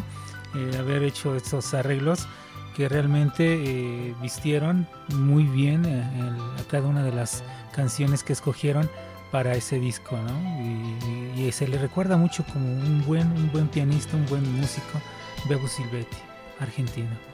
Eh, 0.55 0.77
haber 0.79 1.03
hecho 1.03 1.35
estos 1.35 1.73
arreglos 1.75 2.27
que 2.75 2.89
realmente 2.89 3.43
eh, 3.63 4.15
vistieron 4.21 4.87
muy 5.13 5.43
bien 5.43 5.85
a 5.85 6.63
cada 6.69 6.87
una 6.87 7.03
de 7.03 7.11
las 7.11 7.43
canciones 7.75 8.23
que 8.23 8.33
escogieron 8.33 8.89
para 9.29 9.53
ese 9.53 9.79
disco, 9.79 10.17
¿no? 10.17 11.37
Y, 11.37 11.51
se 11.51 11.67
le 11.67 11.77
recuerda 11.77 12.15
mucho 12.15 12.45
como 12.45 12.65
un 12.65 13.03
buen, 13.05 13.29
un 13.31 13.51
buen 13.51 13.67
pianista, 13.67 14.15
un 14.15 14.25
buen 14.27 14.59
músico, 14.59 15.01
Bebo 15.49 15.67
Silvetti, 15.67 16.17
argentino. 16.59 17.30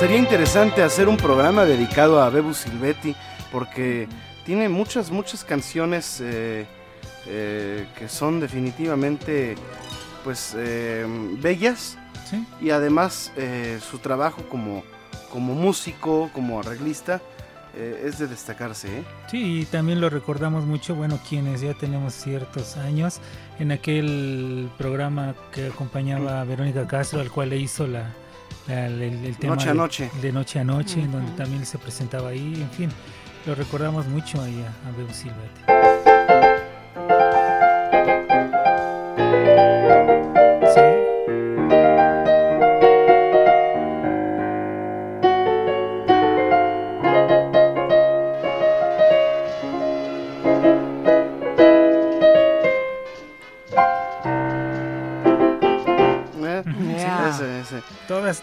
Sería 0.00 0.16
interesante 0.16 0.82
hacer 0.82 1.10
un 1.10 1.18
programa 1.18 1.66
dedicado 1.66 2.22
a 2.22 2.30
Bebo 2.30 2.54
Silvetti 2.54 3.14
porque 3.52 4.08
tiene 4.46 4.70
muchas, 4.70 5.10
muchas 5.10 5.44
canciones 5.44 6.22
eh, 6.22 6.64
eh, 7.26 7.86
que 7.98 8.08
son 8.08 8.40
definitivamente 8.40 9.56
pues 10.24 10.54
eh, 10.56 11.04
bellas. 11.42 11.98
Y 12.62 12.70
además 12.70 13.30
eh, 13.36 13.78
su 13.82 13.98
trabajo 13.98 14.42
como, 14.48 14.84
como 15.30 15.54
músico, 15.54 16.30
como 16.32 16.60
arreglista, 16.60 17.20
eh, 17.76 18.04
es 18.06 18.18
de 18.18 18.26
destacarse. 18.26 18.88
Sí, 19.30 19.60
y 19.60 19.64
también 19.66 20.00
lo 20.00 20.08
recordamos 20.08 20.64
mucho, 20.64 20.94
bueno, 20.94 21.18
quienes 21.28 21.60
ya 21.60 21.74
tenemos 21.74 22.14
ciertos 22.14 22.78
años, 22.78 23.20
en 23.58 23.70
aquel 23.70 24.70
programa 24.78 25.34
que 25.52 25.66
acompañaba 25.66 26.40
a 26.40 26.44
Verónica 26.44 26.86
Castro, 26.86 27.20
al 27.20 27.30
cual 27.30 27.50
le 27.50 27.58
hizo 27.58 27.86
la, 27.86 28.14
el, 28.68 29.36
tema 29.38 29.56
Noche 29.56 29.70
a 29.70 29.74
Noche. 29.74 30.10
De, 30.20 30.32
Noche 30.32 30.58
a 30.58 30.64
Noche, 30.64 31.00
en 31.00 31.12
donde 31.12 31.32
también 31.32 31.66
se 31.66 31.78
presentaba 31.78 32.30
ahí, 32.30 32.54
en 32.54 32.70
fin, 32.70 32.90
lo 33.46 33.54
recordamos 33.54 34.06
mucho 34.06 34.40
ahí 34.42 34.62
a, 34.62 34.88
a 34.88 34.92
Bebo 34.92 35.10
Todas 35.66 35.89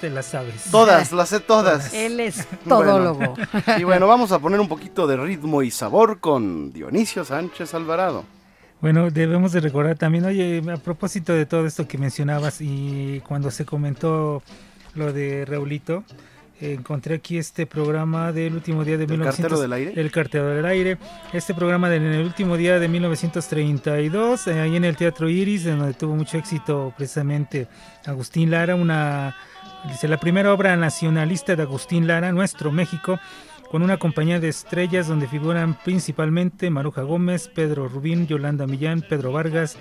te 0.07 0.13
las 0.13 0.27
sabes. 0.27 0.63
Todas, 0.71 1.11
las 1.11 1.27
sé 1.27 1.41
todas. 1.41 1.93
Él 1.93 2.21
es 2.21 2.47
todólogo. 2.67 3.35
y 3.77 3.83
bueno, 3.83 4.07
vamos 4.07 4.31
a 4.31 4.39
poner 4.39 4.57
un 4.59 4.69
poquito 4.69 5.05
de 5.05 5.17
ritmo 5.17 5.63
y 5.63 5.69
sabor 5.69 6.21
con 6.21 6.71
Dionisio 6.71 7.25
Sánchez 7.25 7.73
Alvarado. 7.73 8.23
Bueno, 8.79 9.11
debemos 9.11 9.51
de 9.51 9.59
recordar 9.59 9.97
también, 9.97 10.23
oye, 10.23 10.63
a 10.71 10.77
propósito 10.77 11.33
de 11.33 11.45
todo 11.45 11.65
esto 11.65 11.87
que 11.87 11.97
mencionabas 11.97 12.61
y 12.61 13.21
cuando 13.27 13.51
se 13.51 13.65
comentó 13.65 14.43
lo 14.95 15.11
de 15.11 15.43
Raulito, 15.45 16.05
encontré 16.61 17.15
aquí 17.15 17.37
este 17.37 17.65
programa 17.65 18.31
del 18.31 18.53
último 18.53 18.83
día 18.83 18.97
de 18.97 19.03
¿El 19.03 19.21
cartero 19.21 19.59
del 19.59 19.73
aire? 19.73 19.93
El 19.95 20.11
cartero 20.11 20.47
del 20.47 20.65
aire. 20.65 20.97
Este 21.33 21.53
programa 21.53 21.89
del 21.89 22.03
el 22.03 22.25
último 22.25 22.55
día 22.55 22.79
de 22.79 22.87
1932, 22.87 24.47
eh, 24.47 24.59
ahí 24.59 24.75
en 24.75 24.85
el 24.85 24.95
Teatro 24.95 25.29
Iris, 25.29 25.65
en 25.65 25.79
donde 25.79 25.93
tuvo 25.93 26.15
mucho 26.15 26.37
éxito 26.37 26.93
precisamente 26.95 27.67
Agustín 28.05 28.51
Lara, 28.51 28.75
una 28.75 29.35
dice 29.85 30.07
la 30.07 30.17
primera 30.17 30.53
obra 30.53 30.75
nacionalista 30.75 31.55
de 31.55 31.63
Agustín 31.63 32.07
Lara, 32.07 32.31
Nuestro 32.31 32.71
México, 32.71 33.19
con 33.69 33.83
una 33.83 33.97
compañía 33.97 34.39
de 34.39 34.49
estrellas 34.49 35.07
donde 35.07 35.27
figuran 35.27 35.77
principalmente 35.83 36.69
Maruja 36.69 37.01
Gómez, 37.01 37.49
Pedro 37.49 37.87
Rubín, 37.87 38.27
Yolanda 38.27 38.65
Millán, 38.65 39.01
Pedro 39.01 39.31
Vargas, 39.31 39.77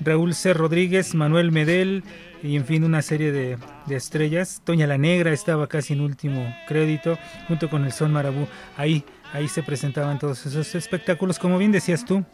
Raúl 0.00 0.34
C. 0.34 0.54
Rodríguez, 0.54 1.14
Manuel 1.14 1.52
Medel 1.52 2.02
y 2.42 2.56
en 2.56 2.64
fin 2.64 2.84
una 2.84 3.02
serie 3.02 3.32
de, 3.32 3.58
estrellas. 3.90 4.62
Toña 4.64 4.86
la 4.86 4.98
Negra 4.98 5.32
estaba 5.32 5.66
casi 5.66 5.94
en 5.94 6.00
último 6.00 6.54
crédito 6.66 7.18
junto 7.48 7.68
con 7.68 7.84
el 7.84 7.92
Son 7.92 8.12
Marabú. 8.12 8.46
Ahí, 8.76 9.04
ahí 9.32 9.48
se 9.48 9.62
presentaban 9.62 10.18
todos 10.18 10.44
esos 10.46 10.74
espectáculos. 10.74 11.38
Como 11.38 11.58
bien 11.58 11.72
decías 11.72 12.04
tú, 12.04 12.24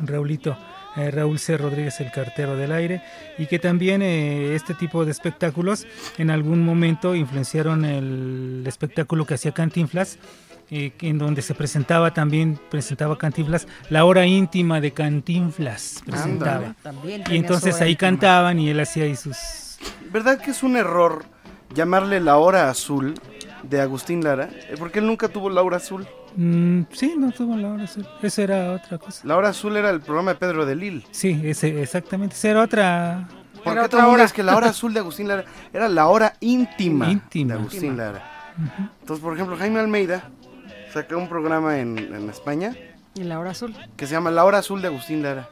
Raulito. 0.00 0.56
Eh, 0.96 1.10
Raúl 1.10 1.38
C. 1.38 1.56
Rodríguez, 1.56 2.00
el 2.00 2.10
cartero 2.10 2.56
del 2.56 2.72
aire, 2.72 3.02
y 3.38 3.46
que 3.46 3.58
también 3.58 4.02
eh, 4.02 4.54
este 4.54 4.74
tipo 4.74 5.04
de 5.04 5.12
espectáculos 5.12 5.86
en 6.18 6.30
algún 6.30 6.64
momento 6.64 7.14
influenciaron 7.14 7.84
el 7.84 8.64
espectáculo 8.66 9.24
que 9.24 9.34
hacía 9.34 9.52
Cantinflas 9.52 10.18
eh, 10.72 10.92
en 11.00 11.18
donde 11.18 11.42
se 11.42 11.52
presentaba 11.54 12.14
también, 12.14 12.60
presentaba 12.70 13.18
Cantinflas, 13.18 13.66
la 13.88 14.04
hora 14.04 14.24
íntima 14.24 14.80
de 14.80 14.92
Cantinflas 14.92 16.00
presentaba. 16.06 16.76
y 17.28 17.36
entonces 17.36 17.80
ahí 17.80 17.96
cantaban 17.96 18.60
y 18.60 18.70
él 18.70 18.78
hacía 18.78 19.02
ahí 19.02 19.16
sus... 19.16 19.78
¿Verdad 20.12 20.40
que 20.40 20.52
es 20.52 20.62
un 20.62 20.76
error 20.76 21.24
llamarle 21.74 22.20
la 22.20 22.36
hora 22.36 22.70
azul 22.70 23.14
de 23.64 23.80
Agustín 23.80 24.22
Lara? 24.22 24.48
Eh, 24.52 24.76
porque 24.78 25.00
él 25.00 25.08
nunca 25.08 25.28
tuvo 25.28 25.50
la 25.50 25.60
hora 25.60 25.78
azul. 25.78 26.06
Mm, 26.36 26.82
sí, 26.92 27.14
no 27.18 27.32
tuvo 27.32 27.56
la 27.56 27.72
hora 27.72 27.84
azul. 27.84 28.06
Esa 28.22 28.42
era 28.42 28.72
otra 28.72 28.98
cosa. 28.98 29.26
La 29.26 29.36
hora 29.36 29.48
azul 29.48 29.76
era 29.76 29.90
el 29.90 30.00
programa 30.00 30.32
de 30.32 30.38
Pedro 30.38 30.66
de 30.66 30.76
Lille. 30.76 31.04
Sí, 31.10 31.40
ese, 31.44 31.80
exactamente. 31.82 32.34
Esa 32.34 32.48
era 32.50 32.62
otra... 32.62 33.28
¿Por 33.64 33.74
qué 33.74 33.80
otra 33.80 34.08
hora? 34.08 34.24
Es 34.24 34.32
que 34.32 34.42
la 34.42 34.56
hora 34.56 34.68
azul 34.68 34.94
de 34.94 35.00
Agustín 35.00 35.28
Lara 35.28 35.44
era 35.72 35.88
la 35.88 36.08
hora 36.08 36.34
íntima, 36.40 37.06
de 37.06 37.52
Agustín 37.52 37.96
Lara. 37.96 38.54
Entonces, 39.00 39.22
por 39.22 39.34
ejemplo, 39.34 39.56
Jaime 39.56 39.80
Almeida 39.80 40.30
saca 40.92 41.16
un 41.16 41.28
programa 41.28 41.78
en, 41.78 41.98
España. 42.30 42.74
¿Y 43.14 43.24
La 43.24 43.38
Hora 43.38 43.50
Azul? 43.50 43.74
Que 43.96 44.06
se 44.06 44.12
llama 44.12 44.30
La 44.30 44.44
Hora 44.44 44.58
Azul 44.58 44.80
de 44.80 44.88
Agustín 44.88 45.22
Lara. 45.22 45.48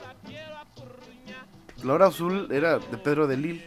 La 1.83 1.93
Hora 1.93 2.07
Azul 2.07 2.49
era 2.51 2.79
de 2.79 2.97
Pedro 2.99 3.27
de 3.27 3.37
Lille. 3.37 3.65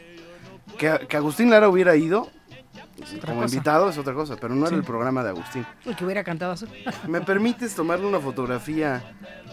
Que, 0.77 1.05
que 1.07 1.17
Agustín 1.17 1.49
Lara 1.49 1.69
hubiera 1.69 1.95
ido 1.95 2.29
como 3.25 3.43
invitado 3.43 3.89
es 3.89 3.97
otra 3.97 4.13
cosa, 4.13 4.35
pero 4.35 4.55
no 4.55 4.67
era 4.67 4.75
el 4.75 4.83
programa 4.83 5.23
de 5.23 5.29
Agustín. 5.29 5.65
Y 5.85 5.93
que 5.95 6.05
hubiera 6.05 6.23
cantado 6.23 6.53
azul. 6.53 6.69
¿Me 7.07 7.21
permites 7.21 7.75
tomarle 7.75 8.05
una 8.05 8.19
fotografía 8.19 9.03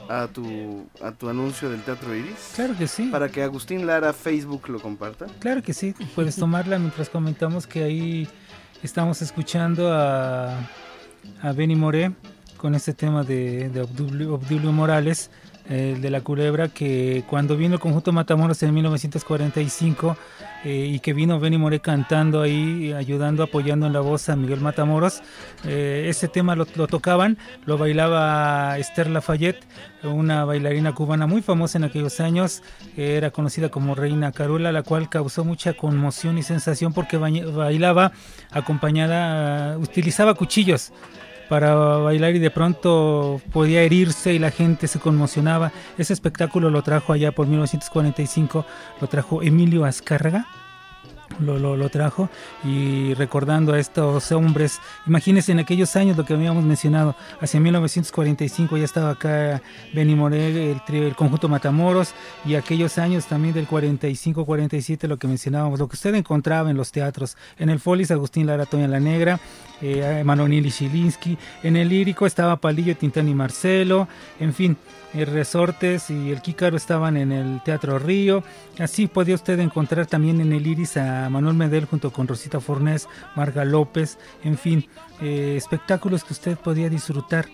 a 0.08 0.26
tu, 0.28 0.86
a 1.02 1.12
tu 1.12 1.28
anuncio 1.28 1.70
del 1.70 1.82
Teatro 1.82 2.14
Iris? 2.14 2.52
Claro 2.54 2.76
que 2.76 2.86
sí. 2.86 3.08
Para 3.10 3.28
que 3.28 3.42
Agustín 3.42 3.86
Lara 3.86 4.12
Facebook 4.12 4.68
lo 4.68 4.80
comparta. 4.80 5.26
Claro 5.38 5.62
que 5.62 5.74
sí, 5.74 5.94
puedes 6.14 6.36
tomarla 6.36 6.78
mientras 6.78 7.08
comentamos 7.08 7.66
que 7.66 7.84
ahí 7.84 8.28
estamos 8.82 9.22
escuchando 9.22 9.92
a 9.92 10.58
a 11.42 11.52
Benny 11.52 11.76
Moré 11.76 12.12
con 12.56 12.74
este 12.74 12.92
tema 12.92 13.22
de, 13.22 13.68
de 13.68 13.80
Obdulio, 13.82 14.72
Morales, 14.72 15.30
el 15.68 16.00
de 16.00 16.10
la 16.10 16.20
culebra, 16.22 16.68
que 16.68 17.24
cuando 17.28 17.56
vino 17.56 17.74
el 17.74 17.80
conjunto 17.80 18.12
Matamoros 18.12 18.62
en 18.62 18.72
1945 18.72 20.16
eh, 20.64 20.86
y 20.90 21.00
que 21.00 21.12
vino 21.12 21.38
Benny 21.38 21.58
Moré 21.58 21.80
cantando 21.80 22.40
ahí, 22.40 22.92
ayudando, 22.92 23.42
apoyando 23.42 23.86
en 23.86 23.92
la 23.92 24.00
voz 24.00 24.28
a 24.28 24.36
Miguel 24.36 24.60
Matamoros, 24.60 25.22
eh, 25.64 26.06
ese 26.08 26.28
tema 26.28 26.56
lo, 26.56 26.66
tocaban, 26.66 27.38
lo 27.66 27.76
bailaba 27.76 28.78
Esther 28.78 29.10
Lafayette, 29.10 29.64
una 30.02 30.44
bailarina 30.44 30.94
cubana 30.94 31.26
muy 31.26 31.42
famosa 31.42 31.78
en 31.78 31.84
aquellos 31.84 32.20
años, 32.20 32.62
era 32.96 33.30
conocida 33.30 33.68
como 33.68 33.94
Reina 33.94 34.32
Carola, 34.32 34.72
la 34.72 34.82
cual 34.82 35.08
causó 35.08 35.44
mucha 35.44 35.74
conmoción 35.74 36.38
y 36.38 36.42
sensación 36.42 36.92
porque 36.92 37.18
bailaba 37.18 38.12
acompañada, 38.50 39.76
utilizaba 39.78 40.34
cuchillos 40.34 40.92
para 41.48 41.74
bailar 41.74 42.34
y 42.36 42.38
de 42.38 42.50
pronto 42.50 43.40
podía 43.52 43.82
herirse 43.82 44.34
y 44.34 44.38
la 44.38 44.50
gente 44.50 44.86
se 44.86 45.00
conmocionaba. 45.00 45.72
Ese 45.96 46.12
espectáculo 46.12 46.70
lo 46.70 46.82
trajo 46.82 47.12
allá 47.12 47.32
por 47.32 47.46
1945, 47.46 48.64
lo 49.00 49.06
trajo 49.08 49.42
Emilio 49.42 49.84
Azcárraga 49.84 50.46
lo, 51.40 51.76
lo, 51.76 51.88
trajo 51.88 52.28
y 52.64 53.14
recordando 53.14 53.72
a 53.72 53.78
estos 53.78 54.32
hombres, 54.32 54.80
imagínense 55.06 55.52
en 55.52 55.60
aquellos 55.60 55.94
años 55.96 56.16
lo 56.16 56.24
que 56.24 56.34
habíamos 56.34 56.64
mencionado, 56.64 57.14
hacia 57.40 57.60
1945 57.60 58.76
ya 58.76 58.84
estaba 58.84 59.10
acá 59.10 59.62
Benny 59.94 60.14
Morel, 60.14 60.80
el, 60.88 60.94
el 60.94 61.14
conjunto 61.14 61.48
Matamoros 61.48 62.14
y 62.44 62.54
aquellos 62.54 62.98
años 62.98 63.26
también 63.26 63.54
del 63.54 63.68
45-47 63.68 65.06
lo 65.06 65.16
que 65.16 65.28
mencionábamos, 65.28 65.78
lo 65.78 65.88
que 65.88 65.94
usted 65.94 66.14
encontraba 66.14 66.70
en 66.70 66.76
los 66.76 66.92
teatros, 66.92 67.36
en 67.58 67.70
el 67.70 67.78
Folis 67.78 68.10
Agustín 68.10 68.46
Lara 68.46 68.66
Toña 68.66 68.88
la 68.88 69.00
Negra, 69.00 69.40
eh, 69.82 70.24
Chilinsky, 70.70 71.38
en 71.62 71.76
el 71.76 71.88
lírico 71.88 72.26
estaba 72.26 72.56
Palillo, 72.56 72.96
Tintán 72.96 73.28
y 73.28 73.34
Marcelo, 73.34 74.08
en 74.40 74.54
fin, 74.54 74.76
el 75.14 75.26
Resortes 75.26 76.10
y 76.10 76.30
el 76.30 76.42
Kícaro 76.42 76.76
estaban 76.76 77.16
en 77.16 77.32
el 77.32 77.62
Teatro 77.62 77.98
Río. 77.98 78.42
Así 78.78 79.06
podía 79.06 79.34
usted 79.34 79.58
encontrar 79.60 80.06
también 80.06 80.40
en 80.40 80.52
el 80.52 80.66
Iris 80.66 80.96
a 80.96 81.28
Manuel 81.30 81.56
Medel 81.56 81.86
junto 81.86 82.12
con 82.12 82.28
Rosita 82.28 82.60
Fornés, 82.60 83.08
Marga 83.34 83.64
López, 83.64 84.18
en 84.44 84.58
fin, 84.58 84.86
eh, 85.20 85.54
espectáculos 85.56 86.24
que 86.24 86.34
usted 86.34 86.58
podía 86.58 86.88
disfrutar 86.88 87.46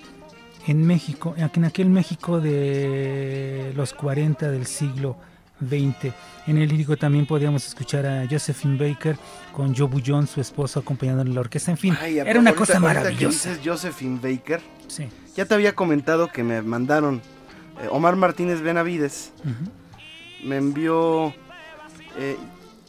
en 0.66 0.86
México, 0.86 1.34
en 1.36 1.64
aquel 1.64 1.90
México 1.90 2.40
de 2.40 3.72
los 3.76 3.92
40 3.92 4.50
del 4.50 4.66
siglo 4.66 5.16
XX. 5.68 6.12
En 6.46 6.58
el 6.58 6.68
lírico 6.68 6.96
también 6.96 7.26
podíamos 7.26 7.66
escuchar 7.66 8.06
a 8.06 8.26
Josephine 8.28 8.76
Baker 8.76 9.16
con 9.52 9.74
Joe 9.74 9.86
Bullón, 9.86 10.26
su 10.26 10.40
esposo, 10.40 10.80
acompañando 10.80 11.22
en 11.22 11.34
la 11.34 11.40
orquesta. 11.40 11.70
En 11.70 11.78
fin, 11.78 11.96
era 12.02 12.38
una 12.38 12.54
cosa 12.54 12.78
maravillosa. 12.80 13.56
Josephine 13.64 14.18
Baker. 14.22 14.60
Sí. 14.88 15.08
Ya 15.36 15.46
te 15.46 15.54
había 15.54 15.74
comentado 15.74 16.28
que 16.28 16.44
me 16.44 16.62
mandaron 16.62 17.22
eh, 17.82 17.88
Omar 17.90 18.16
Martínez 18.16 18.60
Benavides 18.60 19.32
me 20.44 20.56
envió... 20.56 21.34
Eh, 22.16 22.36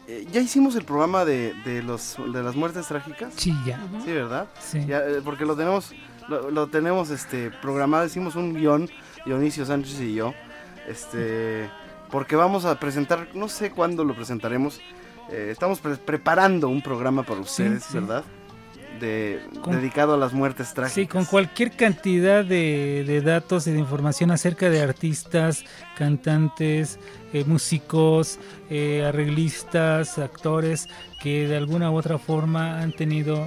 eh, 0.08 0.28
ya 0.32 0.40
hicimos 0.40 0.76
el 0.76 0.84
programa 0.84 1.26
de, 1.26 1.82
los, 1.84 2.18
de 2.32 2.44
las 2.44 2.56
muertes 2.56 2.88
trágicas. 2.88 3.34
Sí, 3.36 3.56
ya. 3.66 3.80
Sí, 4.04 4.12
¿verdad? 4.12 4.48
Sí. 4.60 4.86
porque 5.24 5.46
lo 5.46 5.56
tenemos, 5.56 5.96
lo, 6.28 6.68
tenemos 6.68 7.10
este, 7.10 7.50
programado, 7.50 8.06
hicimos 8.06 8.36
un 8.36 8.54
guion, 8.54 8.88
Dionisio 9.26 9.66
Sánchez 9.66 10.00
y 10.02 10.14
yo, 10.14 10.36
este, 10.88 11.72
porque 12.12 12.36
vamos 12.36 12.66
a 12.66 12.80
presentar, 12.80 13.28
no 13.34 13.48
sé 13.48 13.72
cuándo 13.72 14.04
lo 14.04 14.16
presentaremos, 14.16 14.80
estamos 15.32 15.80
preparando 15.80 16.70
un 16.70 16.82
programa 16.82 17.24
para 17.24 17.42
ustedes, 17.42 17.92
¿verdad? 17.92 18.24
de, 19.00 19.42
dedicado 19.68 20.14
a 20.14 20.18
las 20.18 20.34
muertes 20.34 20.74
trágicas. 20.74 20.94
Sí, 20.94 21.08
con 21.08 21.26
cualquier 21.26 21.72
cantidad 21.72 22.44
de, 22.44 23.22
datos 23.24 23.68
y 23.68 23.72
de 23.72 23.80
información 23.80 24.32
acerca 24.32 24.70
de 24.70 24.82
artistas, 24.82 25.64
cantantes, 25.98 27.00
eh, 27.34 27.44
músicos, 27.46 28.40
eh, 28.70 29.04
arreglistas, 29.06 30.18
actores 30.18 30.88
que 31.22 31.48
de 31.48 31.58
alguna 31.58 31.92
u 31.92 31.96
otra 31.96 32.18
forma 32.18 32.82
han 32.82 32.92
tenido 32.92 33.46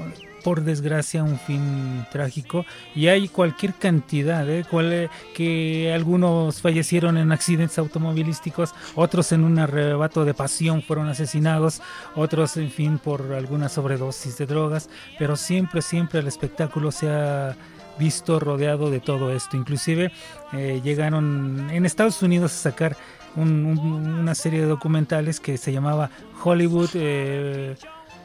por 0.49 0.63
desgracia 0.63 1.23
un 1.23 1.39
fin 1.39 2.07
trágico. 2.11 2.65
Y 2.95 3.09
hay 3.09 3.29
cualquier 3.29 3.75
cantidad, 3.75 4.49
¿eh? 4.49 4.65
Cual, 4.65 5.11
que 5.35 5.93
algunos 5.95 6.63
fallecieron 6.63 7.19
en 7.19 7.33
accidentes 7.33 7.79
automovilísticos, 7.79 8.75
otros 8.95 9.31
en 9.33 9.45
un 9.45 9.59
arrebato 9.59 10.25
de 10.25 10.33
pasión 10.33 10.81
fueron 10.81 11.11
asesinados, 11.11 11.83
otros 12.17 12.57
en 12.57 12.71
fin 12.71 12.97
por 12.99 13.35
alguna 13.35 13.69
sobredosis 13.69 14.39
de 14.39 14.47
drogas, 14.47 14.89
pero 15.19 15.37
siempre, 15.37 15.83
siempre 15.83 16.21
el 16.21 16.27
espectáculo 16.27 16.93
se 16.93 17.11
ha 17.11 17.55
visto 17.99 18.41
rodeado 18.41 18.91
de 18.91 19.01
todo 19.01 19.31
esto, 19.31 19.55
inclusive 19.55 20.13
eh, 20.55 20.81
llegaron 20.83 21.69
en 21.71 21.85
Estados 21.85 22.23
Unidos 22.23 22.55
a 22.55 22.71
sacar 22.71 22.97
una 23.37 24.35
serie 24.35 24.63
de 24.63 24.67
documentales 24.67 25.41
que 25.41 25.59
se 25.59 25.73
llamaba 25.73 26.09
Hollywood 26.43 26.89
eh, 26.95 27.77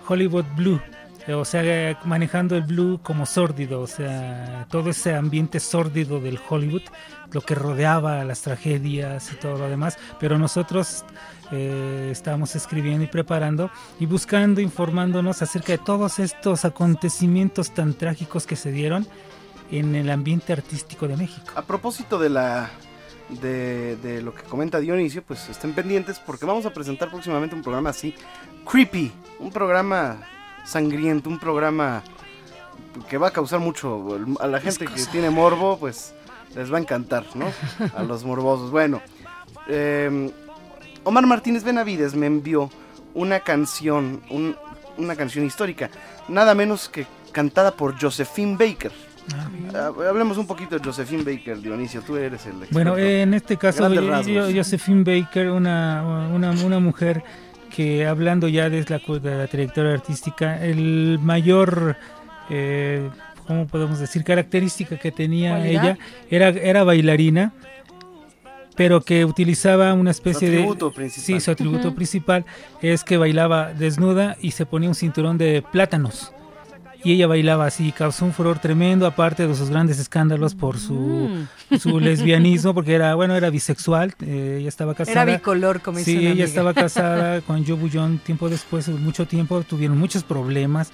Hollywood 0.08 0.46
Blue 0.56 0.80
o 1.32 1.46
sea, 1.46 2.00
manejando 2.04 2.56
el 2.56 2.64
blue 2.64 3.00
como 3.02 3.26
sórdido, 3.26 3.82
o 3.82 3.88
sea, 3.88 4.68
todo 4.70 4.90
ese 4.90 5.16
ambiente 5.16 5.60
sórdido 5.60 6.20
del 6.20 6.40
Hollywood, 6.50 6.82
lo 7.32 7.42
que 7.42 7.56
rodeaba 7.56 8.24
las 8.26 8.42
tragedias 8.42 9.32
y 9.32 9.36
todo 9.36 9.58
lo 9.58 9.70
demás, 9.70 9.98
pero 10.20 10.38
nosotros 10.38 11.06
eh, 11.52 12.10
estábamos 12.12 12.56
escribiendo 12.56 13.06
y 13.06 13.08
preparando 13.08 13.72
y 14.00 14.06
buscando, 14.06 14.60
informándonos 14.60 15.42
acerca 15.42 15.74
de 15.74 15.78
todos 15.78 16.20
estos 16.20 16.66
acontecimientos 16.66 17.74
tan 17.74 17.94
trágicos 17.94 18.46
que 18.46 18.56
se 18.56 18.72
dieron 18.72 19.08
en 19.72 19.96
el 19.96 20.10
ambiente 20.10 20.52
artístico 20.52 21.08
de 21.08 21.16
México. 21.16 21.48
A 21.56 21.62
propósito 21.62 22.20
de 22.20 22.30
la 22.30 22.70
de, 23.30 23.96
de, 23.96 24.22
lo 24.22 24.36
que 24.36 24.44
comenta 24.44 24.80
Dionisio, 24.80 25.24
pues 25.24 25.48
estén 25.48 25.74
pendientes 25.74 26.20
porque 26.20 26.46
vamos 26.46 26.66
a 26.66 26.74
presentar 26.74 27.10
próximamente 27.10 27.56
un 27.56 27.64
programa 27.64 27.92
así, 27.92 28.14
Creepy, 28.70 29.12
un 29.40 29.52
programa 29.52 30.18
sangriento, 30.66 31.30
un 31.30 31.40
programa 31.40 32.04
que 33.10 33.18
va 33.18 33.30
a 33.30 33.32
causar 33.32 33.60
mucho 33.60 34.20
a 34.40 34.48
la 34.48 34.60
gente 34.60 34.86
que 34.86 35.04
tiene 35.12 35.30
morbo, 35.30 35.78
pues 35.78 36.14
les 36.56 36.72
va 36.72 36.78
a 36.78 36.82
encantar, 36.82 37.26
¿no? 37.36 37.46
A 37.96 38.04
los 38.04 38.24
morbosos. 38.26 38.72
Bueno, 38.72 39.02
em, 39.68 40.30
Omar 41.04 41.26
Martínez 41.26 41.64
Benavides 41.64 42.16
me 42.16 42.28
envió 42.28 42.70
una 43.14 43.40
canción, 43.40 44.22
una 44.98 45.16
canción 45.16 45.46
histórica, 45.46 45.90
nada 46.28 46.56
menos 46.56 46.90
que 46.90 47.06
cantada 47.32 47.72
por 47.72 48.00
Josephine 48.00 48.56
Baker. 48.58 48.92
Ah, 49.34 49.50
ah, 49.74 49.92
hablemos 50.10 50.38
un 50.38 50.46
poquito 50.46 50.78
de 50.78 50.84
Josephine 50.84 51.24
Baker, 51.24 51.62
Dionisio, 51.62 52.02
tú 52.02 52.18
eres 52.18 52.46
el 52.46 52.56
Bueno, 52.72 52.98
en 52.98 53.34
este 53.34 53.58
caso, 53.58 53.90
Josephine 53.90 55.04
Baker, 55.04 55.50
una, 55.50 56.30
una, 56.34 56.52
una 56.52 56.80
mujer 56.80 57.24
que 57.76 58.06
hablando 58.06 58.48
ya 58.48 58.70
de 58.70 58.86
la, 58.88 59.00
de 59.20 59.38
la 59.38 59.48
trayectoria 59.48 59.94
artística, 59.94 60.64
el 60.64 61.20
mayor, 61.22 61.98
eh, 62.50 63.10
¿cómo 63.48 63.68
podemos 63.68 64.00
decir?, 64.00 64.24
característica 64.24 64.98
que 64.98 65.12
tenía 65.12 65.66
ella 65.66 65.98
era, 66.30 66.50
era 66.50 66.84
bailarina, 66.84 67.54
pero 68.76 69.02
que 69.02 69.26
utilizaba 69.26 69.94
una 69.94 70.12
especie 70.12 70.50
de... 70.50 70.64
Principal. 70.96 71.10
Sí, 71.10 71.40
su 71.40 71.52
atributo 71.52 71.96
principal 71.96 72.46
es 72.82 73.04
que 73.04 73.18
bailaba 73.18 73.74
desnuda 73.74 74.38
y 74.42 74.52
se 74.52 74.66
ponía 74.66 74.90
un 74.90 74.96
cinturón 74.96 75.38
de 75.38 75.64
plátanos 75.72 76.33
y 77.04 77.12
ella 77.12 77.28
bailaba 77.28 77.66
así, 77.66 77.92
causó 77.92 78.26
un 78.26 78.34
furor 78.34 78.60
tremendo, 78.60 79.06
aparte 79.06 79.48
de 79.48 79.56
sus 79.56 79.70
grandes 79.70 80.00
escándalos 80.00 80.56
por 80.56 80.80
su, 80.80 80.94
mm. 80.94 81.78
su 81.78 82.00
lesbianismo, 82.00 82.74
porque 82.74 82.94
era, 82.94 83.16
bueno, 83.16 83.36
era 83.36 83.50
bisexual, 83.50 84.14
eh, 84.22 84.58
ella 84.60 84.70
estaba 84.70 84.94
casada. 84.96 85.24
Era 85.24 85.34
bicolor, 85.38 85.82
como 85.82 86.00
Sí, 86.00 86.26
ella 86.26 86.46
estaba 86.46 86.74
casada 86.74 87.42
con 87.48 87.66
Joe 87.66 87.76
Bullón 87.76 88.20
tiempo 88.20 88.50
después, 88.50 88.88
mucho 88.88 89.28
tiempo, 89.28 89.62
tuvieron 89.64 89.98
muchos 89.98 90.24
problemas, 90.24 90.92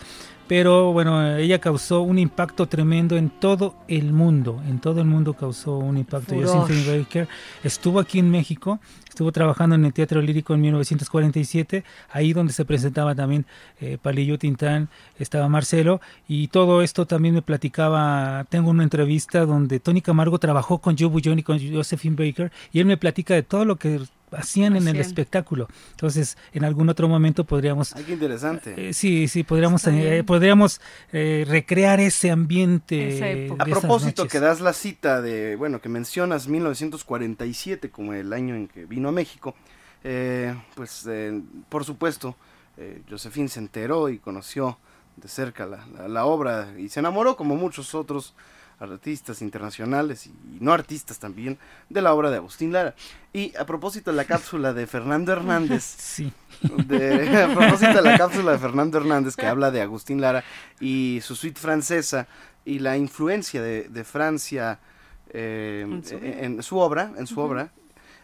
pero 0.50 0.92
bueno, 0.94 1.38
ella 1.38 1.60
causó 1.60 2.02
un 2.02 2.18
impacto 2.18 2.66
tremendo 2.66 3.18
en 3.18 3.30
todo 3.30 3.76
el 3.88 4.12
mundo, 4.12 4.60
en 4.68 4.80
todo 4.80 5.00
el 5.00 5.06
mundo 5.06 5.36
causó 5.36 5.78
un 5.78 5.96
impacto. 5.96 6.34
Josephine 6.34 6.98
Baker 6.98 7.28
estuvo 7.64 8.00
aquí 8.00 8.18
en 8.18 8.32
México, 8.32 8.80
estuvo 9.08 9.32
trabajando 9.32 9.76
en 9.76 9.86
el 9.86 9.94
Teatro 9.94 10.20
Lírico 10.24 10.56
en 10.56 10.62
1947, 10.62 11.84
ahí 12.10 12.34
donde 12.34 12.52
se 12.52 12.66
presentaba 12.66 13.14
también 13.14 13.46
eh, 13.80 14.00
Palillo 14.02 14.40
Tintán, 14.40 14.90
estaba 15.20 15.48
Marcelo, 15.50 16.02
y 16.28 16.48
todo 16.48 16.82
esto 16.82 17.06
también 17.06 17.36
me 17.36 17.44
platicaba, 17.44 18.48
tengo 18.50 18.72
una 18.72 18.82
entrevista 18.82 19.46
donde 19.46 19.80
Tony 19.80 20.02
Camargo 20.02 20.40
trabajó 20.40 20.80
con 20.80 20.98
Joe 20.98 21.10
Bullón 21.10 21.38
y 21.38 21.44
con 21.44 21.60
Josephine 21.60 22.16
Baker, 22.16 22.52
y 22.72 22.80
él 22.80 22.88
me 22.88 22.98
platica 22.98 23.36
de 23.36 23.44
todo 23.44 23.66
lo 23.66 23.76
que 23.76 24.02
hacían 24.32 24.76
en 24.76 24.88
el 24.88 24.98
espectáculo. 24.98 25.68
Entonces, 25.92 26.38
en 26.54 26.64
algún 26.64 26.90
otro 26.90 27.08
momento 27.08 27.44
podríamos... 27.44 27.96
Ay, 27.96 28.04
qué 28.04 28.14
interesante. 28.14 28.90
Eh, 28.90 28.94
sí, 28.94 29.28
sí, 29.28 29.44
podríamos, 29.44 29.86
eh, 29.88 30.24
podríamos 30.26 30.82
eh, 31.12 31.46
recrear 31.48 32.00
ese 32.00 32.32
ambiente. 32.32 33.50
A 33.58 33.66
propósito, 33.66 34.28
que 34.28 34.40
das 34.40 34.62
la 34.62 34.74
cita 34.74 35.22
de, 35.22 35.56
bueno, 35.56 35.82
que 35.82 35.90
mencionas 35.90 36.48
1947 36.48 37.90
como 37.90 38.14
el 38.14 38.34
año 38.34 38.56
en 38.56 38.68
que 38.68 38.86
vino 38.86 39.10
a 39.10 39.12
México, 39.12 39.56
pues, 40.02 41.08
por 41.70 41.84
supuesto, 41.84 42.36
Josefín 43.10 43.50
se 43.50 43.60
enteró 43.60 44.10
y 44.10 44.20
conoció 44.20 44.78
de 45.18 45.28
cerca 45.28 45.66
la, 45.66 46.08
la 46.08 46.26
obra 46.26 46.74
y 46.78 46.88
se 46.88 47.02
enamoró 47.02 47.36
como 47.36 47.58
muchos 47.58 47.94
otros 47.94 48.34
artistas 48.80 49.42
internacionales 49.42 50.28
y, 50.28 50.34
no 50.60 50.74
artistas 50.74 51.20
también 51.20 51.58
de 51.90 52.02
la 52.02 52.14
obra 52.14 52.30
de 52.30 52.38
Agustín 52.38 52.72
Lara. 52.72 52.96
Y 53.34 53.56
a 53.58 53.66
propósito 53.66 54.12
de 54.12 54.18
la 54.18 54.26
cápsula 54.26 54.74
de 54.74 54.88
Fernando 54.88 55.32
Hernández, 55.32 55.84
sí. 55.98 56.32
a 56.64 57.54
propósito 57.54 57.94
de 57.94 58.02
la 58.02 58.18
cápsula 58.18 58.54
de 58.54 58.60
Fernando 58.60 58.98
Hernández 58.98 59.36
que 59.36 59.46
habla 59.46 59.72
de 59.72 59.82
Agustín 59.82 60.22
Lara 60.22 60.44
y 60.80 61.20
su 61.22 61.36
suite 61.36 61.60
francesa 61.60 62.28
y 62.66 62.80
la 62.80 62.98
influencia 62.98 63.62
de, 63.62 64.04
Francia 64.04 64.80
eh, 65.32 65.86
¿En, 66.10 66.64
su 66.64 66.78
obra, 66.78 67.12
en 67.18 67.28
su 67.28 67.40
obra 67.40 67.72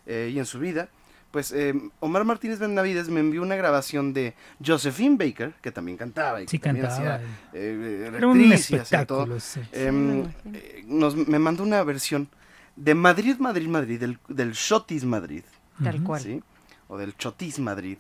eh, 0.06 0.32
y 0.34 0.40
en 0.40 0.46
su 0.46 0.60
vida, 0.60 0.90
pues 1.36 1.52
eh, 1.52 1.74
Omar 2.00 2.24
Martínez 2.24 2.60
Benavides 2.60 3.10
me 3.10 3.20
envió 3.20 3.42
una 3.42 3.58
grabación 3.58 4.14
de 4.14 4.36
Josephine 4.66 5.18
Baker, 5.18 5.52
que 5.62 5.70
también 5.70 5.98
cantaba 5.98 6.42
y 6.42 6.48
sí, 6.48 6.60
también 6.60 6.86
cantaba. 6.86 7.16
hacía 7.16 7.28
eh, 7.52 8.10
Era 8.16 8.26
un 8.26 8.54
espectáculo, 8.54 9.38
em, 9.74 10.24
eh, 10.54 10.86
me 11.28 11.38
mandó 11.38 11.64
una 11.64 11.84
versión 11.84 12.30
de 12.78 12.96
Madrid, 12.96 13.36
Madrid, 13.38 13.68
Madrid, 13.68 14.00
del, 14.00 14.18
del 14.30 14.54
Shotis 14.54 15.04
Madrid. 15.04 15.44
Tal 15.84 16.02
cual. 16.04 16.22
¿sí? 16.22 16.42
O 16.88 16.98
del 16.98 17.18
Chotis 17.18 17.60
Madrid. 17.60 17.98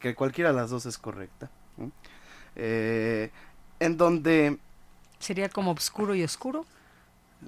que 0.00 0.14
cualquiera 0.14 0.50
de 0.52 0.56
las 0.56 0.70
dos 0.70 0.86
es 0.86 0.96
correcta. 0.96 1.50
Eh, 2.56 3.30
en 3.80 3.98
donde... 3.98 4.56
¿Sería 5.18 5.50
como 5.50 5.72
oscuro 5.72 6.14
y 6.14 6.24
oscuro? 6.24 6.64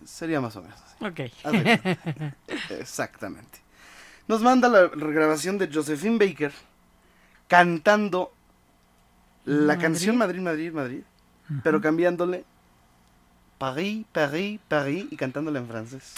Sería 0.04 0.38
más 0.42 0.54
o 0.56 0.60
menos. 0.60 0.78
Ok. 1.00 1.20
Exactamente. 2.78 3.69
Nos 4.30 4.42
manda 4.42 4.68
la 4.68 4.86
grabación 4.86 5.58
de 5.58 5.68
Josephine 5.68 6.16
Baker 6.16 6.52
cantando 7.48 8.32
la 9.44 9.76
canción 9.76 10.16
Madrid, 10.16 10.40
Madrid, 10.40 10.72
Madrid, 10.72 11.02
pero 11.64 11.80
cambiándole 11.80 12.44
Paris, 13.58 14.06
Paris, 14.12 14.60
Paris 14.68 15.06
y 15.10 15.16
cantándola 15.16 15.58
en 15.58 15.66
francés. 15.66 16.14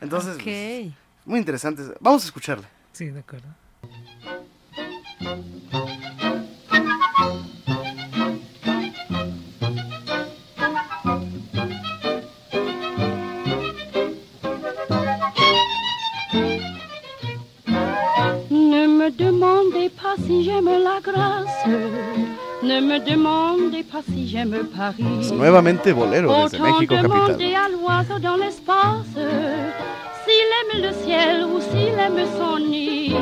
Entonces, 0.00 0.38
pues, 0.40 0.92
muy 1.24 1.40
interesante. 1.40 1.82
Vamos 1.98 2.22
a 2.22 2.26
escucharla. 2.26 2.68
Sí, 2.92 3.06
de 3.06 3.18
acuerdo. 3.18 3.48
Demandez 19.24 19.90
pas 19.90 20.14
si 20.26 20.44
j'aime 20.44 20.70
la 20.88 20.98
grâce. 21.02 21.66
Ne 22.62 22.80
me 22.80 22.98
demandez 22.98 23.82
pas 23.82 24.02
si 24.10 24.28
j'aime 24.28 24.66
Paris. 24.76 25.32
Nuevamente 25.32 25.92
bolero 25.92 26.28
desde 26.28 26.56
Autant 26.56 26.64
México 26.64 26.94
capital. 26.94 27.20
demander 27.36 27.54
à 27.54 27.68
l'oiseau 27.68 28.18
dans 28.20 28.36
l'espace 28.36 29.16
s'il 30.22 30.50
aime 30.60 30.82
le 30.86 30.92
ciel 31.04 31.44
ou 31.44 31.60
s'il 31.68 31.98
aime 32.06 32.22
son 32.38 32.58
nid. 32.58 33.14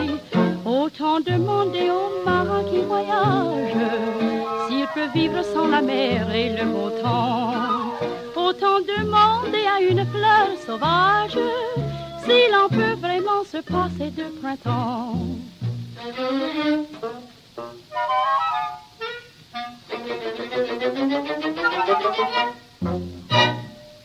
Autant 0.65 1.21
demander 1.21 1.87
au 1.91 2.25
marin 2.29 2.63
qui 2.71 2.81
voyage 2.83 3.77
s'il 4.67 4.87
peut 4.95 5.11
vivre 5.15 5.43
sans 5.53 5.69
la 5.69 5.83
mer 5.83 6.31
et 6.35 6.51
le 6.59 6.65
beau 6.65 6.91
temps. 7.03 7.55
Autant 8.37 8.79
demander 8.97 9.65
à 9.75 9.81
une 9.91 10.05
fleur 10.15 10.49
sauvage 10.67 11.39
s'il 12.25 12.53
en 12.63 12.69
peut 12.69 12.97
vraiment 13.01 13.43
se 13.53 13.59
passer 13.59 14.11
de 14.11 14.25
printemps. 14.41 15.15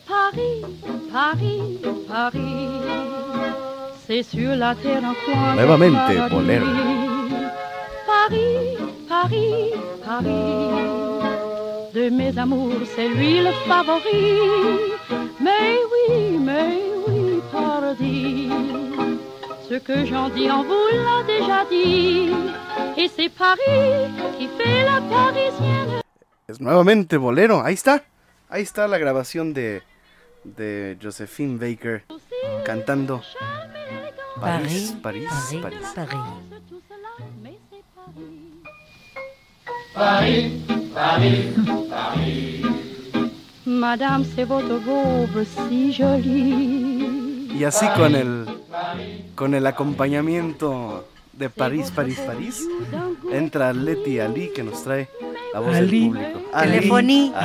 Paris, 0.08 0.66
Paris, 1.12 1.80
Paris, 2.08 2.42
c'est 4.06 4.24
sur 4.24 4.56
la 4.56 4.76
terre 4.76 4.98
un 5.06 5.14
coin. 5.26 5.56
Nuevamente, 5.56 6.30
bolero. 6.30 6.66
Paris, 8.06 8.78
Paris, 9.08 9.72
Paris, 10.06 10.34
de 11.94 12.10
mes 12.10 12.38
amours, 12.38 12.86
c'est 12.96 13.08
lui 13.08 13.40
le 13.40 13.52
favori. 13.66 14.40
Mais 15.40 15.78
oui, 15.92 16.38
mais 16.38 16.82
oui, 17.08 17.40
paradis. 17.52 18.83
Ce 19.70 19.76
que 19.80 20.06
j'en 20.06 20.30
dis, 20.30 20.50
on 20.52 20.64
vous 20.64 20.88
l'a 20.94 21.24
déjà 21.26 21.66
dit. 21.70 22.32
Et 22.98 23.08
c'est 23.08 23.30
Paris 23.30 24.12
qui 24.38 24.48
fait 24.48 24.84
la 24.84 25.02
parisienne. 25.02 26.02
Es 26.48 26.60
nuevamente 26.60 27.18
bolero. 27.18 27.62
Ahí 27.62 27.74
está. 27.74 28.04
Ahí 28.50 28.64
está 28.64 28.88
la 28.88 28.98
grabación 28.98 29.54
de, 29.54 29.82
de 30.44 30.98
Josephine 31.02 31.58
Baker 31.58 32.04
cantando 32.66 33.22
París, 34.40 34.96
París, 35.02 35.30
París. 35.62 35.80
Paris, 39.96 40.52
Paris, 40.94 41.54
Paris. 41.90 42.62
Madame, 43.66 44.26
c'est 44.36 44.44
votre 44.44 44.76
robe 44.86 45.44
si 45.46 45.94
jolie. 45.94 47.03
Y 47.64 47.66
así 47.66 47.88
con 47.96 48.14
el 48.14 48.46
con 49.36 49.54
el 49.54 49.66
acompañamiento 49.66 51.08
de 51.32 51.50
París, 51.50 51.92
París, 51.96 52.20
París, 52.28 52.68
entra 53.32 53.72
Leti 53.72 54.20
Ali 54.20 54.52
que 54.54 54.64
nos 54.64 54.84
trae 54.84 55.08
la 55.54 55.62
voz 55.62 55.74
Ali. 55.74 56.10
del 56.10 56.10
público. 56.10 56.42
Telefoní, 56.60 57.34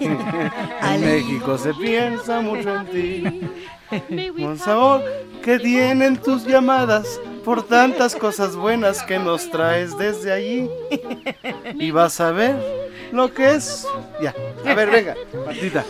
en 0.00 1.00
México 1.02 1.58
se 1.58 1.74
piensa 1.74 2.40
mucho 2.40 2.74
en 2.74 2.86
ti. 2.86 4.42
Con 4.42 4.58
sabor 4.58 5.02
que 5.42 5.58
tienen 5.58 6.16
tus 6.16 6.46
llamadas 6.46 7.20
por 7.44 7.64
tantas 7.64 8.16
cosas 8.16 8.56
buenas 8.56 9.02
que 9.02 9.18
nos 9.18 9.50
traes 9.50 9.94
desde 9.98 10.32
allí. 10.32 10.70
Y 11.78 11.90
vas 11.90 12.18
a 12.18 12.32
ver 12.32 12.56
lo 13.12 13.30
que 13.34 13.56
es. 13.56 13.86
Ya. 14.22 14.34
A 14.64 14.74
ver, 14.74 14.90
venga, 14.90 15.14
Martita. 15.44 15.84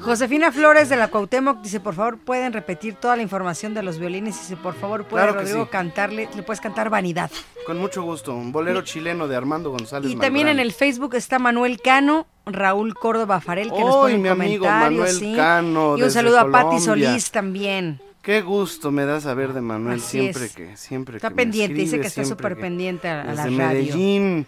Josefina 0.00 0.52
Flores 0.52 0.88
de 0.88 0.96
la 0.96 1.08
Cuauhtémoc 1.08 1.60
dice, 1.62 1.80
por 1.80 1.94
favor, 1.94 2.18
pueden 2.18 2.52
repetir 2.52 2.94
toda 2.94 3.16
la 3.16 3.22
información 3.22 3.74
de 3.74 3.82
los 3.82 3.98
violines 3.98 4.36
y 4.42 4.44
si 4.44 4.56
por 4.56 4.74
favor 4.74 5.04
puede 5.04 5.24
Claro 5.24 5.40
Rodrigo 5.40 5.64
sí. 5.64 5.70
cantarle, 5.70 6.28
le 6.34 6.42
puedes 6.42 6.60
cantar 6.60 6.90
Vanidad. 6.90 7.30
Con 7.66 7.78
mucho 7.78 8.02
gusto. 8.02 8.34
Un 8.34 8.52
bolero 8.52 8.82
chileno 8.82 9.28
de 9.28 9.36
Armando 9.36 9.70
González. 9.70 10.10
Y 10.10 10.16
también 10.16 10.48
en 10.48 10.58
el 10.58 10.72
Facebook 10.72 11.14
está 11.14 11.38
Manuel 11.38 11.80
Cano, 11.80 12.26
Raúl 12.46 12.94
Córdoba 12.94 13.40
Farel, 13.40 13.70
que 13.72 13.80
nos 13.84 13.94
¡Ay, 13.96 14.00
pone 14.00 14.18
mi 14.18 14.28
amigo. 14.28 14.66
Manuel 14.66 15.12
sí. 15.14 15.34
Cano, 15.36 15.96
Y 15.98 16.02
un 16.02 16.10
saludo 16.10 16.38
a 16.40 16.50
Patti. 16.50 16.80
Solís 16.80 17.30
también. 17.30 18.00
Qué 18.22 18.42
gusto 18.42 18.90
me 18.90 19.04
da 19.06 19.20
saber 19.20 19.54
de 19.54 19.60
Manuel 19.62 19.98
Así 20.00 20.18
siempre 20.18 20.44
es. 20.46 20.54
que 20.54 20.76
siempre 20.76 21.16
Está 21.16 21.28
que 21.28 21.34
me 21.34 21.42
pendiente, 21.42 21.74
dice 21.76 21.98
que 22.00 22.08
está 22.08 22.24
súper 22.24 22.58
pendiente 22.58 23.08
a, 23.08 23.22
a 23.22 23.32
la 23.32 23.44
radio. 23.44 23.56
Medellín. 23.58 24.46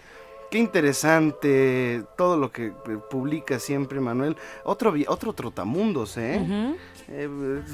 Qué 0.50 0.58
interesante 0.58 2.02
todo 2.16 2.36
lo 2.36 2.50
que 2.50 2.66
eh, 2.66 2.72
publica 3.10 3.58
siempre 3.60 4.00
Manuel. 4.00 4.36
Otro 4.64 4.92
otro 5.06 5.32
trotamundos, 5.32 6.16
¿eh? 6.16 6.74
Eh, 7.08 7.28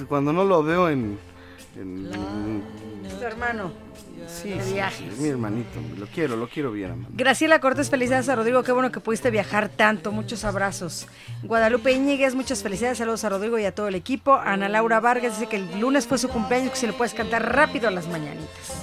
Cuando 0.08 0.32
no 0.32 0.44
lo 0.44 0.62
veo 0.62 0.88
en, 0.90 1.18
en- 1.76 2.62
Tu 3.18 3.24
hermano. 3.24 3.70
sí, 4.28 4.54
sí, 4.62 4.74
viajes. 4.74 5.14
sí, 5.14 5.22
mi 5.22 5.28
hermanito, 5.28 5.78
lo 5.96 6.06
quiero, 6.06 6.36
lo 6.36 6.48
quiero 6.48 6.70
bien. 6.70 6.90
hermano. 6.90 7.08
Graciela 7.12 7.60
Cortés, 7.60 7.88
felicidades 7.88 8.28
a 8.28 8.36
Rodrigo, 8.36 8.62
qué 8.62 8.72
bueno 8.72 8.92
que 8.92 9.00
pudiste 9.00 9.30
viajar 9.30 9.70
tanto, 9.70 10.12
muchos 10.12 10.44
abrazos. 10.44 11.06
Guadalupe 11.44 11.92
Íñiguez, 11.92 12.34
muchas 12.34 12.62
felicidades, 12.62 12.98
saludos 12.98 13.24
a 13.24 13.30
Rodrigo 13.30 13.58
y 13.58 13.64
a 13.64 13.74
todo 13.74 13.88
el 13.88 13.94
equipo. 13.94 14.34
Ana 14.34 14.68
Laura 14.68 15.00
Vargas 15.00 15.38
dice 15.38 15.48
que 15.48 15.56
el 15.56 15.80
lunes 15.80 16.06
fue 16.06 16.18
su 16.18 16.28
cumpleaños, 16.28 16.72
que 16.72 16.76
si 16.76 16.86
le 16.86 16.92
puedes 16.92 17.14
cantar 17.14 17.54
rápido 17.54 17.88
a 17.88 17.90
las 17.90 18.06
mañanitas. 18.08 18.82